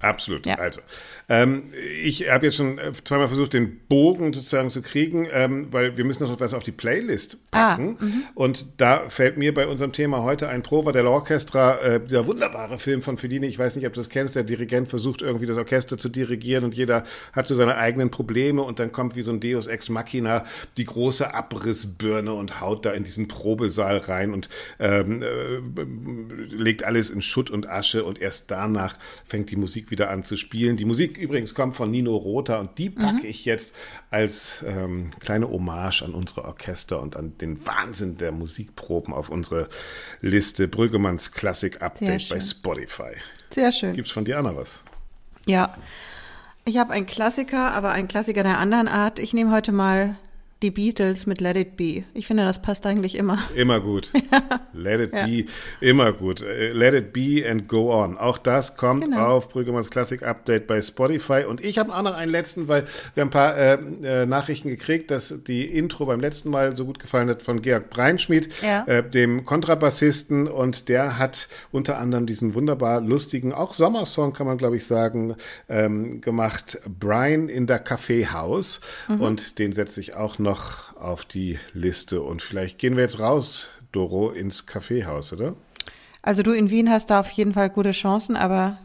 Absolut. 0.00 0.46
Ja. 0.46 0.54
Also, 0.56 0.80
ähm, 1.28 1.64
ich 2.02 2.30
habe 2.30 2.46
jetzt 2.46 2.56
schon 2.56 2.78
äh, 2.78 2.92
zweimal 3.04 3.28
versucht, 3.28 3.52
den 3.52 3.80
Bogen 3.88 4.32
sozusagen 4.32 4.70
zu 4.70 4.80
kriegen, 4.80 5.26
ähm, 5.32 5.68
weil 5.72 5.96
wir 5.96 6.04
müssen 6.04 6.24
noch 6.24 6.38
was 6.38 6.54
auf 6.54 6.62
die 6.62 6.72
Playlist 6.72 7.36
ah, 7.50 7.70
packen. 7.70 7.98
Ah, 8.00 8.30
und 8.34 8.66
da 8.76 9.10
fällt 9.10 9.38
mir 9.38 9.52
bei 9.52 9.66
unserem 9.66 9.92
Thema 9.92 10.22
heute 10.22 10.48
ein 10.48 10.62
Prova 10.62 10.92
dell'Orchestra, 10.92 11.80
äh, 11.80 12.00
dieser 12.00 12.26
wunderbare 12.26 12.78
Film 12.78 13.02
von 13.02 13.18
Fellini. 13.18 13.46
Ich 13.46 13.58
weiß 13.58 13.74
nicht, 13.76 13.86
ob 13.86 13.92
du 13.92 14.00
das 14.00 14.08
kennst. 14.08 14.36
Der 14.36 14.44
Dirigent 14.44 14.88
versucht 14.88 15.20
irgendwie 15.20 15.46
das 15.46 15.56
Orchester 15.56 15.98
zu 15.98 16.08
dirigieren 16.08 16.64
und 16.64 16.74
jeder 16.74 17.04
hat 17.32 17.48
so 17.48 17.54
seine 17.54 17.76
eigenen 17.76 18.10
Probleme 18.10 18.62
und 18.62 18.78
dann 18.78 18.92
kommt 18.92 19.16
wie 19.16 19.22
so 19.22 19.32
ein 19.32 19.40
Deus 19.40 19.66
Ex 19.66 19.88
Machina 19.88 20.44
die 20.76 20.84
große 20.84 21.34
Abrissbirne 21.34 22.32
und 22.32 22.60
haut 22.60 22.86
da 22.86 22.92
in 22.92 23.02
diesen 23.02 23.26
Probesaal 23.26 23.98
rein 23.98 24.32
und 24.32 24.48
ähm, 24.78 25.22
äh, 25.22 25.58
legt 26.54 26.84
alles 26.84 27.10
in 27.10 27.20
Schutt 27.20 27.50
und 27.50 27.68
Asche 27.68 28.04
und 28.04 28.20
erst 28.20 28.50
danach 28.50 28.96
fängt 29.24 29.50
die 29.50 29.56
Musik 29.56 29.87
wieder 29.90 30.10
an 30.10 30.24
zu 30.24 30.36
spielen. 30.36 30.76
Die 30.76 30.84
Musik 30.84 31.16
übrigens 31.18 31.54
kommt 31.54 31.76
von 31.76 31.90
Nino 31.90 32.16
Rota 32.16 32.58
und 32.60 32.78
die 32.78 32.90
packe 32.90 33.18
mhm. 33.18 33.24
ich 33.24 33.44
jetzt 33.44 33.74
als 34.10 34.64
ähm, 34.66 35.10
kleine 35.20 35.48
Hommage 35.48 36.02
an 36.02 36.14
unsere 36.14 36.44
Orchester 36.44 37.00
und 37.00 37.16
an 37.16 37.36
den 37.38 37.64
Wahnsinn 37.66 38.16
der 38.16 38.32
Musikproben 38.32 39.14
auf 39.14 39.28
unsere 39.28 39.68
Liste 40.20 40.68
Brüggemanns 40.68 41.32
Klassik 41.32 41.82
Update 41.82 42.28
bei 42.28 42.40
Spotify. 42.40 43.12
Sehr 43.50 43.72
schön. 43.72 43.94
Gibt's 43.94 44.10
von 44.10 44.24
dir 44.24 44.40
noch 44.42 44.56
was? 44.56 44.82
Ja. 45.46 45.74
Ich 46.64 46.76
habe 46.76 46.92
einen 46.92 47.06
Klassiker, 47.06 47.72
aber 47.72 47.92
einen 47.92 48.08
Klassiker 48.08 48.42
der 48.42 48.58
anderen 48.58 48.88
Art. 48.88 49.18
Ich 49.18 49.32
nehme 49.32 49.50
heute 49.50 49.72
mal 49.72 50.18
die 50.62 50.70
Beatles 50.72 51.26
mit 51.26 51.40
Let 51.40 51.56
It 51.56 51.76
Be. 51.76 52.04
Ich 52.14 52.26
finde, 52.26 52.44
das 52.44 52.60
passt 52.60 52.84
eigentlich 52.84 53.14
immer. 53.14 53.38
Immer 53.54 53.80
gut. 53.80 54.10
Ja. 54.30 54.60
Let 54.74 55.00
It 55.00 55.12
ja. 55.14 55.26
Be, 55.26 55.44
immer 55.80 56.12
gut. 56.12 56.42
Äh, 56.42 56.72
Let 56.72 56.92
It 56.92 57.12
Be 57.12 57.48
and 57.48 57.66
Go 57.66 57.94
On. 57.94 58.18
Auch 58.18 58.36
das 58.36 58.76
kommt 58.76 59.04
genau. 59.04 59.36
auf 59.36 59.48
Brüggemanns 59.48 59.88
Classic 59.88 60.22
Update 60.22 60.66
bei 60.66 60.82
Spotify. 60.82 61.44
Und 61.48 61.64
ich 61.64 61.78
habe 61.78 61.94
auch 61.94 62.02
noch 62.02 62.14
einen 62.14 62.30
letzten, 62.30 62.68
weil 62.68 62.84
wir 63.14 63.22
ein 63.22 63.30
paar 63.30 63.56
äh, 63.56 63.78
äh, 64.02 64.26
Nachrichten 64.26 64.68
gekriegt, 64.68 65.10
dass 65.10 65.42
die 65.46 65.64
Intro 65.64 66.04
beim 66.04 66.20
letzten 66.20 66.50
Mal 66.50 66.76
so 66.76 66.84
gut 66.84 66.98
gefallen 66.98 67.30
hat 67.30 67.42
von 67.42 67.62
Georg 67.62 67.88
Breinschmidt, 67.88 68.50
ja. 68.62 68.84
äh, 68.86 69.08
dem 69.08 69.46
Kontrabassisten. 69.46 70.46
Und 70.46 70.90
der 70.90 71.18
hat 71.18 71.48
unter 71.72 71.98
anderem 71.98 72.26
diesen 72.26 72.54
wunderbar 72.54 73.00
lustigen, 73.00 73.54
auch 73.54 73.72
Sommersong 73.72 74.34
kann 74.34 74.46
man 74.46 74.58
glaube 74.58 74.76
ich 74.76 74.84
sagen, 74.84 75.36
ähm, 75.68 76.20
gemacht. 76.20 76.80
Brian 77.00 77.48
in 77.48 77.66
der 77.66 77.78
Kaffeehaus. 77.78 78.80
Mhm. 79.08 79.20
Und 79.20 79.58
den 79.58 79.72
setze 79.72 80.00
ich 80.00 80.14
auch 80.14 80.38
noch 80.38 80.47
noch 80.48 80.96
auf 80.96 81.24
die 81.24 81.58
Liste. 81.74 82.22
Und 82.22 82.42
vielleicht 82.42 82.78
gehen 82.78 82.96
wir 82.96 83.02
jetzt 83.02 83.20
raus, 83.20 83.68
Doro, 83.92 84.30
ins 84.30 84.66
Kaffeehaus, 84.66 85.32
oder? 85.32 85.54
Also 86.22 86.42
du 86.42 86.52
in 86.52 86.70
Wien 86.70 86.90
hast 86.90 87.10
da 87.10 87.20
auf 87.20 87.30
jeden 87.30 87.54
Fall 87.54 87.70
gute 87.70 87.92
Chancen, 87.92 88.36
aber 88.36 88.78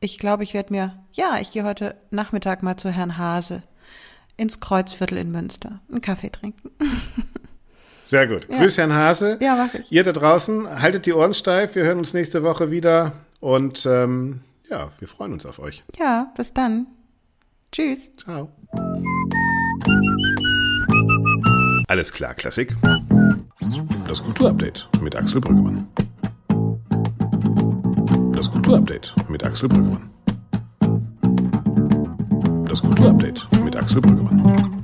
ich 0.00 0.18
glaube, 0.18 0.44
ich 0.44 0.54
werde 0.54 0.72
mir, 0.72 0.98
ja, 1.12 1.38
ich 1.40 1.50
gehe 1.50 1.64
heute 1.64 1.94
Nachmittag 2.10 2.62
mal 2.62 2.76
zu 2.76 2.90
Herrn 2.90 3.18
Hase 3.18 3.62
ins 4.36 4.60
Kreuzviertel 4.60 5.18
in 5.18 5.30
Münster 5.30 5.80
einen 5.90 6.00
Kaffee 6.00 6.30
trinken. 6.30 6.70
Sehr 8.04 8.26
gut. 8.26 8.48
Ja. 8.50 8.58
Grüß 8.58 8.78
Herrn 8.78 8.94
Hase. 8.94 9.38
Ja, 9.40 9.54
mach 9.54 9.74
ich. 9.74 9.92
Ihr 9.92 10.02
da 10.02 10.12
draußen, 10.12 10.80
haltet 10.80 11.06
die 11.06 11.12
Ohren 11.12 11.34
steif. 11.34 11.74
Wir 11.74 11.84
hören 11.84 11.98
uns 11.98 12.14
nächste 12.14 12.42
Woche 12.42 12.70
wieder 12.70 13.12
und 13.40 13.86
ähm, 13.86 14.40
ja, 14.68 14.90
wir 14.98 15.06
freuen 15.06 15.34
uns 15.34 15.46
auf 15.46 15.58
euch. 15.58 15.84
Ja, 15.98 16.32
bis 16.36 16.52
dann. 16.52 16.86
Tschüss. 17.70 18.08
Ciao. 18.16 18.50
Alles 21.90 22.12
klar, 22.12 22.34
Klassik. 22.34 22.76
Das 24.06 24.22
Kulturupdate 24.22 24.86
mit 25.02 25.16
Axel 25.16 25.40
Brüggemann. 25.40 25.88
Das 28.32 28.48
Kulturupdate 28.48 29.12
mit 29.28 29.42
Axel 29.42 29.68
Brüggemann. 29.68 30.08
Das 32.66 32.80
Kulturupdate 32.80 33.42
mit 33.64 33.74
Axel 33.74 34.00
Brüggemann. 34.00 34.79